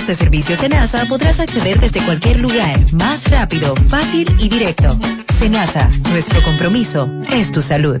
alternos 0.00 0.06
de 0.06 0.14
servicios 0.14 0.58
Senasa 0.58 1.06
podrás 1.06 1.40
acceder 1.40 1.78
desde 1.78 2.04
cualquier 2.04 2.40
lugar, 2.40 2.78
más 2.92 3.28
rápido, 3.28 3.74
fácil 3.88 4.26
y 4.38 4.48
directo. 4.48 4.98
Senasa, 5.38 5.90
nuestro 6.10 6.42
compromiso 6.42 7.10
es 7.30 7.52
tu 7.52 7.60
salud. 7.62 8.00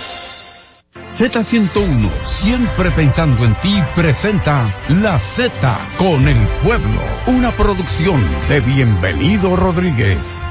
Z101, 0.93 2.09
siempre 2.25 2.91
pensando 2.91 3.45
en 3.45 3.53
ti, 3.55 3.75
presenta 3.95 4.75
La 4.89 5.17
Z 5.19 5.51
con 5.97 6.27
el 6.27 6.45
pueblo, 6.63 7.01
una 7.27 7.51
producción 7.55 8.21
de 8.49 8.59
Bienvenido 8.59 9.55
Rodríguez. 9.55 10.41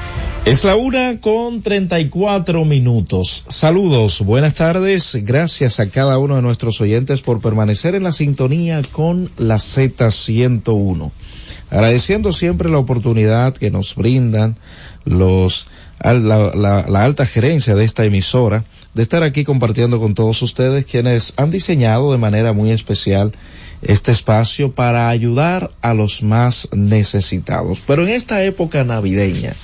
Es 0.43 0.63
la 0.63 0.75
una 0.75 1.19
con 1.21 1.61
34 1.61 2.65
minutos. 2.65 3.45
Saludos, 3.49 4.21
buenas 4.21 4.55
tardes. 4.55 5.15
Gracias 5.23 5.79
a 5.79 5.89
cada 5.89 6.17
uno 6.17 6.37
de 6.37 6.41
nuestros 6.41 6.81
oyentes 6.81 7.21
por 7.21 7.39
permanecer 7.39 7.93
en 7.93 8.03
la 8.03 8.11
sintonía 8.11 8.81
con 8.91 9.29
la 9.37 9.57
Z101. 9.57 11.11
Agradeciendo 11.69 12.33
siempre 12.33 12.67
la 12.69 12.79
oportunidad 12.79 13.53
que 13.53 13.69
nos 13.69 13.93
brindan 13.93 14.57
los, 15.05 15.67
la, 16.03 16.13
la, 16.17 16.85
la 16.87 17.03
alta 17.03 17.27
gerencia 17.27 17.75
de 17.75 17.85
esta 17.85 18.05
emisora 18.05 18.63
de 18.93 19.03
estar 19.03 19.23
aquí 19.23 19.43
compartiendo 19.43 19.99
con 19.99 20.13
todos 20.13 20.41
ustedes 20.41 20.85
quienes 20.85 21.33
han 21.37 21.51
diseñado 21.51 22.11
de 22.11 22.17
manera 22.17 22.51
muy 22.51 22.71
especial 22.71 23.31
este 23.81 24.11
espacio 24.11 24.73
para 24.73 25.09
ayudar 25.09 25.71
a 25.81 25.93
los 25.93 26.23
más 26.23 26.69
necesitados. 26.73 27.81
Pero 27.87 28.03
en 28.03 28.09
esta 28.09 28.43
época 28.43 28.83
navideña, 28.83 29.55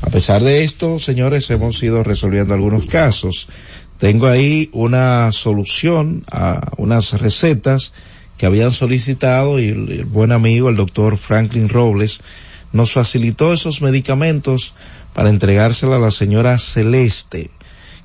a 0.00 0.10
pesar 0.10 0.42
de 0.42 0.64
esto, 0.64 0.98
señores, 0.98 1.50
hemos 1.50 1.82
ido 1.82 2.02
resolviendo 2.02 2.54
algunos 2.54 2.86
casos. 2.86 3.48
Tengo 3.98 4.26
ahí 4.26 4.68
una 4.72 5.30
solución 5.32 6.24
a 6.30 6.72
unas 6.76 7.12
recetas 7.20 7.92
que 8.36 8.46
habían 8.46 8.72
solicitado 8.72 9.60
y 9.60 9.68
el, 9.68 10.04
buen 10.06 10.32
amigo, 10.32 10.68
el 10.70 10.76
doctor 10.76 11.16
Franklin 11.18 11.68
Robles, 11.68 12.20
nos 12.72 12.92
facilitó 12.92 13.52
esos 13.52 13.82
medicamentos 13.82 14.74
para 15.12 15.28
entregársela 15.28 15.96
a 15.96 16.00
la 16.00 16.10
señora 16.10 16.58
Celeste 16.58 17.50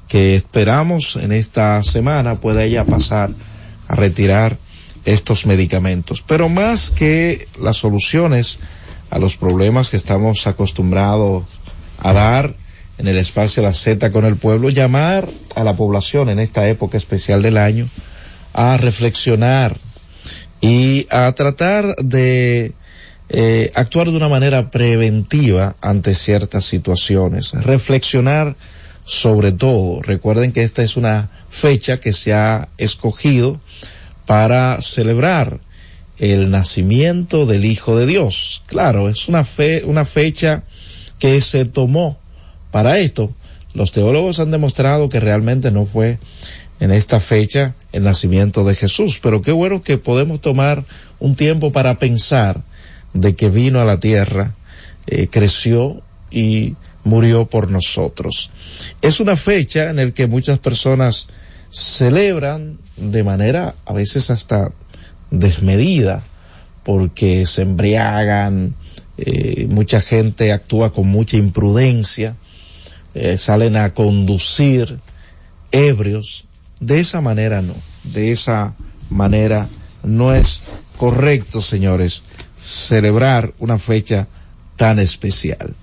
que 0.08 0.36
esperamos 0.36 1.18
en 1.18 1.32
esta 1.32 1.84
semana 1.84 2.36
pueda 2.36 2.64
ella 2.64 2.86
pasar 2.86 3.30
a 3.88 3.96
retirar 3.96 4.58
estos 5.06 5.46
medicamentos. 5.46 6.24
Pero 6.26 6.50
más 6.50 6.90
que 6.90 7.48
las 7.62 7.78
soluciones 7.78 8.60
a 9.10 9.20
los 9.20 9.38
problemas 9.38 9.90
que 9.90 9.98
estamos 9.98 10.48
acostumbrados 10.48 11.46
a 12.00 12.14
dar 12.14 12.54
en 12.98 13.08
el 13.08 13.18
espacio 13.18 13.64
La 13.64 13.74
Z 13.74 14.12
con 14.12 14.26
el 14.26 14.36
pueblo, 14.36 14.70
llamar 14.70 15.30
a 15.56 15.64
la 15.64 15.76
población 15.76 16.30
en 16.30 16.40
esta 16.40 16.68
época 16.68 16.98
especial 16.98 17.42
del 17.42 17.58
año 17.58 17.88
a 18.54 18.78
reflexionar 18.78 19.78
y 20.62 21.06
a 21.12 21.32
tratar 21.34 21.96
de 21.98 22.74
eh, 23.30 23.72
actuar 23.76 24.10
de 24.10 24.18
una 24.18 24.30
manera 24.30 24.72
preventiva 24.72 25.76
ante 25.82 26.16
ciertas 26.16 26.66
situaciones, 26.66 27.52
reflexionar 27.54 28.56
sobre 29.08 29.54
todo. 29.54 30.02
Recuerden 30.04 30.52
que 30.52 30.62
esta 30.62 30.84
es 30.84 30.98
una 30.98 31.30
fecha 31.50 32.00
que 32.00 32.12
se 32.14 32.34
ha 32.34 32.68
escogido 32.78 33.60
para 34.28 34.80
celebrar 34.82 35.60
el 36.20 36.52
nacimiento 36.52 37.46
del 37.46 37.66
Hijo 37.66 37.98
de 37.98 38.06
Dios. 38.06 38.64
Claro, 38.68 39.10
es 39.10 39.28
una 39.28 39.44
fe, 39.44 39.84
una 39.86 40.06
fecha 40.06 40.64
que 41.20 41.40
se 41.42 41.66
tomó 41.66 42.20
para 42.70 43.00
esto. 43.00 43.32
Los 43.74 43.92
teólogos 43.92 44.40
han 44.40 44.52
demostrado 44.52 45.10
que 45.10 45.20
realmente 45.20 45.72
no 45.72 45.86
fue 45.86 46.18
en 46.80 46.92
esta 46.92 47.20
fecha 47.20 47.76
el 47.94 48.04
nacimiento 48.04 48.66
de 48.66 48.76
Jesús, 48.76 49.20
pero 49.22 49.42
qué 49.42 49.52
bueno 49.52 49.82
que 49.82 49.98
podemos 49.98 50.42
tomar 50.42 50.84
un 51.20 51.36
tiempo 51.36 51.72
para 51.72 51.98
pensar 51.98 52.62
de 53.14 53.36
que 53.36 53.50
vino 53.50 53.80
a 53.80 53.86
la 53.86 54.00
tierra, 54.00 54.54
eh, 55.08 55.28
creció 55.28 56.02
y 56.30 56.76
murió 57.08 57.46
por 57.46 57.72
nosotros. 57.72 58.52
Es 59.02 59.20
una 59.20 59.36
fecha 59.36 59.90
en 59.90 59.96
la 59.98 60.12
que 60.12 60.28
muchas 60.28 60.60
personas 60.60 61.28
celebran 61.72 62.78
de 62.96 63.24
manera 63.24 63.76
a 63.86 63.94
veces 63.94 64.30
hasta 64.30 64.72
desmedida, 65.32 66.24
porque 66.84 67.46
se 67.46 67.64
embriagan, 67.64 68.76
eh, 69.18 69.68
mucha 69.70 70.00
gente 70.00 70.54
actúa 70.54 70.94
con 70.94 71.08
mucha 71.08 71.38
imprudencia, 71.38 72.36
eh, 73.14 73.38
salen 73.38 73.76
a 73.76 73.94
conducir 73.94 75.00
ebrios. 75.72 76.46
De 76.80 77.00
esa 77.00 77.22
manera 77.22 77.62
no, 77.62 77.74
de 78.04 78.32
esa 78.32 78.76
manera 79.10 79.68
no 80.04 80.34
es 80.34 80.62
correcto, 80.98 81.62
señores, 81.62 82.24
celebrar 82.64 83.54
una 83.60 83.78
fecha 83.78 84.28
tan 84.78 85.00
especial. 85.00 85.76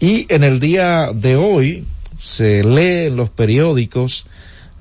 Y 0.00 0.26
en 0.32 0.42
el 0.42 0.58
día 0.58 1.12
de 1.14 1.36
hoy 1.36 1.84
se 2.18 2.64
lee 2.64 3.06
en 3.06 3.16
los 3.16 3.30
periódicos 3.30 4.26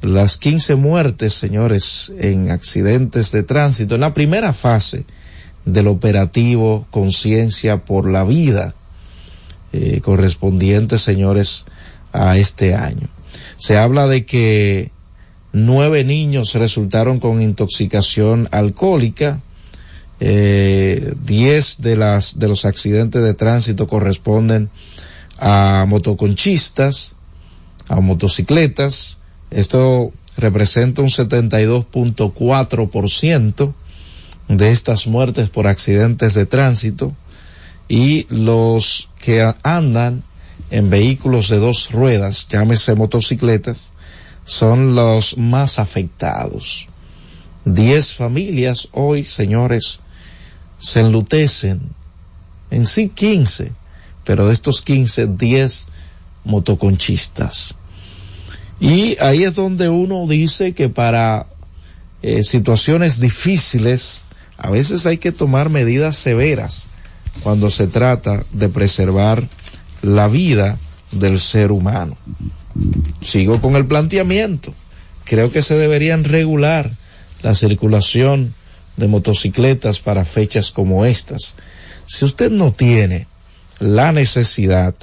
las 0.01 0.37
15 0.37 0.75
muertes, 0.75 1.33
señores, 1.33 2.11
en 2.19 2.51
accidentes 2.51 3.31
de 3.31 3.43
tránsito, 3.43 3.95
en 3.95 4.01
la 4.01 4.13
primera 4.13 4.53
fase 4.53 5.05
del 5.65 5.87
operativo 5.87 6.87
Conciencia 6.91 7.83
por 7.83 8.09
la 8.09 8.23
Vida, 8.23 8.73
eh, 9.73 10.01
correspondiente, 10.01 10.97
señores, 10.97 11.65
a 12.13 12.37
este 12.37 12.73
año. 12.73 13.07
Se 13.57 13.77
habla 13.77 14.07
de 14.07 14.25
que 14.25 14.91
nueve 15.51 16.03
niños 16.03 16.53
resultaron 16.53 17.19
con 17.19 17.41
intoxicación 17.41 18.47
alcohólica, 18.51 19.39
eh, 20.19 21.13
10 21.25 21.81
de 21.81 21.95
las 21.95 22.39
de 22.39 22.47
los 22.47 22.65
accidentes 22.65 23.21
de 23.23 23.35
tránsito 23.35 23.87
corresponden 23.87 24.69
a 25.37 25.85
motoconchistas, 25.87 27.15
a 27.87 28.01
motocicletas. 28.01 29.19
Esto 29.51 30.11
representa 30.37 31.01
un 31.01 31.09
72.4% 31.09 33.73
de 34.47 34.71
estas 34.71 35.07
muertes 35.07 35.49
por 35.49 35.67
accidentes 35.67 36.33
de 36.33 36.45
tránsito 36.45 37.13
y 37.87 38.25
los 38.29 39.09
que 39.19 39.53
andan 39.63 40.23
en 40.69 40.89
vehículos 40.89 41.47
de 41.49 41.57
dos 41.57 41.91
ruedas, 41.91 42.47
llámese 42.49 42.95
motocicletas, 42.95 43.89
son 44.45 44.95
los 44.95 45.37
más 45.37 45.79
afectados. 45.79 46.87
Diez 47.65 48.13
familias 48.13 48.89
hoy, 48.91 49.23
señores, 49.23 49.99
se 50.79 51.01
enlutecen, 51.01 51.81
en 52.69 52.85
sí 52.85 53.09
15, 53.09 53.71
pero 54.23 54.47
de 54.47 54.53
estos 54.53 54.81
15, 54.81 55.27
10 55.27 55.87
motoconchistas. 56.43 57.75
Y 58.79 59.17
ahí 59.19 59.43
es 59.43 59.55
donde 59.55 59.89
uno 59.89 60.27
dice 60.27 60.73
que 60.73 60.89
para 60.89 61.47
eh, 62.21 62.43
situaciones 62.43 63.19
difíciles, 63.19 64.21
a 64.57 64.69
veces 64.69 65.05
hay 65.05 65.17
que 65.17 65.31
tomar 65.31 65.69
medidas 65.69 66.17
severas 66.17 66.87
cuando 67.43 67.69
se 67.69 67.87
trata 67.87 68.43
de 68.51 68.69
preservar 68.69 69.47
la 70.01 70.27
vida 70.27 70.77
del 71.11 71.39
ser 71.39 71.71
humano. 71.71 72.17
Sigo 73.21 73.61
con 73.61 73.75
el 73.75 73.85
planteamiento. 73.85 74.73
Creo 75.23 75.51
que 75.51 75.61
se 75.61 75.75
deberían 75.75 76.23
regular 76.23 76.91
la 77.41 77.55
circulación 77.55 78.53
de 78.97 79.07
motocicletas 79.07 79.99
para 79.99 80.25
fechas 80.25 80.71
como 80.71 81.05
estas. 81.05 81.55
Si 82.07 82.25
usted 82.25 82.51
no 82.51 82.73
tiene 82.73 83.27
la 83.79 84.11
necesidad 84.11 84.95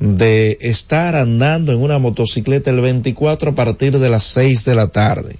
de 0.00 0.58
estar 0.60 1.16
andando 1.16 1.72
en 1.72 1.78
una 1.78 1.98
motocicleta 1.98 2.70
el 2.70 2.80
24 2.80 3.50
a 3.50 3.54
partir 3.54 3.98
de 3.98 4.08
las 4.08 4.22
6 4.24 4.64
de 4.64 4.74
la 4.74 4.88
tarde. 4.88 5.36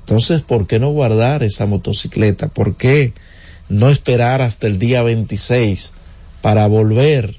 Entonces, 0.00 0.40
¿por 0.40 0.66
qué 0.66 0.78
no 0.78 0.90
guardar 0.90 1.42
esa 1.42 1.66
motocicleta? 1.66 2.48
¿Por 2.48 2.76
qué 2.76 3.12
no 3.68 3.90
esperar 3.90 4.40
hasta 4.40 4.66
el 4.66 4.78
día 4.78 5.02
26 5.02 5.92
para 6.40 6.66
volver 6.66 7.36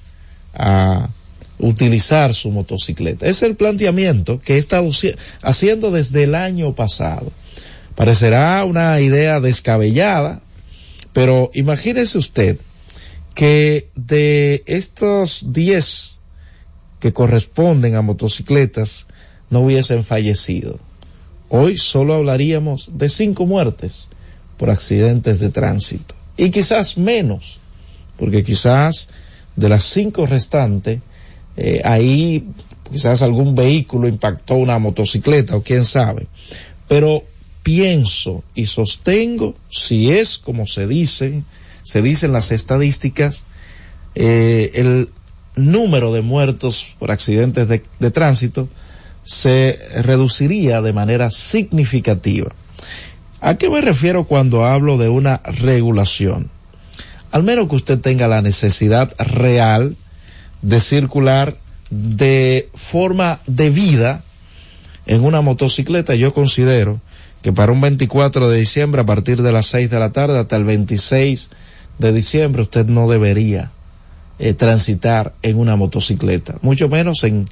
a 0.54 1.10
utilizar 1.58 2.36
su 2.36 2.52
motocicleta? 2.52 3.26
Es 3.26 3.42
el 3.42 3.56
planteamiento 3.56 4.40
que 4.40 4.54
he 4.54 4.58
estado 4.60 4.88
haciendo 5.42 5.90
desde 5.90 6.24
el 6.24 6.36
año 6.36 6.76
pasado. 6.76 7.32
Parecerá 8.00 8.64
una 8.64 9.02
idea 9.02 9.42
descabellada, 9.42 10.40
pero 11.12 11.52
imagínese 11.54 12.18
usted 12.18 12.58
que 13.36 13.90
de 13.94 14.64
estos 14.68 15.44
10 15.52 16.18
que 17.02 17.12
corresponden 17.12 17.96
a 17.96 18.02
motocicletas 18.02 19.06
no 19.50 19.60
hubiesen 19.60 20.06
fallecido. 20.06 20.80
Hoy 21.50 21.76
solo 21.76 22.14
hablaríamos 22.14 22.98
de 22.98 23.10
cinco 23.10 23.46
muertes 23.46 24.08
por 24.56 24.70
accidentes 24.70 25.42
de 25.42 25.50
tránsito. 25.50 26.16
Y 26.38 26.52
quizás 26.52 26.98
menos, 26.98 27.60
porque 28.16 28.46
quizás 28.46 29.10
de 29.58 29.68
las 29.68 29.84
cinco 29.84 30.26
restantes, 30.26 31.02
eh, 31.58 31.82
ahí 31.84 32.48
quizás 32.90 33.22
algún 33.22 33.56
vehículo 33.56 34.08
impactó 34.08 34.56
una 34.56 34.80
motocicleta 34.80 35.58
o 35.58 35.64
quién 35.64 35.84
sabe. 35.84 36.28
Pero 36.88 37.26
pienso 37.64 38.44
y 38.56 38.66
sostengo, 38.66 39.56
si 39.70 40.12
es 40.12 40.38
como 40.38 40.66
se 40.66 40.88
dice, 40.88 41.44
se 41.84 42.02
dicen 42.02 42.32
las 42.32 42.52
estadísticas, 42.52 43.44
eh, 44.16 44.72
el 44.76 45.10
número 45.56 46.14
de 46.14 46.22
muertos 46.22 46.88
por 47.00 47.12
accidentes 47.12 47.68
de, 47.68 47.84
de 48.00 48.12
tránsito 48.12 48.70
se 49.24 49.80
reduciría 50.02 50.82
de 50.82 50.94
manera 50.94 51.32
significativa. 51.32 52.52
¿A 53.42 53.56
qué 53.56 53.70
me 53.70 53.82
refiero 53.82 54.26
cuando 54.26 54.66
hablo 54.66 54.98
de 54.98 55.10
una 55.10 55.42
regulación? 55.44 56.50
Al 57.32 57.44
menos 57.44 57.70
que 57.70 57.76
usted 57.76 58.00
tenga 58.00 58.28
la 58.28 58.42
necesidad 58.42 59.14
real 59.20 59.96
de 60.62 60.80
circular 60.80 61.56
de 61.90 62.70
forma 62.74 63.40
debida 63.46 64.24
en 65.06 65.24
una 65.24 65.42
motocicleta, 65.42 66.16
yo 66.16 66.34
considero 66.34 67.00
que 67.42 67.54
para 67.54 67.72
un 67.72 67.82
24 67.82 68.50
de 68.50 68.60
diciembre 68.60 69.02
a 69.02 69.06
partir 69.06 69.42
de 69.42 69.52
las 69.52 69.68
6 69.68 69.90
de 69.90 70.00
la 70.00 70.12
tarde 70.12 70.40
hasta 70.40 70.56
el 70.56 70.66
26 70.66 71.50
de 71.98 72.14
diciembre 72.14 72.62
usted 72.62 72.86
no 72.86 73.10
debería 73.10 73.72
eh, 74.40 74.54
transitar 74.54 75.34
en 75.42 75.58
una 75.58 75.76
motocicleta, 75.76 76.56
mucho 76.62 76.90
menos 76.90 77.24
en 77.24 77.46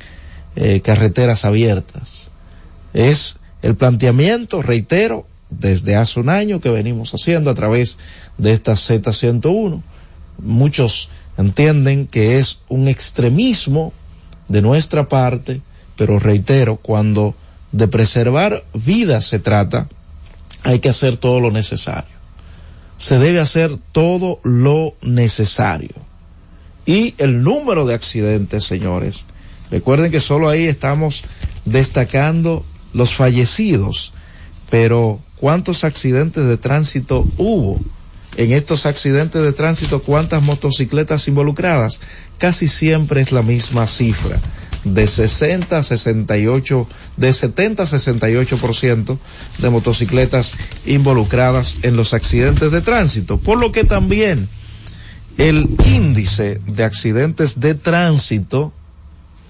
eh, 0.56 0.82
carreteras 0.82 1.46
abiertas. 1.46 2.32
Es 2.94 3.38
el 3.62 3.76
planteamiento, 3.76 4.62
reitero, 4.62 5.26
desde 5.50 5.96
hace 5.96 6.20
un 6.20 6.30
año 6.30 6.60
que 6.60 6.70
venimos 6.70 7.14
haciendo 7.14 7.50
a 7.50 7.56
través 7.56 7.98
de 8.38 8.52
esta 8.52 8.74
Z101. 8.74 9.82
Muchos 10.40 11.10
entienden 11.38 12.08
que 12.08 12.38
es 12.38 12.60
un 12.68 12.88
extremismo 12.88 13.94
de 14.48 14.62
nuestra 14.62 15.10
parte, 15.10 15.62
pero 15.96 16.20
reitero, 16.20 16.78
cuando 16.78 17.36
de 17.72 17.88
preservar 17.88 18.64
vidas 18.74 19.26
se 19.26 19.40
trata, 19.40 19.88
hay 20.64 20.80
que 20.80 20.90
hacer 20.90 21.18
todo 21.18 21.40
lo 21.40 21.52
necesario. 21.52 22.16
Se 22.98 23.18
debe 23.20 23.40
hacer 23.40 23.78
todo 23.92 24.40
lo 24.44 24.96
necesario. 25.02 25.96
Y 26.86 27.14
el 27.18 27.44
número 27.44 27.86
de 27.86 27.94
accidentes, 27.94 28.64
señores, 28.64 29.26
recuerden 29.70 30.12
que 30.12 30.20
solo 30.20 30.50
ahí 30.50 30.66
estamos 30.66 31.26
destacando 31.66 32.66
los 32.94 33.14
fallecidos, 33.14 34.14
pero 34.70 35.20
¿cuántos 35.36 35.84
accidentes 35.84 36.46
de 36.46 36.58
tránsito 36.58 37.26
hubo? 37.38 37.80
En 38.38 38.54
estos 38.54 38.86
accidentes 38.86 39.42
de 39.42 39.52
tránsito, 39.52 40.02
¿cuántas 40.02 40.42
motocicletas 40.42 41.28
involucradas? 41.28 42.00
Casi 42.38 42.68
siempre 42.68 43.22
es 43.22 43.32
la 43.32 43.42
misma 43.42 43.88
cifra 43.88 44.40
de 44.84 45.08
60 45.08 45.78
a 45.78 45.84
68, 45.84 46.88
de 47.18 47.34
70 47.34 47.84
a 47.84 47.86
68% 47.86 49.18
de 49.60 49.70
motocicletas 49.70 50.54
involucradas 50.86 51.78
en 51.84 51.96
los 51.96 52.14
accidentes 52.14 52.72
de 52.72 52.82
tránsito. 52.82 53.38
Por 53.38 53.60
lo 53.60 53.72
que 53.72 53.84
también 53.84 54.48
el 55.38 55.68
índice 55.86 56.60
de 56.66 56.84
accidentes 56.84 57.60
de 57.60 57.76
tránsito, 57.76 58.74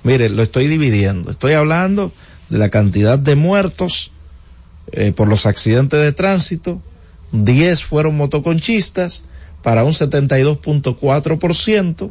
mire, 0.03 0.29
lo 0.29 0.43
estoy 0.43 0.67
dividiendo. 0.67 1.31
Estoy 1.31 1.53
hablando 1.53 2.11
de 2.49 2.57
la 2.57 2.69
cantidad 2.69 3.19
de 3.19 3.35
muertos 3.35 4.11
eh, 4.91 5.11
por 5.11 5.27
los 5.27 5.45
accidentes 5.45 5.99
de 5.99 6.13
tránsito. 6.13 6.81
10 7.31 7.83
fueron 7.83 8.15
motoconchistas 8.15 9.25
para 9.61 9.83
un 9.83 9.91
72.4%, 9.91 12.09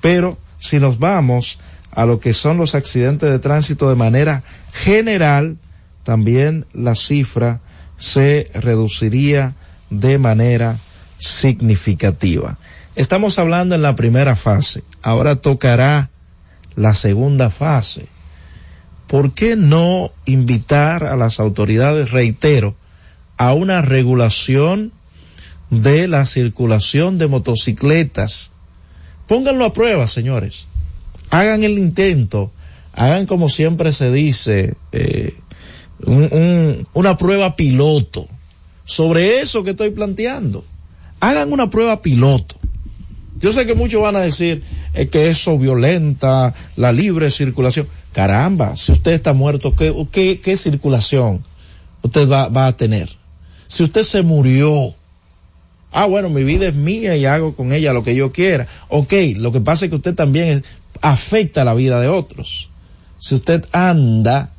pero 0.00 0.36
si 0.58 0.80
nos 0.80 0.98
vamos 0.98 1.60
a 1.92 2.06
lo 2.06 2.20
que 2.20 2.32
son 2.32 2.56
los 2.56 2.74
accidentes 2.74 3.30
de 3.30 3.38
tránsito 3.38 3.88
de 3.88 3.96
manera 3.96 4.42
general, 4.72 5.56
también 6.04 6.66
la 6.72 6.94
cifra 6.94 7.60
se 7.98 8.50
reduciría 8.54 9.54
de 9.90 10.18
manera 10.18 10.78
significativa. 11.18 12.58
Estamos 12.96 13.38
hablando 13.38 13.74
en 13.74 13.82
la 13.82 13.96
primera 13.96 14.36
fase, 14.36 14.82
ahora 15.02 15.36
tocará 15.36 16.10
la 16.76 16.94
segunda 16.94 17.50
fase. 17.50 18.06
¿Por 19.06 19.32
qué 19.32 19.56
no 19.56 20.12
invitar 20.24 21.04
a 21.04 21.16
las 21.16 21.40
autoridades, 21.40 22.12
reitero, 22.12 22.76
a 23.36 23.52
una 23.52 23.82
regulación 23.82 24.92
de 25.70 26.06
la 26.06 26.24
circulación 26.24 27.18
de 27.18 27.26
motocicletas? 27.26 28.52
Pónganlo 29.26 29.64
a 29.64 29.72
prueba, 29.72 30.06
señores 30.06 30.69
hagan 31.30 31.64
el 31.64 31.78
intento, 31.78 32.50
hagan 32.92 33.26
como 33.26 33.48
siempre 33.48 33.92
se 33.92 34.10
dice, 34.12 34.74
eh, 34.92 35.34
una 36.92 37.16
prueba 37.16 37.56
piloto 37.56 38.26
sobre 38.84 39.40
eso 39.40 39.62
que 39.62 39.70
estoy 39.70 39.90
planteando. 39.90 40.64
Hagan 41.20 41.52
una 41.52 41.70
prueba 41.70 42.02
piloto. 42.02 42.56
Yo 43.40 43.52
sé 43.52 43.64
que 43.64 43.74
muchos 43.74 44.02
van 44.02 44.16
a 44.16 44.20
decir 44.20 44.62
que 45.10 45.28
eso 45.28 45.58
violenta 45.58 46.54
la 46.76 46.92
libre 46.92 47.30
circulación. 47.30 47.86
Caramba, 48.12 48.76
si 48.76 48.92
usted 48.92 49.12
está 49.12 49.32
muerto, 49.32 49.74
¿qué, 49.74 50.40
qué, 50.40 50.56
circulación 50.56 51.44
usted 52.02 52.28
va, 52.28 52.48
va 52.48 52.66
a 52.66 52.76
tener? 52.76 53.08
Si 53.68 53.82
usted 53.82 54.02
se 54.02 54.22
murió, 54.22 54.94
ah, 55.92 56.06
bueno, 56.06 56.28
mi 56.28 56.42
vida 56.42 56.66
es 56.66 56.74
mía 56.74 57.16
y 57.16 57.24
hago 57.24 57.54
con 57.54 57.72
ella 57.72 57.92
lo 57.92 58.02
que 58.02 58.16
yo 58.16 58.32
quiera. 58.32 58.66
Ok, 58.88 59.12
lo 59.36 59.52
que 59.52 59.60
pasa 59.60 59.84
es 59.84 59.90
que 59.90 59.96
usted 59.96 60.14
también 60.14 60.64
afecta 61.00 61.64
la 61.64 61.74
vida 61.74 62.00
de 62.00 62.08
otros. 62.08 62.70
Si 63.18 63.34
usted 63.34 63.66
anda 63.72 64.50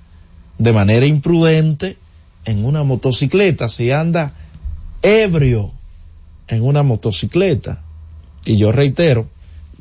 de 0.57 0.73
manera 0.73 1.05
imprudente 1.05 1.97
en 2.45 2.65
una 2.65 2.83
motocicleta, 2.83 3.67
si 3.67 3.91
anda 3.91 4.33
ebrio 5.01 5.71
en 6.47 6.63
una 6.63 6.83
motocicleta, 6.83 7.81
y 8.45 8.57
yo 8.57 8.71
reitero, 8.71 9.27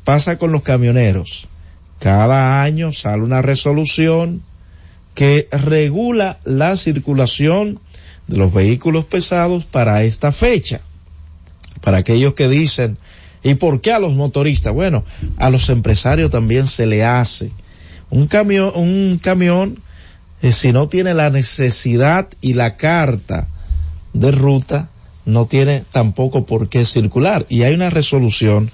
pasa 0.03 0.37
con 0.37 0.51
los 0.51 0.63
camioneros. 0.63 1.47
Cada 1.99 2.63
año 2.63 2.91
sale 2.91 3.23
una 3.23 3.41
resolución 3.41 4.41
que 5.13 5.47
regula 5.51 6.39
la 6.43 6.77
circulación 6.77 7.79
de 8.27 8.37
los 8.37 8.53
vehículos 8.53 9.05
pesados 9.05 9.65
para 9.65 10.03
esta 10.03 10.31
fecha. 10.31 10.81
Para 11.81 11.97
aquellos 11.97 12.33
que 12.33 12.47
dicen, 12.47 12.97
¿Y 13.43 13.55
por 13.55 13.81
qué 13.81 13.91
a 13.91 13.99
los 13.99 14.13
motoristas? 14.13 14.73
Bueno, 14.73 15.03
a 15.37 15.49
los 15.49 15.69
empresarios 15.69 16.29
también 16.29 16.67
se 16.67 16.85
le 16.85 17.03
hace. 17.03 17.51
Un 18.09 18.27
camión, 18.27 18.71
un 18.75 19.19
camión, 19.21 19.79
eh, 20.41 20.51
si 20.51 20.71
no 20.71 20.87
tiene 20.89 21.13
la 21.13 21.29
necesidad 21.29 22.27
y 22.41 22.53
la 22.53 22.77
carta 22.77 23.47
de 24.13 24.31
ruta, 24.31 24.89
no 25.25 25.45
tiene 25.45 25.83
tampoco 25.91 26.45
por 26.45 26.69
qué 26.69 26.85
circular. 26.85 27.45
Y 27.49 27.63
hay 27.63 27.73
una 27.73 27.89
resolución 27.89 28.69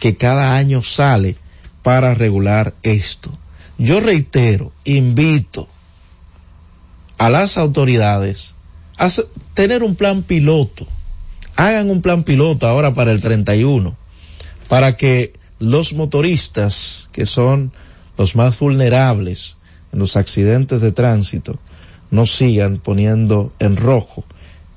que 0.00 0.16
cada 0.16 0.56
año 0.56 0.82
sale 0.82 1.36
para 1.82 2.14
regular 2.14 2.74
esto. 2.82 3.30
Yo 3.78 4.00
reitero, 4.00 4.72
invito 4.84 5.68
a 7.18 7.30
las 7.30 7.56
autoridades 7.56 8.54
a 8.96 9.08
tener 9.54 9.84
un 9.84 9.94
plan 9.94 10.24
piloto. 10.24 10.88
Hagan 11.54 11.90
un 11.90 12.02
plan 12.02 12.24
piloto 12.24 12.66
ahora 12.66 12.94
para 12.94 13.12
el 13.12 13.20
31 13.20 14.07
para 14.68 14.96
que 14.96 15.32
los 15.58 15.92
motoristas, 15.94 17.08
que 17.12 17.26
son 17.26 17.72
los 18.16 18.36
más 18.36 18.58
vulnerables 18.58 19.56
en 19.92 19.98
los 19.98 20.16
accidentes 20.16 20.80
de 20.80 20.92
tránsito, 20.92 21.58
no 22.10 22.26
sigan 22.26 22.78
poniendo 22.78 23.52
en 23.58 23.76
rojo 23.76 24.24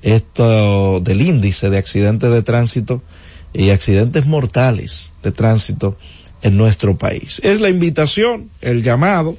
esto 0.02 1.00
del 1.00 1.22
índice 1.22 1.70
de 1.70 1.78
accidentes 1.78 2.30
de 2.30 2.42
tránsito 2.42 3.02
y 3.52 3.70
accidentes 3.70 4.26
mortales 4.26 5.12
de 5.22 5.30
tránsito 5.30 5.96
en 6.42 6.56
nuestro 6.56 6.96
país. 6.96 7.40
Es 7.44 7.60
la 7.60 7.68
invitación, 7.68 8.50
el 8.60 8.82
llamado 8.82 9.38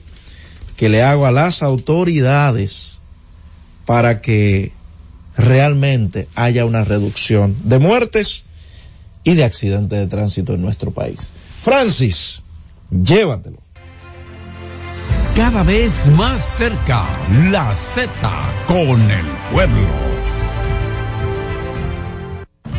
que 0.78 0.90
le 0.90 1.04
hago 1.04 1.26
a 1.26 1.32
las 1.32 1.62
autoridades 1.62 3.00
para 3.86 4.22
que 4.22 4.72
realmente 5.36 6.28
haya 6.36 6.66
una 6.66 6.84
reducción 6.84 7.56
de 7.64 7.80
muertes 7.80 8.46
y 9.24 9.34
de 9.36 9.44
accidentes 9.44 10.00
de 10.00 10.08
tránsito 10.08 10.54
en 10.54 10.62
nuestro 10.62 10.92
país. 10.92 11.32
Francis, 11.62 12.44
llévatelo. 12.90 13.58
Cada 15.36 15.64
vez 15.64 16.08
más 16.08 16.46
cerca, 16.46 17.06
la 17.52 17.74
Z 17.74 18.12
con 18.68 19.02
el 19.10 19.26
pueblo. 19.52 20.13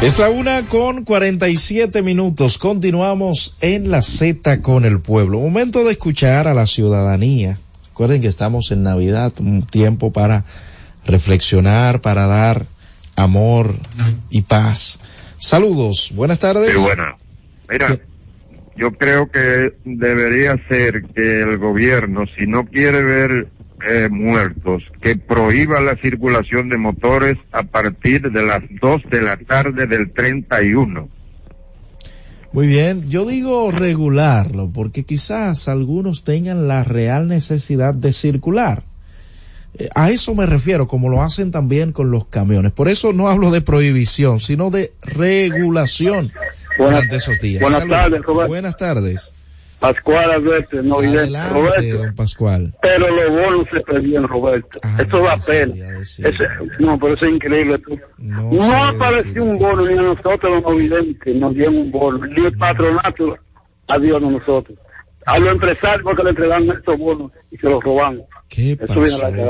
Es 0.00 0.20
la 0.20 0.30
una 0.30 0.64
con 0.66 1.02
47 1.04 2.02
minutos. 2.02 2.58
Continuamos 2.58 3.56
en 3.60 3.90
la 3.90 4.00
Z 4.00 4.62
con 4.62 4.84
el 4.84 5.00
pueblo. 5.00 5.40
Momento 5.40 5.84
de 5.84 5.90
escuchar 5.90 6.46
a 6.46 6.54
la 6.54 6.68
ciudadanía. 6.68 7.58
Recuerden 7.88 8.20
que 8.20 8.28
estamos 8.28 8.70
en 8.70 8.84
Navidad, 8.84 9.32
un 9.40 9.66
tiempo 9.66 10.12
para 10.12 10.44
reflexionar, 11.04 12.00
para 12.00 12.28
dar 12.28 12.66
amor 13.16 13.74
y 14.30 14.42
paz. 14.42 15.00
Saludos, 15.36 16.12
buenas 16.14 16.38
tardes. 16.38 16.76
Sí, 16.76 16.80
buena. 16.80 17.16
Mira, 17.68 17.98
yo 18.76 18.92
creo 18.92 19.28
que 19.32 19.72
debería 19.84 20.56
ser 20.68 21.06
que 21.06 21.40
el 21.40 21.58
gobierno, 21.58 22.24
si 22.38 22.46
no 22.46 22.66
quiere 22.66 23.02
ver 23.02 23.48
eh, 23.86 24.08
muertos, 24.10 24.82
que 25.02 25.16
prohíba 25.16 25.80
la 25.80 25.96
circulación 25.96 26.68
de 26.68 26.78
motores 26.78 27.36
a 27.52 27.62
partir 27.62 28.22
de 28.30 28.42
las 28.42 28.62
2 28.80 29.02
de 29.10 29.22
la 29.22 29.36
tarde 29.36 29.86
del 29.86 30.12
31. 30.12 31.08
Muy 32.52 32.66
bien, 32.66 33.04
yo 33.08 33.26
digo 33.26 33.70
regularlo 33.70 34.70
porque 34.72 35.04
quizás 35.04 35.68
algunos 35.68 36.24
tengan 36.24 36.66
la 36.66 36.82
real 36.82 37.28
necesidad 37.28 37.94
de 37.94 38.12
circular. 38.12 38.84
Eh, 39.78 39.88
A 39.94 40.10
eso 40.10 40.34
me 40.34 40.46
refiero, 40.46 40.88
como 40.88 41.10
lo 41.10 41.22
hacen 41.22 41.50
también 41.50 41.92
con 41.92 42.10
los 42.10 42.26
camiones. 42.26 42.72
Por 42.72 42.88
eso 42.88 43.12
no 43.12 43.28
hablo 43.28 43.50
de 43.50 43.60
prohibición, 43.60 44.40
sino 44.40 44.70
de 44.70 44.92
regulación 45.02 46.32
Buenas- 46.78 46.94
durante 47.02 47.16
esos 47.16 47.38
días. 47.40 47.60
buenas 47.60 47.80
Salud. 47.80 47.92
tardes, 47.94 48.22
Roberto. 48.22 48.48
Buenas 48.48 48.76
tardes. 48.78 49.34
Pascual 49.80 50.30
Alberto, 50.30 50.82
no. 50.82 50.98
Adelante, 50.98 51.54
Roberto, 51.54 51.98
don 51.98 52.14
Pascual. 52.14 52.74
pero 52.82 53.08
los 53.08 53.30
bonos 53.46 53.66
se 53.72 53.80
perdían, 53.80 54.26
Roberto. 54.26 54.80
Eso 54.98 55.18
da 55.22 55.36
pena. 55.46 55.74
Ese- 56.00 56.22
no, 56.80 56.98
pero 56.98 57.14
eso 57.14 57.26
es 57.26 57.32
increíble. 57.32 57.80
No, 58.18 58.60
apareció 58.74 59.44
un 59.44 59.58
bono 59.58 59.86
ni 59.86 59.96
a 59.98 60.02
nosotros 60.02 60.56
los 60.56 60.62
no 60.62 60.74
videntes, 60.76 61.36
nos 61.36 61.54
dieron 61.54 61.76
un 61.76 61.90
bono. 61.92 62.26
Ni 62.26 62.44
el 62.46 62.56
patronato 62.58 63.36
a 63.86 63.98
Dios 63.98 64.20
a 64.22 64.30
nosotros. 64.30 64.78
a 65.26 65.38
los 65.38 65.52
empresarios 65.52 66.02
porque 66.04 66.22
le 66.22 66.30
entregan 66.30 66.70
estos 66.70 66.98
bonos 66.98 67.32
y 67.50 67.58
se 67.58 67.68
los 67.68 67.82
roban. 67.84 68.22
¿Qué 68.48 68.76
pasó 68.78 68.94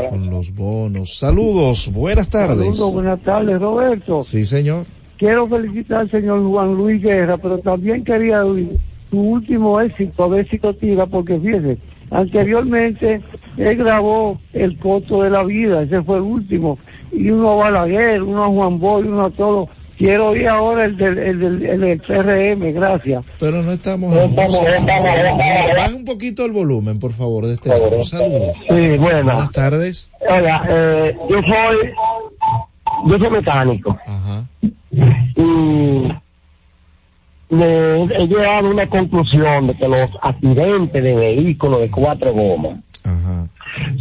con 0.09 0.29
los 0.29 0.53
bonos? 0.53 1.17
Saludos, 1.19 1.89
buenas 1.93 2.29
tardes. 2.29 2.57
Saludos, 2.77 2.95
buenas 2.95 3.23
tardes, 3.23 3.61
Roberto. 3.61 4.23
Sí, 4.23 4.45
señor. 4.45 4.87
Quiero 5.19 5.49
felicitar 5.49 6.01
al 6.01 6.11
señor 6.11 6.43
Juan 6.49 6.75
Luis 6.75 7.01
Guerra, 7.01 7.39
pero 7.39 7.59
también 7.61 8.03
quería 8.05 8.45
oír 8.45 8.71
su 9.11 9.19
último 9.19 9.81
éxito, 9.81 10.25
a 10.25 10.29
ver 10.29 10.49
si 10.49 10.59
lo 10.59 10.75
tira, 10.75 11.07
porque 11.07 11.39
fíjese, 11.39 11.79
anteriormente 12.11 13.21
él 13.57 13.77
grabó 13.77 14.39
El 14.53 14.79
costo 14.79 15.23
de 15.23 15.31
la 15.31 15.45
vida, 15.45 15.83
ese 15.83 16.03
fue 16.03 16.17
el 16.17 16.23
último, 16.23 16.79
y 17.13 17.31
uno 17.31 17.51
a 17.51 17.71
Balaguer, 17.71 18.23
uno 18.23 18.45
a 18.45 18.49
Juan 18.49 18.79
Boy, 18.79 19.05
uno 19.05 19.27
a 19.27 19.31
todo. 19.31 19.69
Quiero 19.99 20.29
oír 20.29 20.47
ahora 20.47 20.85
el 20.85 20.97
del, 20.97 21.19
el 21.19 21.41
del, 21.41 21.67
el 21.67 21.81
del 21.81 22.01
PRM, 22.01 22.73
gracias. 22.73 23.25
Pero 23.41 23.65
no 23.65 23.73
estamos 23.73 24.15
No 24.15 24.21
en 24.21 24.31
estamos, 24.31 24.63
no 24.63 24.69
estamos. 24.69 25.77
Baja 25.77 25.97
un 25.97 26.05
poquito 26.05 26.45
el 26.45 26.53
volumen, 26.53 27.01
por 27.01 27.11
favor, 27.13 27.47
de 27.47 27.55
este 27.55 27.69
lado. 27.71 27.91
Sí. 28.05 28.97
Buenas 28.99 29.51
tardes. 29.51 30.09
Hola, 30.21 30.65
eh, 30.71 31.17
yo 31.29 31.41
soy, 31.43 31.77
yo 33.09 33.19
soy 33.19 33.31
mecánico. 33.31 33.99
Ajá. 34.07 34.45
Y 34.93 36.09
le- 37.51 38.03
he 38.05 38.27
llegado 38.27 38.67
a 38.67 38.71
una 38.71 38.89
conclusión 38.89 39.69
de 39.69 39.75
que 39.77 39.89
los 39.89 40.09
accidentes 40.23 41.03
de 41.03 41.15
vehículos 41.15 41.81
de 41.81 41.91
cuatro 41.91 42.33
gomas 42.33 42.79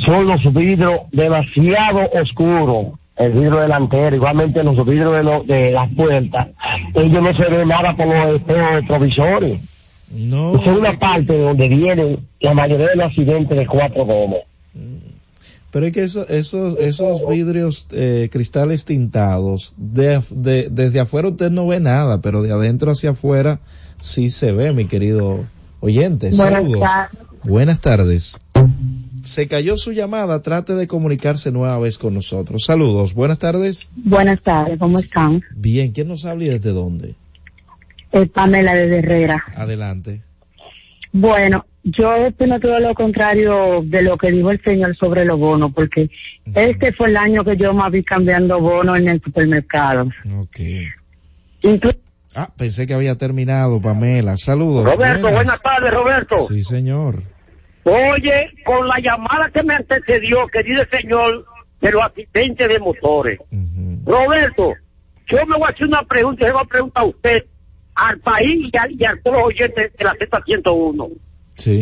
son 0.06 0.28
los 0.28 0.42
vidrios 0.54 1.02
demasiado 1.12 2.10
oscuros. 2.22 2.88
El 3.16 3.32
vidrio 3.34 3.62
delantero, 3.62 4.16
igualmente 4.16 4.64
los 4.64 4.76
vidrios 4.86 5.14
de, 5.18 5.24
lo- 5.24 5.44
de 5.44 5.72
las 5.72 5.90
puertas, 5.96 6.50
ellos 6.94 7.24
no 7.24 7.34
se 7.36 7.50
ve 7.50 7.66
nada 7.66 7.96
por 7.96 8.06
los 8.06 8.36
espejos 8.40 8.72
retrovisores. 8.74 9.62
No. 10.12 10.54
Esa 10.56 10.72
es 10.72 10.78
una 10.80 10.94
parte 10.94 11.34
de 11.34 11.40
donde 11.42 11.68
vienen 11.68 12.20
la 12.42 12.54
mayoría 12.54 12.88
de 12.90 12.96
los 12.96 13.08
accidentes 13.08 13.58
de 13.58 13.66
cuatro 13.66 14.06
gomas. 14.06 14.42
Pero 15.78 15.86
es 15.86 15.94
que 15.94 16.02
eso- 16.02 16.28
esos, 16.28 16.76
esos 16.80 17.30
vidrios, 17.30 17.88
eh, 17.92 18.30
cristales 18.32 18.84
tintados, 18.84 19.76
de, 19.78 20.24
de- 20.32 20.70
desde 20.72 21.00
afuera 21.02 21.28
usted 21.28 21.52
no 21.52 21.68
ve 21.68 21.80
nada, 21.80 22.20
pero 22.20 22.42
de 22.42 22.52
adentro 22.52 22.90
hacia 22.90 23.12
afuera 23.12 23.60
sí 23.98 24.32
se 24.32 24.52
ve, 24.54 24.74
mi 24.74 24.86
querido 24.86 25.46
oyente. 25.80 26.32
Buenas 26.32 26.64
Saludos. 26.64 26.80
tardes. 26.82 27.20
Buenas 27.44 27.80
tardes. 27.80 28.40
Se 29.22 29.48
cayó 29.48 29.78
su 29.78 29.92
llamada, 29.92 30.42
trate 30.42 30.74
de 30.74 30.88
comunicarse 30.88 31.52
nueva 31.52 31.78
vez 31.78 32.00
con 32.00 32.16
nosotros. 32.16 32.64
Saludos, 32.66 33.14
buenas 33.14 33.38
tardes. 33.38 33.88
Buenas 33.98 34.42
tardes, 34.42 34.80
¿cómo 34.80 34.98
están? 34.98 35.44
Bien, 35.56 35.92
¿quién 35.92 36.08
nos 36.08 36.26
habla 36.26 36.46
y 36.46 36.50
desde 36.50 36.72
dónde? 36.72 37.14
Eh, 38.14 38.26
Pamela 38.26 38.74
de 38.74 38.98
Herrera. 38.98 39.44
Adelante. 39.56 40.24
Bueno, 41.14 41.68
yo 41.98 42.28
opino 42.28 42.60
todo 42.60 42.80
lo 42.80 42.94
contrario 42.94 43.82
de 43.84 44.02
lo 44.02 44.18
que 44.18 44.32
dijo 44.32 44.52
el 44.52 44.62
señor 44.64 44.96
sobre 44.98 45.26
los 45.26 45.40
bonos, 45.40 45.72
porque 45.74 46.10
este 46.54 46.92
fue 46.94 47.10
el 47.10 47.18
año 47.18 47.44
que 47.44 47.56
yo 47.58 47.74
más 47.74 47.92
vi 47.92 48.04
cambiando 48.04 48.60
bonos 48.60 48.98
en 49.00 49.08
el 49.08 49.22
supermercado. 49.22 50.10
Ok. 50.40 50.58
Inclu- 51.64 51.98
Ah, 52.36 52.50
pensé 52.56 52.86
que 52.86 52.94
había 52.94 53.16
terminado, 53.18 53.82
Pamela. 53.82 54.38
Saludos. 54.38 54.84
Roberto, 54.86 55.22
buenas. 55.22 55.34
buenas 55.34 55.62
tardes, 55.62 55.92
Roberto. 55.94 56.38
Sí, 56.40 56.64
señor. 56.64 57.24
Oye, 57.84 58.50
con 58.66 58.88
la 58.88 59.00
llamada 59.02 59.50
que 59.52 59.64
me 59.64 59.74
antecedió, 59.74 60.46
que 60.52 60.62
dice 60.62 60.82
el 60.92 61.00
señor 61.02 61.46
de 61.82 61.92
los 61.92 62.04
asistentes 62.04 62.68
de 62.70 62.80
motores. 62.80 63.40
Roberto, 64.06 64.74
yo 65.32 65.46
me 65.48 65.58
voy 65.58 65.68
a 65.68 65.72
hacer 65.74 65.88
una 65.88 66.04
pregunta, 66.04 66.46
le 66.46 66.52
voy 66.52 66.62
a 66.64 66.68
preguntar 66.68 67.04
a 67.04 67.08
usted, 67.08 67.46
al 67.96 68.20
país 68.20 68.56
y 68.72 68.78
a, 68.78 68.86
y 68.90 69.04
a 69.06 69.20
todos 69.24 69.38
los 69.38 69.46
oyentes 69.48 69.92
de 69.98 70.04
la 70.06 70.14
Z101. 70.14 71.10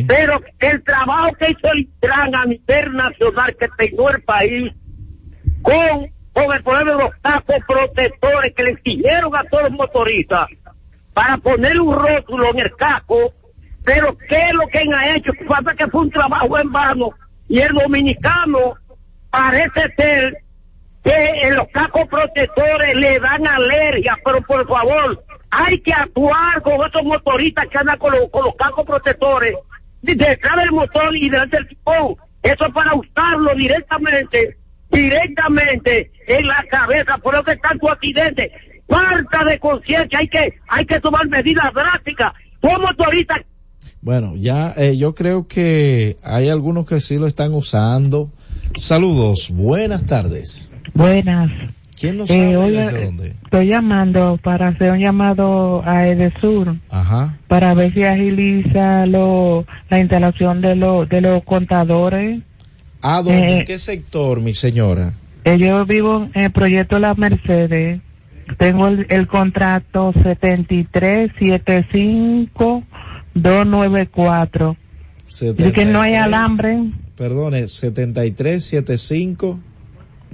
Pero 0.08 0.42
el 0.60 0.84
trabajo 0.84 1.34
que 1.38 1.52
hizo 1.52 1.68
el 1.74 1.80
Intran 1.80 2.36
a 2.36 2.46
nivel 2.46 2.94
nacional 2.94 3.56
que 3.60 3.68
tengo 3.78 4.10
el 4.10 4.22
país 4.24 4.74
con, 5.62 6.12
con 6.34 6.54
el 6.54 6.64
problema 6.64 6.92
de 6.92 7.04
los 7.04 7.22
tacos 7.22 7.56
protectores 7.68 8.54
que 8.56 8.64
le 8.64 8.70
exigieron 8.72 9.36
a 9.36 9.44
todos 9.50 9.64
los 9.64 9.74
motoristas 9.74 10.48
para 11.14 11.38
poner 11.38 11.80
un 11.80 11.96
rótulo 11.96 12.52
en 12.52 12.60
el 12.60 12.76
casco, 12.76 13.34
pero 13.84 14.18
¿qué 14.30 14.36
es 14.36 14.54
lo 14.54 14.68
que 14.68 14.80
han 14.80 15.16
hecho? 15.16 15.32
Pasa 15.48 15.74
que 15.76 15.88
fue 15.88 16.02
un 16.02 16.12
trabajo 16.12 16.60
en 16.60 16.72
vano 16.72 17.10
y 17.48 17.60
el 17.60 17.74
dominicano 17.74 18.76
parece 19.30 19.82
ser 19.98 20.38
que 21.04 21.48
en 21.48 21.56
los 21.56 21.68
cascos 21.70 22.08
protectores 22.10 22.96
le 22.96 23.20
dan 23.20 23.48
alergia, 23.48 24.18
pero 24.26 24.42
por 24.42 24.68
favor, 24.68 25.24
hay 25.58 25.80
que 25.80 25.94
actuar 25.94 26.62
con 26.64 26.74
esos 26.86 27.04
motoristas 27.04 27.66
que 27.72 27.78
andan 27.78 27.98
con 27.98 28.12
los, 28.12 28.30
con 28.30 28.44
los 28.46 28.56
cascos 28.56 28.86
protectores 28.86 29.54
de- 30.02 30.16
detrás 30.16 30.56
del 30.58 30.72
motor 30.72 31.16
y 31.16 31.30
delante 31.30 31.56
del 31.58 31.68
tipón. 31.68 32.16
Eso 32.44 32.66
es 32.68 32.74
para 32.74 32.94
usarlo 32.96 33.56
directamente, 33.56 34.58
directamente 34.92 36.12
en 36.28 36.48
la 36.48 36.64
cabeza, 36.70 37.18
por 37.24 37.34
eso 37.36 37.44
que 37.44 37.56
tanto 37.58 37.90
accidente. 37.92 38.52
Falta 38.88 39.44
de 39.46 39.60
conciencia, 39.60 40.20
hay 40.20 40.28
que, 40.28 40.54
hay 40.68 40.86
que 40.86 41.00
tomar 41.00 41.28
medidas 41.28 41.74
drásticas. 41.74 42.34
Como 42.62 42.80
motorista 42.80 43.36
Bueno, 44.02 44.34
ya 44.36 44.74
eh, 44.78 44.98
yo 44.98 45.16
creo 45.16 45.48
que 45.48 46.18
hay 46.24 46.50
algunos 46.50 46.86
que 46.86 47.00
sí 47.00 47.18
lo 47.18 47.26
están 47.28 47.54
usando. 47.54 48.30
Saludos, 48.76 49.50
buenas 49.52 50.06
tardes. 50.06 50.72
Buenas. 50.94 51.50
¿Quién 52.00 52.18
nos 52.18 52.30
Eh, 52.30 52.40
habla 52.40 52.52
y 52.52 52.56
oiga, 52.56 52.86
desde 52.88 53.06
dónde? 53.06 53.34
Estoy 53.44 53.68
llamando 53.68 54.38
para 54.44 54.68
hacer 54.70 54.92
un 54.92 55.00
llamado 55.00 55.82
a 55.88 56.08
Edesur 56.08 56.76
Ajá. 56.90 57.38
para 57.48 57.74
ver 57.74 57.94
si 57.94 58.04
agiliza 58.04 59.06
lo, 59.06 59.66
la 59.90 60.00
instalación 60.00 60.62
de, 60.62 60.76
lo, 60.76 61.06
de 61.06 61.22
los 61.22 61.44
contadores. 61.44 62.42
¿A 63.02 63.22
dónde? 63.22 63.40
Eh, 63.40 63.60
¿En 63.60 63.66
qué 63.66 63.78
sector, 63.78 64.42
mi 64.42 64.54
señora? 64.54 65.14
Eh, 65.46 65.58
yo 65.58 65.86
vivo 65.86 66.28
en 66.34 66.42
el 66.46 66.52
proyecto 66.52 67.00
La 67.00 67.14
Mercedes. 67.14 68.02
Tengo 68.58 68.88
el, 68.88 69.06
el 69.10 69.28
contrato 69.28 70.12
7375294. 73.36 74.78
Dice 75.28 75.74
que 75.74 75.86
no 75.86 76.02
hay 76.02 76.14
73, 76.14 76.22
alambre. 76.24 76.80
Perdone, 77.18 77.68
7375. 77.68 79.60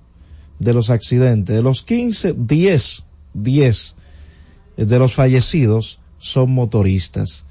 de 0.57 0.73
los 0.73 0.89
accidentes. 0.89 1.55
De 1.55 1.61
los 1.61 1.83
15, 1.83 2.33
10, 2.35 3.05
10 3.33 3.95
de 4.77 4.99
los 4.99 5.13
fallecidos 5.13 6.01
son 6.17 6.51
motoristas. 6.51 7.45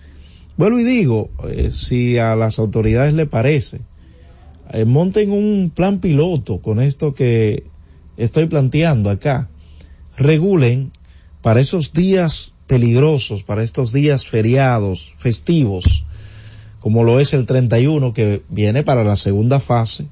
Vuelvo 0.59 0.81
y 0.81 0.85
digo, 0.85 1.31
eh, 1.49 1.71
si 1.71 2.19
a 2.19 2.35
las 2.35 2.59
autoridades 2.59 3.15
le 3.15 3.27
parece, 3.27 3.81
eh, 4.73 4.85
monten 4.85 5.31
un 5.31 5.71
plan 5.73 6.01
piloto 6.01 6.59
con 6.59 6.81
esto 6.81 7.15
que 7.15 7.63
estoy 8.17 8.47
planteando 8.47 9.09
acá. 9.09 9.49
Regulen 10.17 10.91
para 11.43 11.61
esos 11.61 11.93
días 11.93 12.55
peligrosos, 12.67 13.45
para 13.45 13.63
estos 13.63 13.93
días 13.93 14.27
feriados, 14.27 15.15
festivos, 15.17 16.05
como 16.81 17.05
lo 17.05 17.21
es 17.21 17.35
el 17.35 17.47
31 17.47 18.13
que 18.13 18.43
viene 18.49 18.83
para 18.83 19.05
la 19.05 19.15
segunda 19.15 19.61
fase, 19.61 20.09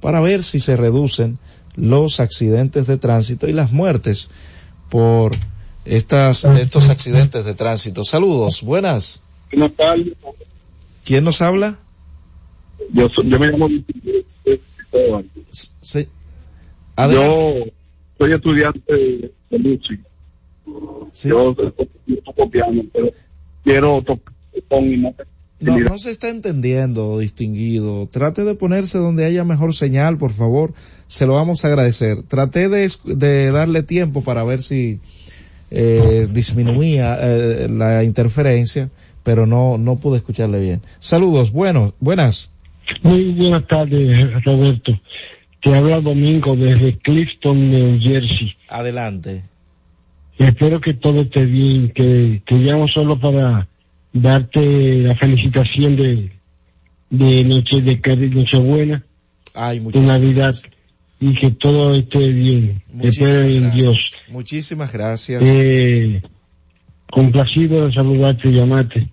para 0.00 0.20
ver 0.20 0.42
si 0.42 0.60
se 0.60 0.78
reducen 0.78 1.38
los 1.76 2.20
accidentes 2.20 2.86
de 2.86 2.96
tránsito 2.96 3.48
y 3.48 3.52
las 3.52 3.70
muertes 3.70 4.30
por 4.88 5.32
estas, 5.84 6.46
estos 6.46 6.88
accidentes 6.88 7.44
de 7.44 7.54
tránsito. 7.54 8.02
Saludos, 8.02 8.62
buenas. 8.62 9.20
Buenas 9.54 9.76
tardes. 9.76 10.12
¿Quién 11.04 11.24
nos 11.24 11.40
habla? 11.42 11.76
Yo, 12.92 13.08
soy- 13.10 13.30
yo 13.30 13.38
me 13.38 13.46
llamo 13.48 13.68
Sí. 15.80 16.08
Yo 16.98 17.64
soy 18.18 18.32
estudiante 18.32 18.92
de 19.50 19.58
música. 19.58 20.02
Yo 21.22 21.54
copiando, 22.36 22.82
pero 22.92 23.10
quiero 23.62 24.02
to- 24.02 24.18
con 24.68 24.90
No, 25.60 25.78
no 25.78 25.98
se 25.98 26.10
está 26.10 26.28
entendiendo, 26.30 27.18
distinguido. 27.18 28.08
Trate 28.10 28.44
de 28.44 28.54
ponerse 28.54 28.98
donde 28.98 29.24
haya 29.24 29.44
mejor 29.44 29.74
señal, 29.74 30.18
por 30.18 30.32
favor. 30.32 30.72
Se 31.06 31.26
lo 31.26 31.34
vamos 31.34 31.64
a 31.64 31.68
agradecer. 31.68 32.22
Traté 32.22 32.68
de, 32.68 32.90
de 33.04 33.50
darle 33.52 33.82
tiempo 33.82 34.22
para 34.24 34.42
ver 34.44 34.62
si 34.62 34.98
eh, 35.70 36.28
disminuía 36.30 37.18
eh, 37.20 37.68
la 37.68 38.04
interferencia, 38.04 38.90
pero 39.24 39.46
no, 39.46 39.78
no 39.78 39.96
pude 39.96 40.18
escucharle 40.18 40.60
bien. 40.60 40.82
Saludos, 41.00 41.50
bueno, 41.50 41.94
buenas. 41.98 42.52
Muy 43.02 43.32
buenas 43.32 43.66
tardes, 43.66 44.44
Roberto. 44.44 44.92
Te 45.62 45.74
habla 45.74 46.00
Domingo 46.00 46.54
desde 46.54 46.98
Clifton, 46.98 47.70
New 47.70 47.98
Jersey. 48.00 48.54
Adelante. 48.68 49.44
Espero 50.38 50.80
que 50.80 50.94
todo 50.94 51.22
esté 51.22 51.46
bien, 51.46 51.90
que 51.94 52.42
te 52.46 52.56
llamo 52.56 52.86
solo 52.86 53.18
para 53.18 53.66
darte 54.12 54.60
la 54.98 55.16
felicitación 55.16 55.96
de, 55.96 56.30
de 57.08 57.44
Noche 57.44 57.80
de 57.80 58.28
Nochebuena, 58.28 59.04
Ay, 59.54 59.78
de 59.78 59.84
muchísimas, 59.84 60.20
Navidad, 60.20 60.54
y 61.20 61.34
que 61.34 61.50
todo 61.52 61.94
esté 61.94 62.28
bien. 62.28 62.82
Espero 63.00 63.42
en 63.42 63.46
muchísimas 63.46 63.74
Dios. 63.74 64.22
Muchísimas 64.28 64.92
gracias. 64.92 65.42
Eh, 65.42 66.20
complacido 67.10 67.86
de 67.86 67.94
saludarte 67.94 68.48
y 68.48 68.52
llamarte. 68.52 69.08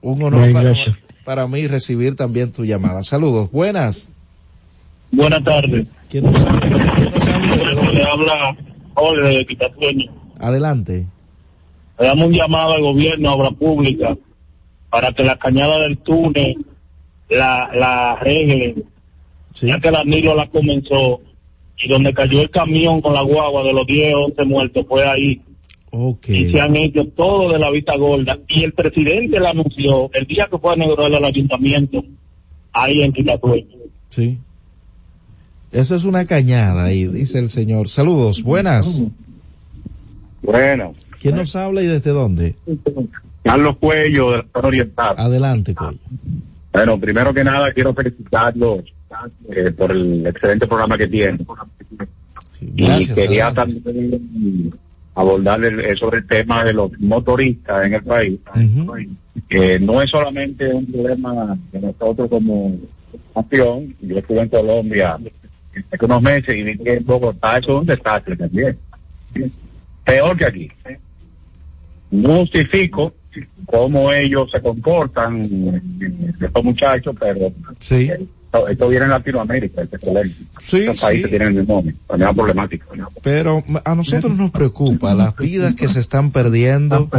Un 0.00 0.18
no 0.18 0.26
honor 0.26 0.52
para, 0.52 0.74
para 1.24 1.46
mí 1.48 1.66
recibir 1.66 2.16
también 2.16 2.52
tu 2.52 2.64
llamada. 2.64 3.02
Saludos, 3.02 3.50
buenas. 3.50 4.08
Buenas 5.10 5.42
tardes. 5.42 5.86
¿Quién 6.08 6.24
nos 6.24 6.44
habla? 6.44 6.92
¿Quién 6.94 7.12
nos 7.12 7.28
habla 7.28 7.46
y 7.46 7.58
desde 7.58 7.74
dónde? 7.74 7.92
Le 7.92 8.02
habla 8.02 8.56
Jorge 8.94 9.28
de 9.36 9.46
Quitasueño. 9.46 10.12
Adelante. 10.38 11.06
Le 11.98 12.06
damos 12.06 12.26
un 12.26 12.32
llamado 12.32 12.74
al 12.74 12.82
gobierno, 12.82 13.30
a 13.30 13.34
obra 13.34 13.50
pública, 13.50 14.16
para 14.90 15.12
que 15.12 15.24
la 15.24 15.36
cañada 15.36 15.78
del 15.80 15.98
túnel 15.98 16.64
la, 17.28 17.70
la 17.74 18.12
arreglen, 18.12 18.84
ya 19.60 19.80
que 19.80 19.90
la 19.90 20.04
Nilo 20.04 20.34
la 20.34 20.48
comenzó 20.48 21.20
y 21.76 21.88
donde 21.88 22.12
cayó 22.12 22.42
el 22.42 22.50
camión 22.50 23.00
con 23.00 23.14
la 23.14 23.22
guagua 23.22 23.62
de 23.64 23.72
los 23.72 23.86
10 23.86 24.14
o 24.14 24.24
11 24.26 24.44
muertos 24.44 24.86
fue 24.88 25.06
ahí. 25.06 25.40
Y 25.90 26.52
se 26.52 26.60
han 26.60 26.76
hecho 26.76 27.04
todo 27.16 27.50
de 27.50 27.58
la 27.58 27.70
vista 27.70 27.96
gorda. 27.96 28.38
Y 28.48 28.64
el 28.64 28.72
presidente 28.72 29.40
la 29.40 29.50
anunció 29.50 30.10
el 30.12 30.26
día 30.26 30.48
que 30.50 30.58
fue 30.58 30.72
a 30.72 30.76
inaugurar 30.76 31.12
el 31.12 31.24
ayuntamiento, 31.24 32.04
ahí 32.72 33.02
en 33.02 33.12
Quitasueño. 33.12 33.76
Sí. 34.10 34.38
Esa 35.72 35.96
es 35.96 36.04
una 36.04 36.26
cañada 36.26 36.84
ahí, 36.84 37.06
dice 37.06 37.38
el 37.38 37.50
señor. 37.50 37.88
Saludos, 37.88 38.42
buenas. 38.42 39.04
Bueno, 40.42 40.94
¿Quién 41.20 41.36
nos 41.36 41.54
habla 41.56 41.82
y 41.82 41.86
desde 41.86 42.10
dónde? 42.10 42.54
Carlos 43.42 43.76
Cuello, 43.78 44.30
del 44.30 44.44
Zona 44.52 44.68
Oriental. 44.68 45.14
Adelante, 45.18 45.74
Cuello. 45.74 45.98
Bueno, 46.72 47.00
primero 47.00 47.34
que 47.34 47.44
nada 47.44 47.72
quiero 47.72 47.92
felicitarlos 47.92 48.84
eh, 49.50 49.72
por 49.72 49.90
el 49.90 50.26
excelente 50.26 50.66
programa 50.66 50.96
que 50.96 51.08
tienen. 51.08 51.46
Gracias, 52.60 53.10
y 53.10 53.20
quería 53.20 53.48
adelante. 53.48 53.80
también 53.80 54.72
abordar 55.18 55.64
el- 55.64 55.80
eh, 55.80 55.96
sobre 55.98 56.18
el 56.18 56.26
tema 56.26 56.64
de 56.64 56.72
los 56.72 56.92
motoristas 57.00 57.86
en 57.86 57.94
el 57.94 58.02
país, 58.04 58.38
que 59.48 59.80
no 59.80 60.00
es 60.00 60.10
solamente 60.10 60.72
un 60.72 60.86
problema 60.86 61.58
de 61.72 61.80
nosotros 61.80 62.28
como 62.30 62.76
nación. 63.34 63.94
Yo 64.00 64.18
estuve 64.18 64.40
en 64.42 64.48
Colombia 64.48 65.18
hace 65.90 66.04
unos 66.04 66.22
meses 66.22 66.54
y 66.56 66.62
vi 66.62 66.78
que 66.78 66.94
en 66.94 67.04
Bogotá 67.04 67.58
eso 67.58 67.72
es 67.72 67.80
un 67.80 67.86
desastre 67.86 68.36
también. 68.36 68.78
Peor 70.04 70.36
que 70.36 70.46
aquí. 70.46 70.70
No 72.10 72.40
justifico 72.40 73.12
cómo 73.66 74.12
ellos 74.12 74.50
se 74.50 74.60
comportan, 74.60 75.42
eh, 75.42 76.32
estos 76.40 76.64
muchachos, 76.64 77.14
pero 77.18 77.52
sí. 77.78 78.10
esto, 78.10 78.68
esto 78.68 78.88
viene 78.88 79.04
en 79.04 79.10
Latinoamérica, 79.10 79.82
este 79.82 79.98
problema. 79.98 80.32
Sí, 80.60 80.78
Estos 80.78 81.00
países 81.02 81.24
sí. 81.24 81.30
tienen 81.30 81.48
el 81.48 81.54
mismo, 81.54 81.84
la 82.08 82.16
misma 82.16 82.34
problemática. 82.34 82.86
Pero 83.22 83.62
a 83.84 83.94
nosotros 83.94 84.36
nos 84.36 84.50
preocupa 84.50 85.14
las 85.14 85.36
vidas 85.36 85.74
que 85.74 85.88
se 85.88 86.00
están 86.00 86.30
perdiendo, 86.30 87.10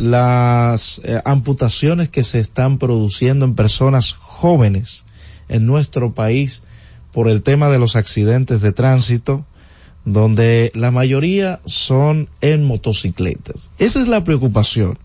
las 0.00 1.00
eh, 1.04 1.20
amputaciones 1.24 2.08
que 2.08 2.22
se 2.22 2.38
están 2.38 2.78
produciendo 2.78 3.44
en 3.44 3.54
personas 3.54 4.12
jóvenes 4.12 5.04
en 5.48 5.66
nuestro 5.66 6.12
país 6.12 6.62
por 7.12 7.28
el 7.28 7.42
tema 7.42 7.70
de 7.70 7.78
los 7.78 7.96
accidentes 7.96 8.60
de 8.60 8.72
tránsito, 8.72 9.44
donde 10.04 10.72
la 10.74 10.90
mayoría 10.90 11.60
son 11.64 12.28
en 12.40 12.64
motocicletas. 12.64 13.70
Esa 13.78 14.00
es 14.00 14.08
la 14.08 14.24
preocupación 14.24 14.98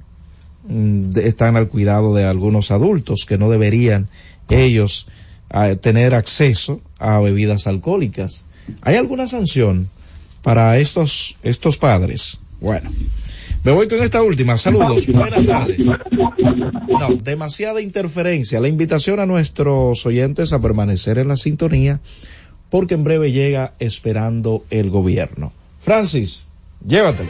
están 1.15 1.57
al 1.57 1.67
cuidado 1.67 2.13
de 2.13 2.25
algunos 2.25 2.71
adultos 2.71 3.25
que 3.25 3.37
no 3.37 3.49
deberían 3.49 4.07
ellos 4.49 5.07
ah, 5.49 5.75
tener 5.75 6.15
acceso 6.15 6.81
a 6.99 7.19
bebidas 7.19 7.67
alcohólicas. 7.67 8.45
¿Hay 8.81 8.95
alguna 8.95 9.27
sanción 9.27 9.89
para 10.41 10.77
estos 10.77 11.37
estos 11.43 11.77
padres? 11.77 12.39
Bueno, 12.61 12.89
me 13.63 13.71
voy 13.71 13.87
con 13.87 14.01
esta 14.01 14.21
última. 14.21 14.57
Saludos, 14.57 15.07
buenas 15.07 15.45
tardes. 15.45 15.85
No, 15.85 17.15
demasiada 17.21 17.81
interferencia. 17.81 18.59
La 18.59 18.67
invitación 18.67 19.19
a 19.19 19.25
nuestros 19.25 20.05
oyentes 20.05 20.53
a 20.53 20.59
permanecer 20.59 21.17
en 21.17 21.27
la 21.27 21.37
sintonía 21.37 21.99
porque 22.69 22.93
en 22.93 23.03
breve 23.03 23.31
llega 23.31 23.73
esperando 23.79 24.63
el 24.69 24.89
gobierno. 24.89 25.51
Francis, 25.79 26.47
llévatelo. 26.85 27.29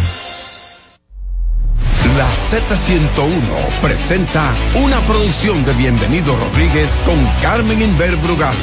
La 2.17 2.27
Z101 2.27 3.79
presenta 3.81 4.53
una 4.83 4.99
producción 5.07 5.63
de 5.63 5.71
Bienvenido 5.73 6.35
Rodríguez 6.35 6.89
con 7.05 7.15
Carmen 7.41 7.81
Inver 7.81 8.17
Brugal. 8.17 8.55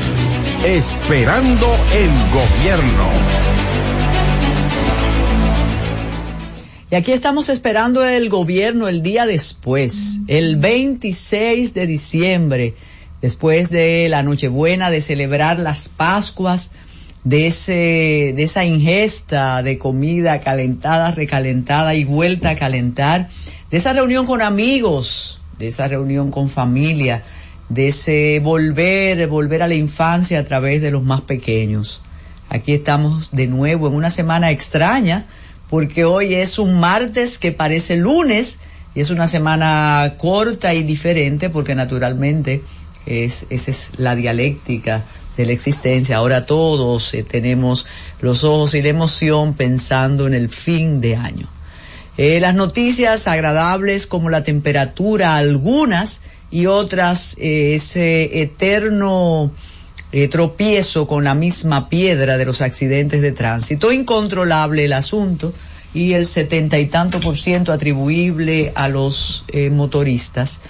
Esperando 0.67 1.67
el 1.95 2.11
gobierno. 2.31 3.05
Y 6.91 6.95
aquí 6.95 7.13
estamos 7.13 7.49
esperando 7.49 8.05
el 8.05 8.29
gobierno 8.29 8.87
el 8.87 9.03
día 9.03 9.25
después, 9.25 10.21
el 10.27 10.57
26 10.57 11.73
de 11.73 11.87
diciembre, 11.87 12.75
después 13.23 13.71
de 13.71 14.11
la 14.11 14.23
Nochebuena, 14.23 14.91
de 14.91 15.01
celebrar 15.01 15.59
las 15.59 15.89
Pascuas, 15.89 16.73
de 17.25 17.47
ese, 17.47 18.33
de 18.37 18.43
esa 18.43 18.65
ingesta 18.65 19.63
de 19.63 19.79
comida 19.79 20.41
calentada, 20.41 21.11
recalentada 21.11 21.95
y 21.95 22.05
vuelta 22.05 22.51
a 22.51 22.57
calentar, 22.57 23.29
de 23.71 23.77
esa 23.77 23.93
reunión 23.93 24.27
con 24.27 24.41
amigos, 24.41 25.41
de 25.59 25.69
esa 25.69 25.89
reunión 25.89 26.31
con 26.31 26.49
familia, 26.49 27.23
de 27.69 27.89
ese 27.89 28.41
volver, 28.43 29.27
volver 29.27 29.63
a 29.63 29.67
la 29.67 29.75
infancia 29.75 30.39
a 30.39 30.45
través 30.45 30.81
de 30.81 30.91
los 30.91 31.03
más 31.03 31.23
pequeños. 31.23 32.01
Aquí 32.49 32.73
estamos 32.73 33.31
de 33.33 33.47
nuevo 33.47 33.89
en 33.89 33.95
una 33.95 34.11
semana 34.11 34.51
extraña, 34.51 35.27
porque 35.69 36.05
hoy 36.05 36.35
es 36.35 36.59
un 36.59 36.81
martes 36.81 37.37
que 37.37 37.53
parece 37.53 37.97
lunes 37.97 38.59
y 38.95 39.01
es 39.01 39.11
una 39.11 39.27
semana 39.27 40.15
corta 40.17 40.73
y 40.73 40.83
diferente 40.83 41.51
porque 41.51 41.75
naturalmente 41.75 42.63
es, 43.05 43.47
esa 43.51 43.71
es 43.71 43.93
la 43.99 44.15
dialéctica 44.15 45.05
de 45.39 45.47
la 45.47 45.53
existencia. 45.53 46.17
Ahora 46.17 46.45
todos 46.45 47.15
eh, 47.15 47.23
tenemos 47.23 47.87
los 48.21 48.45
ojos 48.45 48.75
y 48.75 48.83
la 48.83 48.89
emoción 48.89 49.55
pensando 49.55 50.27
en 50.27 50.35
el 50.35 50.49
fin 50.51 51.01
de 51.01 51.17
año. 51.17 51.49
Eh, 52.19 52.41
las 52.41 52.55
noticias 52.55 53.29
agradables 53.29 54.09
como 54.09 54.29
la 54.29 54.43
temperatura, 54.43 55.37
algunas 55.37 56.21
y 56.51 56.67
otras, 56.67 57.37
eh, 57.39 57.77
ese 57.77 58.43
eterno 58.43 59.51
tropiezo 60.31 61.07
con 61.07 61.23
la 61.23 61.35
misma 61.35 61.91
piedra 61.91 62.39
de 62.39 62.47
los 62.47 62.63
accidentes 62.63 63.21
de 63.21 63.31
tránsito, 63.33 63.93
incontrolable 63.93 64.87
el 64.87 64.95
asunto 64.95 65.53
y 65.93 66.15
el 66.15 66.25
setenta 66.25 66.79
y 66.79 66.87
tanto 66.87 67.21
por 67.21 67.37
ciento 67.37 67.75
atribuible 67.75 68.73
a 68.75 68.89
los 68.89 69.45
motoristas 69.71 70.63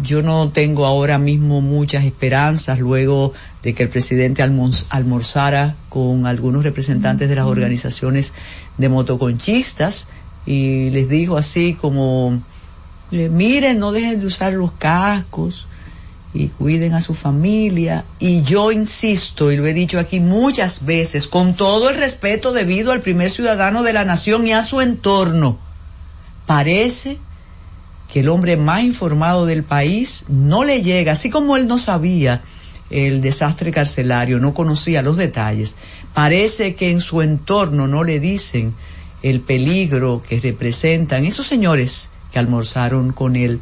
yo 0.00 0.22
no 0.22 0.50
tengo 0.50 0.86
ahora 0.86 1.18
mismo 1.18 1.60
muchas 1.60 2.04
esperanzas 2.04 2.78
luego 2.80 3.32
de 3.62 3.74
que 3.74 3.82
el 3.82 3.88
presidente 3.88 4.42
almorzara 4.42 5.76
con 5.88 6.26
algunos 6.26 6.62
representantes 6.62 7.28
de 7.28 7.36
las 7.36 7.46
organizaciones 7.46 8.32
de 8.78 8.88
motoconchistas 8.88 10.08
y 10.46 10.90
les 10.90 11.08
dijo 11.08 11.36
así 11.36 11.74
como, 11.74 12.40
eh, 13.10 13.28
miren, 13.28 13.78
no 13.78 13.92
dejen 13.92 14.20
de 14.20 14.26
usar 14.26 14.54
los 14.54 14.72
cascos 14.72 15.66
y 16.34 16.48
cuiden 16.48 16.94
a 16.94 17.00
su 17.00 17.14
familia. 17.14 18.04
Y 18.18 18.42
yo 18.42 18.72
insisto, 18.72 19.52
y 19.52 19.56
lo 19.56 19.66
he 19.66 19.74
dicho 19.74 19.98
aquí 19.98 20.18
muchas 20.18 20.84
veces, 20.84 21.28
con 21.28 21.54
todo 21.54 21.90
el 21.90 21.96
respeto 21.96 22.52
debido 22.52 22.92
al 22.92 23.02
primer 23.02 23.30
ciudadano 23.30 23.82
de 23.82 23.92
la 23.92 24.04
nación 24.04 24.46
y 24.46 24.52
a 24.52 24.62
su 24.62 24.80
entorno, 24.80 25.58
parece 26.46 27.18
que 28.12 28.20
el 28.20 28.28
hombre 28.28 28.58
más 28.58 28.82
informado 28.82 29.46
del 29.46 29.62
país 29.62 30.26
no 30.28 30.64
le 30.64 30.82
llega, 30.82 31.12
así 31.12 31.30
como 31.30 31.56
él 31.56 31.66
no 31.66 31.78
sabía 31.78 32.42
el 32.90 33.22
desastre 33.22 33.70
carcelario, 33.70 34.38
no 34.38 34.52
conocía 34.52 35.00
los 35.00 35.16
detalles, 35.16 35.76
parece 36.12 36.74
que 36.74 36.90
en 36.90 37.00
su 37.00 37.22
entorno 37.22 37.88
no 37.88 38.04
le 38.04 38.20
dicen 38.20 38.74
el 39.22 39.40
peligro 39.40 40.20
que 40.28 40.38
representan 40.40 41.24
esos 41.24 41.46
señores 41.46 42.10
que 42.30 42.38
almorzaron 42.38 43.12
con 43.12 43.34
él 43.34 43.60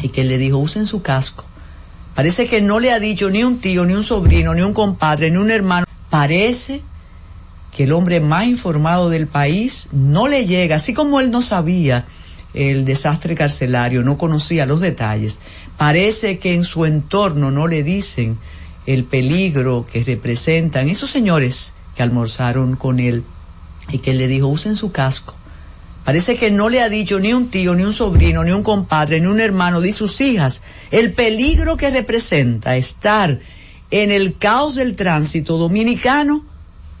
y 0.00 0.08
que 0.08 0.24
le 0.24 0.36
dijo 0.38 0.58
usen 0.58 0.86
su 0.86 1.02
casco. 1.02 1.44
Parece 2.16 2.48
que 2.48 2.60
no 2.60 2.80
le 2.80 2.90
ha 2.90 2.98
dicho 2.98 3.30
ni 3.30 3.44
un 3.44 3.60
tío, 3.60 3.86
ni 3.86 3.94
un 3.94 4.02
sobrino, 4.02 4.52
ni 4.52 4.62
un 4.62 4.72
compadre, 4.72 5.30
ni 5.30 5.36
un 5.36 5.52
hermano. 5.52 5.86
Parece 6.10 6.82
que 7.76 7.84
el 7.84 7.92
hombre 7.92 8.20
más 8.20 8.46
informado 8.46 9.10
del 9.10 9.28
país 9.28 9.90
no 9.92 10.26
le 10.26 10.44
llega, 10.44 10.76
así 10.76 10.92
como 10.92 11.20
él 11.20 11.30
no 11.30 11.40
sabía 11.40 12.04
el 12.56 12.86
desastre 12.86 13.34
carcelario, 13.34 14.02
no 14.02 14.16
conocía 14.16 14.66
los 14.66 14.80
detalles. 14.80 15.40
Parece 15.76 16.38
que 16.38 16.54
en 16.54 16.64
su 16.64 16.86
entorno 16.86 17.50
no 17.50 17.66
le 17.66 17.82
dicen 17.82 18.38
el 18.86 19.04
peligro 19.04 19.84
que 19.90 20.02
representan 20.02 20.88
esos 20.88 21.10
señores 21.10 21.74
que 21.94 22.02
almorzaron 22.02 22.76
con 22.76 22.98
él 22.98 23.24
y 23.90 23.98
que 23.98 24.14
le 24.14 24.26
dijo 24.26 24.48
usen 24.48 24.74
su 24.74 24.90
casco. 24.90 25.34
Parece 26.04 26.36
que 26.36 26.50
no 26.50 26.68
le 26.68 26.80
ha 26.80 26.88
dicho 26.88 27.20
ni 27.20 27.32
un 27.32 27.50
tío, 27.50 27.74
ni 27.74 27.82
un 27.82 27.92
sobrino, 27.92 28.42
ni 28.42 28.52
un 28.52 28.62
compadre, 28.62 29.20
ni 29.20 29.26
un 29.26 29.40
hermano 29.40 29.80
de 29.80 29.92
sus 29.92 30.20
hijas 30.20 30.62
el 30.90 31.12
peligro 31.12 31.76
que 31.76 31.90
representa 31.90 32.76
estar 32.76 33.38
en 33.90 34.10
el 34.10 34.38
caos 34.38 34.76
del 34.76 34.96
tránsito 34.96 35.58
dominicano 35.58 36.44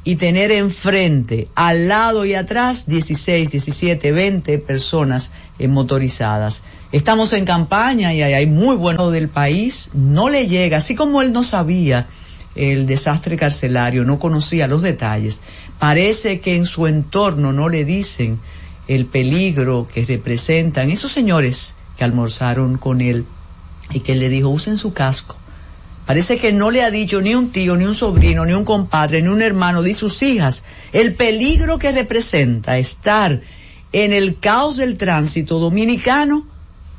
y 0.06 0.14
tener 0.14 0.52
enfrente, 0.52 1.48
al 1.56 1.88
lado 1.88 2.24
y 2.24 2.34
atrás 2.34 2.86
16, 2.86 3.50
17, 3.50 4.12
20 4.12 4.58
personas 4.60 5.32
motorizadas. 5.58 6.62
Estamos 6.92 7.32
en 7.32 7.44
campaña 7.44 8.14
y 8.14 8.22
hay 8.22 8.46
muy 8.46 8.76
bueno 8.76 9.10
del 9.10 9.28
país, 9.28 9.90
no 9.94 10.28
le 10.28 10.46
llega, 10.46 10.76
así 10.76 10.94
como 10.94 11.22
él 11.22 11.32
no 11.32 11.42
sabía 11.42 12.06
el 12.54 12.86
desastre 12.86 13.36
carcelario, 13.36 14.04
no 14.04 14.20
conocía 14.20 14.68
los 14.68 14.80
detalles, 14.80 15.40
parece 15.80 16.38
que 16.38 16.54
en 16.54 16.66
su 16.66 16.86
entorno 16.86 17.52
no 17.52 17.68
le 17.68 17.84
dicen 17.84 18.38
el 18.86 19.06
peligro 19.06 19.88
que 19.92 20.04
representan 20.04 20.88
esos 20.88 21.10
señores 21.10 21.74
que 21.98 22.04
almorzaron 22.04 22.78
con 22.78 23.00
él 23.00 23.24
y 23.90 23.98
que 23.98 24.14
le 24.14 24.28
dijo 24.28 24.50
usen 24.50 24.78
su 24.78 24.92
casco 24.92 25.36
Parece 26.06 26.38
que 26.38 26.52
no 26.52 26.70
le 26.70 26.82
ha 26.84 26.90
dicho 26.90 27.20
ni 27.20 27.34
un 27.34 27.50
tío, 27.50 27.76
ni 27.76 27.84
un 27.84 27.94
sobrino, 27.94 28.46
ni 28.46 28.52
un 28.52 28.64
compadre, 28.64 29.22
ni 29.22 29.28
un 29.28 29.42
hermano 29.42 29.82
de 29.82 29.92
sus 29.92 30.22
hijas 30.22 30.62
el 30.92 31.14
peligro 31.14 31.78
que 31.78 31.90
representa 31.90 32.78
estar 32.78 33.40
en 33.92 34.12
el 34.12 34.38
caos 34.38 34.76
del 34.76 34.96
tránsito 34.96 35.58
dominicano 35.58 36.46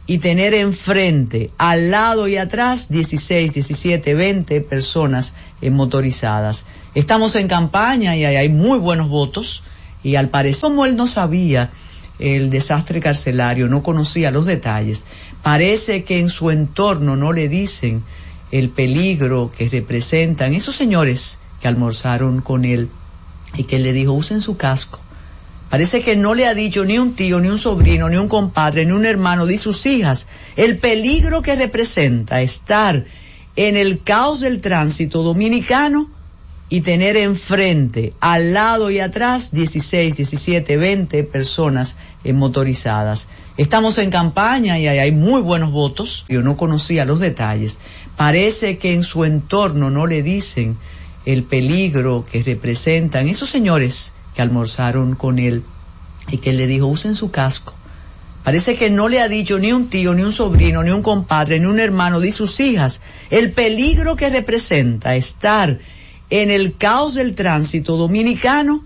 y 0.07 0.17
tener 0.19 0.53
enfrente, 0.53 1.51
al 1.57 1.91
lado 1.91 2.27
y 2.27 2.37
atrás 2.37 2.89
16, 2.89 3.53
17, 3.53 4.13
20 4.13 4.61
personas 4.61 5.33
motorizadas. 5.61 6.65
Estamos 6.95 7.35
en 7.35 7.47
campaña 7.47 8.15
y 8.15 8.25
hay 8.25 8.49
muy 8.49 8.77
buenos 8.79 9.09
votos 9.09 9.63
y 10.03 10.15
al 10.15 10.29
parecer 10.29 10.69
como 10.69 10.85
él 10.85 10.95
no 10.95 11.07
sabía 11.07 11.69
el 12.19 12.49
desastre 12.49 12.99
carcelario, 12.99 13.67
no 13.67 13.83
conocía 13.83 14.31
los 14.31 14.45
detalles, 14.45 15.05
parece 15.43 16.03
que 16.03 16.19
en 16.19 16.29
su 16.29 16.51
entorno 16.51 17.15
no 17.15 17.31
le 17.31 17.47
dicen 17.47 18.03
el 18.51 18.69
peligro 18.69 19.51
que 19.55 19.69
representan 19.69 20.53
esos 20.53 20.75
señores 20.75 21.39
que 21.61 21.67
almorzaron 21.67 22.41
con 22.41 22.65
él 22.65 22.89
y 23.55 23.63
que 23.63 23.79
le 23.79 23.93
dijo 23.93 24.13
usen 24.13 24.41
su 24.41 24.57
casco. 24.57 24.99
Parece 25.69 26.01
que 26.01 26.15
no 26.15 26.33
le 26.33 26.47
ha 26.47 26.53
dicho 26.53 26.85
ni 26.85 26.97
un 26.97 27.13
tío, 27.13 27.41
ni 27.41 27.49
un 27.49 27.57
sobrino, 27.57 28.07
ni 28.07 28.15
un 28.15 28.29
compadre, 28.29 28.85
ni 28.85 28.93
un 28.93 29.05
hermano 29.05 29.45
de 29.45 29.57
sus 29.57 29.85
hijas 29.85 30.27
el 30.55 30.77
peligro 30.77 31.41
que 31.41 31.55
representa 31.55 32.41
estar 32.41 33.05
en 33.57 33.75
el 33.75 34.01
caos 34.03 34.39
del 34.39 34.61
tránsito 34.61 35.23
dominicano 35.23 36.09
y 36.69 36.81
tener 36.81 37.15
enfrente, 37.15 38.13
al 38.19 38.53
lado 38.53 38.91
y 38.91 38.99
atrás 38.99 39.51
16, 39.51 40.17
17, 40.17 40.77
20 40.77 41.23
personas 41.23 41.95
motorizadas. 42.25 43.27
Estamos 43.55 43.97
en 43.97 44.09
campaña 44.09 44.77
y 44.77 44.87
hay 44.87 45.11
muy 45.11 45.41
buenos 45.41 45.71
votos. 45.71 46.25
Yo 46.27 46.41
no 46.41 46.57
conocía 46.57 47.05
los 47.05 47.19
detalles, 47.19 47.79
parece 48.17 48.77
que 48.77 48.93
en 48.93 49.03
su 49.03 49.23
entorno 49.23 49.89
no 49.89 50.07
le 50.07 50.23
dicen 50.23 50.77
el 51.25 51.43
peligro 51.43 52.25
que 52.29 52.43
representan 52.43 53.29
esos 53.29 53.49
señores 53.49 54.13
que 54.35 54.41
almorzaron 54.41 55.15
con 55.15 55.39
él 55.39 55.63
y 56.29 56.37
que 56.37 56.51
le 56.51 56.67
dijo 56.67 56.87
usen 56.87 57.15
su 57.15 57.31
casco. 57.31 57.73
Parece 58.43 58.75
que 58.75 58.89
no 58.89 59.09
le 59.09 59.21
ha 59.21 59.27
dicho 59.27 59.59
ni 59.59 59.73
un 59.73 59.89
tío, 59.89 60.13
ni 60.13 60.23
un 60.23 60.31
sobrino, 60.31 60.81
ni 60.81 60.91
un 60.91 61.01
compadre, 61.01 61.59
ni 61.59 61.65
un 61.65 61.79
hermano 61.79 62.19
de 62.19 62.31
sus 62.31 62.59
hijas 62.59 63.01
el 63.29 63.51
peligro 63.51 64.15
que 64.15 64.29
representa 64.29 65.15
estar 65.15 65.79
en 66.29 66.49
el 66.49 66.75
caos 66.75 67.13
del 67.15 67.35
tránsito 67.35 67.97
dominicano 67.97 68.83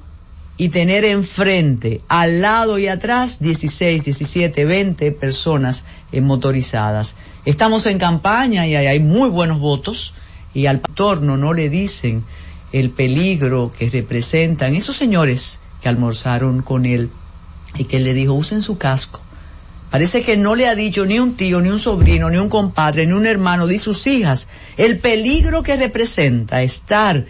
y 0.57 0.69
tener 0.69 1.05
enfrente, 1.05 2.01
al 2.07 2.41
lado 2.41 2.77
y 2.77 2.87
atrás 2.87 3.39
16, 3.39 4.03
17, 4.03 4.65
20 4.65 5.11
personas 5.13 5.85
motorizadas. 6.13 7.15
Estamos 7.45 7.85
en 7.85 7.97
campaña 7.97 8.67
y 8.67 8.75
hay 8.75 8.99
muy 8.99 9.29
buenos 9.29 9.59
votos 9.59 10.13
y 10.53 10.65
al 10.65 10.81
torno 10.81 11.37
no 11.37 11.53
le 11.53 11.69
dicen 11.69 12.23
el 12.73 12.89
peligro 12.89 13.71
que 13.77 13.89
representan 13.89 14.75
esos 14.75 14.95
señores 14.95 15.59
que 15.81 15.89
almorzaron 15.89 16.61
con 16.61 16.85
él 16.85 17.09
y 17.77 17.85
que 17.85 17.99
le 17.99 18.13
dijo 18.13 18.33
usen 18.33 18.61
su 18.61 18.77
casco. 18.77 19.21
Parece 19.89 20.23
que 20.23 20.37
no 20.37 20.55
le 20.55 20.67
ha 20.67 20.75
dicho 20.75 21.05
ni 21.05 21.19
un 21.19 21.35
tío, 21.35 21.59
ni 21.59 21.69
un 21.69 21.79
sobrino, 21.79 22.29
ni 22.29 22.37
un 22.37 22.47
compadre, 22.47 23.05
ni 23.05 23.13
un 23.13 23.25
hermano 23.25 23.67
de 23.67 23.77
sus 23.77 24.07
hijas 24.07 24.47
el 24.77 24.99
peligro 24.99 25.63
que 25.63 25.75
representa 25.75 26.63
estar 26.63 27.25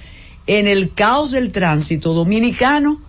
en 0.48 0.68
el 0.68 0.94
caos 0.94 1.32
del 1.32 1.52
tránsito 1.52 2.14
dominicano 2.14 3.00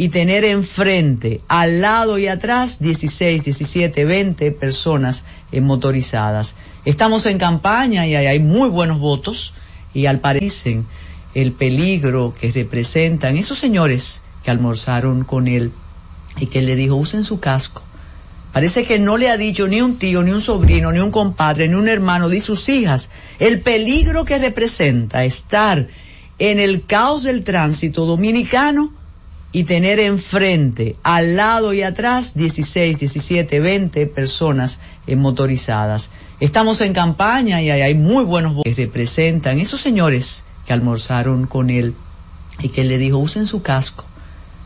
y 0.00 0.10
tener 0.10 0.44
enfrente, 0.44 1.40
al 1.48 1.80
lado 1.80 2.18
y 2.18 2.28
atrás 2.28 2.78
16, 2.78 3.42
17, 3.42 4.04
20 4.04 4.52
personas 4.52 5.24
motorizadas. 5.60 6.54
Estamos 6.84 7.26
en 7.26 7.36
campaña 7.36 8.06
y 8.06 8.14
hay 8.14 8.38
muy 8.38 8.68
buenos 8.68 9.00
votos 9.00 9.54
y 9.92 10.06
al 10.06 10.20
parecer 10.20 10.82
el 11.34 11.50
peligro 11.50 12.32
que 12.40 12.52
representan 12.52 13.36
esos 13.36 13.58
señores 13.58 14.22
que 14.44 14.52
almorzaron 14.52 15.24
con 15.24 15.48
él 15.48 15.72
y 16.38 16.46
que 16.46 16.62
le 16.62 16.76
dijo 16.76 16.94
usen 16.94 17.24
su 17.24 17.40
casco. 17.40 17.82
Parece 18.52 18.86
que 18.86 19.00
no 19.00 19.16
le 19.16 19.28
ha 19.30 19.36
dicho 19.36 19.66
ni 19.66 19.82
un 19.82 19.98
tío, 19.98 20.22
ni 20.22 20.30
un 20.30 20.40
sobrino, 20.40 20.92
ni 20.92 21.00
un 21.00 21.10
compadre, 21.10 21.68
ni 21.68 21.74
un 21.74 21.88
hermano 21.88 22.28
de 22.28 22.40
sus 22.40 22.68
hijas 22.68 23.10
el 23.40 23.62
peligro 23.62 24.24
que 24.24 24.38
representa 24.38 25.24
estar 25.24 25.88
en 26.38 26.60
el 26.60 26.86
caos 26.86 27.24
del 27.24 27.42
tránsito 27.42 28.06
dominicano 28.06 28.92
y 29.50 29.64
tener 29.64 29.98
enfrente, 29.98 30.96
al 31.02 31.36
lado 31.36 31.72
y 31.72 31.82
atrás 31.82 32.34
16, 32.34 32.98
17, 32.98 33.60
20 33.60 34.06
personas 34.06 34.80
motorizadas. 35.06 36.10
Estamos 36.40 36.80
en 36.82 36.92
campaña 36.92 37.62
y 37.62 37.70
hay 37.70 37.94
muy 37.94 38.24
buenos 38.24 38.62
que 38.62 38.74
representan 38.74 39.58
esos 39.58 39.80
señores 39.80 40.44
que 40.66 40.74
almorzaron 40.74 41.46
con 41.46 41.70
él 41.70 41.94
y 42.60 42.68
que 42.68 42.84
le 42.84 42.98
dijo 42.98 43.18
usen 43.18 43.46
su 43.46 43.62
casco. 43.62 44.04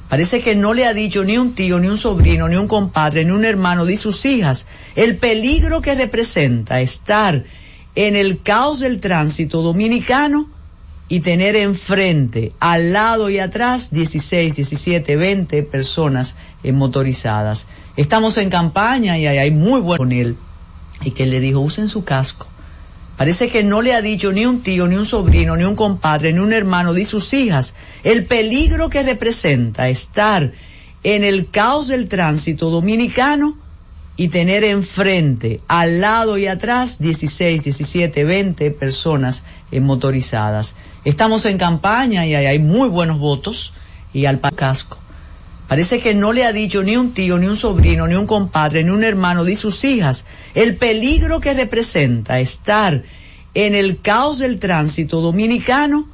Parece 0.09 0.43
que 0.43 0.55
no 0.55 0.75
le 0.75 0.85
ha 0.85 0.93
dicho 0.93 1.25
ni 1.25 1.39
un 1.39 1.55
tío, 1.55 1.81
ni 1.81 1.89
un 1.89 1.97
sobrino, 1.97 2.49
ni 2.49 2.57
un 2.57 2.69
compadre, 2.69 3.25
ni 3.25 3.31
un 3.31 3.47
hermano 3.47 3.87
de 3.87 3.97
sus 3.97 4.27
hijas 4.27 4.67
el 4.95 5.17
peligro 5.17 5.81
que 5.81 5.95
representa 5.95 6.81
estar 6.81 7.45
en 7.95 8.17
el 8.17 8.43
caos 8.43 8.81
del 8.81 9.01
tránsito 9.01 9.63
dominicano 9.63 10.51
y 11.13 11.21
tener 11.21 11.57
enfrente, 11.57 12.53
al 12.59 12.95
lado 12.95 13.29
y 13.29 13.39
atrás 13.39 13.91
16, 13.91 14.57
17, 14.57 15.15
20 15.15 15.63
personas 15.65 16.37
motorizadas. 16.65 17.67
Estamos 17.99 18.39
en 18.39 18.49
campaña 18.49 19.19
y 19.19 19.27
hay 19.27 19.51
muy 19.51 19.83
bueno 19.83 19.99
con 19.99 20.13
él 20.13 20.39
y 21.05 21.11
que 21.11 21.27
le 21.27 21.41
dijo 21.41 21.61
usen 21.61 21.91
su 21.91 22.03
casco. 22.03 22.47
Parece 23.19 23.51
que 23.51 23.63
no 23.63 23.83
le 23.83 23.93
ha 23.93 24.01
dicho 24.01 24.33
ni 24.33 24.47
un 24.47 24.63
tío, 24.63 24.89
ni 24.89 24.97
un 24.97 25.05
sobrino, 25.05 25.55
ni 25.55 25.65
un 25.65 25.77
compadre, 25.77 26.33
ni 26.33 26.39
un 26.39 26.55
hermano 26.55 26.95
de 26.95 27.05
sus 27.05 27.35
hijas 27.35 27.75
el 28.05 28.25
peligro 28.25 28.89
que 28.89 29.03
representa 29.03 29.91
estar 29.91 30.53
en 31.03 31.25
el 31.25 31.51
caos 31.51 31.89
del 31.89 32.09
tránsito 32.09 32.71
dominicano 32.71 33.59
y 34.17 34.29
tener 34.29 34.63
enfrente, 34.65 35.61
al 35.69 36.01
lado 36.01 36.37
y 36.37 36.47
atrás 36.47 36.99
16, 36.99 37.65
17, 37.65 38.25
20 38.25 38.71
personas 38.73 39.45
eh, 39.71 39.81
motorizadas. 39.81 40.75
Estamos 41.05 41.47
en 41.47 41.59
campaña 41.59 42.27
y 42.27 42.35
hay, 42.35 42.59
muy 42.59 42.89
buenos 42.89 43.19
votos 43.19 43.73
y 44.13 44.27
al 44.27 44.41
casco. 44.41 44.99
Parece 45.67 46.01
que 46.01 46.15
no 46.15 46.35
le 46.35 46.45
ha 46.45 46.53
dicho 46.53 46.83
ni 46.83 46.97
un 46.97 47.15
tío, 47.15 47.39
ni 47.39 47.47
un 47.47 47.57
sobrino, 47.57 48.07
ni 48.07 48.15
un 48.15 48.27
compadre, 48.27 48.85
ni 48.85 48.91
un 48.91 49.05
hermano 49.05 49.45
de 49.45 49.57
sus 49.57 49.85
hijas 49.85 50.27
el 50.55 50.77
peligro 50.77 51.41
que 51.41 51.55
representa 51.55 52.41
estar 52.41 53.03
en 53.55 53.75
el 53.75 54.01
caos 54.01 54.39
del 54.39 54.59
tránsito 54.59 55.23
dominicano 55.23 56.07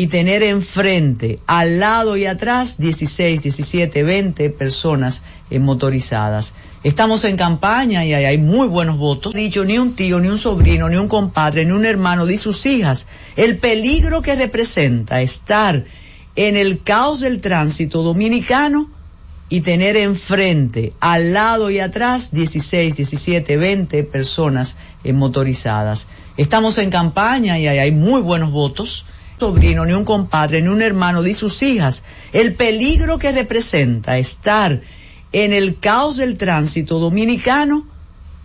y 0.00 0.06
tener 0.06 0.42
enfrente, 0.42 1.40
al 1.46 1.78
lado 1.78 2.16
y 2.16 2.24
atrás 2.24 2.78
16, 2.78 3.42
17, 3.42 4.02
20 4.02 4.48
personas 4.48 5.22
eh, 5.50 5.58
motorizadas. 5.58 6.54
Estamos 6.82 7.26
en 7.26 7.36
campaña 7.36 8.06
y 8.06 8.14
hay, 8.14 8.38
muy 8.38 8.66
buenos 8.66 8.96
votos. 8.96 9.34
Dicho 9.34 9.62
ni 9.66 9.76
un 9.76 9.94
tío, 9.96 10.18
ni 10.18 10.28
un 10.28 10.38
sobrino, 10.38 10.88
ni 10.88 10.96
un 10.96 11.06
compadre, 11.06 11.66
ni 11.66 11.72
un 11.72 11.84
hermano 11.84 12.24
de 12.24 12.38
sus 12.38 12.64
hijas 12.64 13.08
el 13.36 13.58
peligro 13.58 14.22
que 14.22 14.36
representa 14.36 15.20
estar 15.20 15.84
en 16.34 16.56
el 16.56 16.82
caos 16.82 17.20
del 17.20 17.42
tránsito 17.42 18.02
dominicano 18.02 18.88
y 19.50 19.60
tener 19.60 19.98
enfrente, 19.98 20.94
al 21.00 21.34
lado 21.34 21.68
y 21.68 21.78
atrás 21.78 22.32
16, 22.32 22.96
17, 22.96 23.54
20 23.58 24.04
personas 24.04 24.78
eh, 25.04 25.12
motorizadas. 25.12 26.08
Estamos 26.38 26.78
en 26.78 26.88
campaña 26.88 27.58
y 27.58 27.68
hay 27.68 27.92
muy 27.92 28.22
buenos 28.22 28.50
votos. 28.50 29.04
Sobrino, 29.40 29.86
ni 29.86 29.94
un 29.94 30.04
compadre, 30.04 30.60
ni 30.60 30.68
un 30.68 30.82
hermano 30.82 31.22
de 31.22 31.32
sus 31.32 31.62
hijas. 31.62 32.04
El 32.32 32.54
peligro 32.54 33.18
que 33.18 33.32
representa 33.32 34.18
estar 34.18 34.82
en 35.32 35.52
el 35.54 35.78
caos 35.78 36.18
del 36.18 36.36
tránsito 36.36 36.98
dominicano 36.98 37.86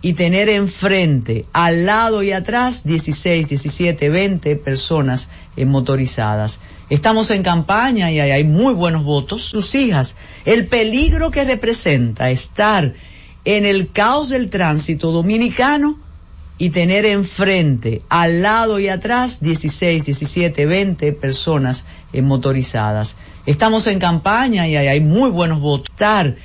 y 0.00 0.14
tener 0.14 0.48
enfrente, 0.48 1.44
al 1.52 1.84
lado 1.84 2.22
y 2.22 2.32
atrás 2.32 2.84
16, 2.84 3.48
17, 3.48 4.08
20 4.08 4.56
personas 4.56 5.28
eh, 5.56 5.66
motorizadas. 5.66 6.60
Estamos 6.88 7.30
en 7.30 7.42
campaña 7.42 8.10
y 8.10 8.20
hay, 8.20 8.30
hay 8.30 8.44
muy 8.44 8.72
buenos 8.72 9.04
votos. 9.04 9.42
Sus 9.42 9.74
hijas, 9.74 10.16
el 10.46 10.66
peligro 10.66 11.30
que 11.30 11.44
representa 11.44 12.30
estar 12.30 12.94
en 13.44 13.66
el 13.66 13.92
caos 13.92 14.30
del 14.30 14.48
tránsito 14.48 15.12
dominicano 15.12 16.05
y 16.58 16.70
tener 16.70 17.04
enfrente, 17.04 18.02
al 18.08 18.42
lado 18.42 18.78
y 18.78 18.88
atrás 18.88 19.40
16, 19.42 20.04
17, 20.04 20.66
20 20.66 21.12
personas 21.12 21.84
eh, 22.12 22.22
motorizadas. 22.22 23.16
Estamos 23.44 23.86
en 23.86 23.98
campaña 23.98 24.66
y 24.66 24.76
hay, 24.76 24.88
hay 24.88 25.00
muy 25.00 25.30
buenos 25.30 25.60
votos. 25.60 25.92
Estar 25.92 26.36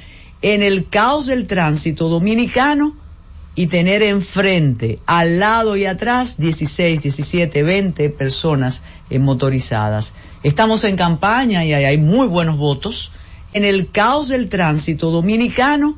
en 0.42 0.64
el 0.64 0.90
caos 0.90 1.28
del 1.28 1.48
tránsito 1.48 2.10
dominicano 2.10 2.96
y 3.56 3.68
tener 3.68 4.02
enfrente, 4.02 5.00
al 5.06 5.40
lado 5.40 5.76
y 5.76 5.86
atrás 5.86 6.38
16, 6.38 7.02
17, 7.04 7.64
20 7.64 8.10
personas 8.10 8.84
eh, 9.10 9.20
motorizadas. 9.20 10.14
Estamos 10.44 10.84
en 10.84 10.96
campaña 10.96 11.64
y 11.64 11.74
hay, 11.74 11.86
hay 11.86 11.98
muy 11.98 12.28
buenos 12.28 12.58
votos. 12.58 13.12
En 13.54 13.66
el 13.66 13.92
caos 13.92 14.30
del 14.30 14.50
tránsito 14.50 15.12
dominicano 15.12 15.98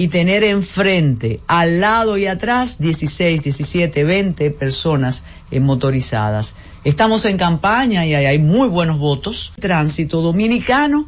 y 0.00 0.08
tener 0.08 0.44
enfrente, 0.44 1.40
al 1.46 1.80
lado 1.80 2.16
y 2.16 2.24
atrás 2.24 2.78
16, 2.78 3.42
17, 3.42 4.02
20 4.02 4.50
personas 4.50 5.24
eh, 5.50 5.60
motorizadas. 5.60 6.54
Estamos 6.84 7.26
en 7.26 7.36
campaña 7.36 8.06
y 8.06 8.14
hay, 8.14 8.38
muy 8.38 8.68
buenos 8.68 8.98
votos. 8.98 9.52
Tránsito 9.60 10.22
dominicano 10.22 11.06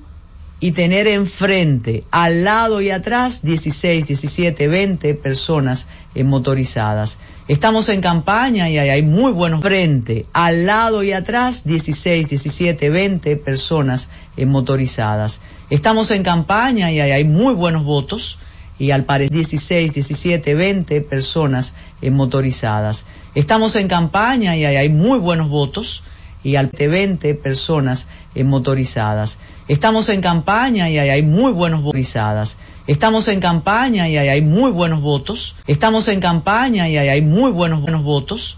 y 0.60 0.72
tener 0.72 1.06
enfrente, 1.06 2.04
al 2.10 2.44
lado 2.44 2.82
y 2.82 2.90
atrás 2.90 3.40
16, 3.42 4.08
17, 4.08 4.68
20 4.68 5.14
personas 5.14 5.86
eh, 6.14 6.22
motorizadas. 6.22 7.16
Estamos 7.48 7.88
en 7.88 8.02
campaña 8.02 8.68
y 8.68 8.76
hay, 8.76 9.02
muy 9.02 9.32
buenos 9.32 9.62
frente, 9.62 10.26
al 10.34 10.66
lado 10.66 11.02
y 11.02 11.12
atrás 11.12 11.64
16, 11.64 12.28
17, 12.28 12.90
20 12.90 13.36
personas 13.38 14.10
eh, 14.36 14.44
motorizadas. 14.44 15.40
Estamos 15.70 16.10
en 16.10 16.22
campaña 16.22 16.92
y 16.92 17.00
hay 17.00 17.24
muy 17.24 17.54
buenos 17.54 17.84
votos 17.84 18.38
y 18.78 18.90
al 18.90 19.04
parecer 19.04 19.34
16, 19.36 19.94
17, 19.94 20.54
20 20.54 21.00
personas 21.02 21.74
eh, 22.00 22.10
motorizadas. 22.10 23.04
Estamos 23.34 23.76
en 23.76 23.88
campaña 23.88 24.56
y 24.56 24.64
hay, 24.64 24.76
hay 24.76 24.88
muy 24.88 25.18
buenos 25.18 25.48
votos 25.48 26.02
y 26.44 26.56
al 26.56 26.68
20 26.68 27.34
personas 27.36 28.08
eh, 28.34 28.44
motorizadas. 28.44 29.38
Estamos 29.68 30.08
en 30.08 30.20
campaña 30.20 30.90
y 30.90 30.98
hay, 30.98 31.10
hay 31.10 31.22
muy 31.22 31.52
buenos 31.52 31.82
motorizadas. 31.82 32.58
Estamos 32.86 33.28
en 33.28 33.40
campaña 33.40 34.08
y 34.08 34.16
hay, 34.16 34.28
hay 34.28 34.42
muy 34.42 34.72
buenos 34.72 35.00
votos. 35.00 35.54
Estamos 35.66 36.08
en 36.08 36.20
campaña 36.20 36.88
y 36.88 36.96
hay, 36.96 37.08
hay 37.08 37.22
muy 37.22 37.52
buenos 37.52 37.82
buenos 37.82 38.02
votos 38.02 38.50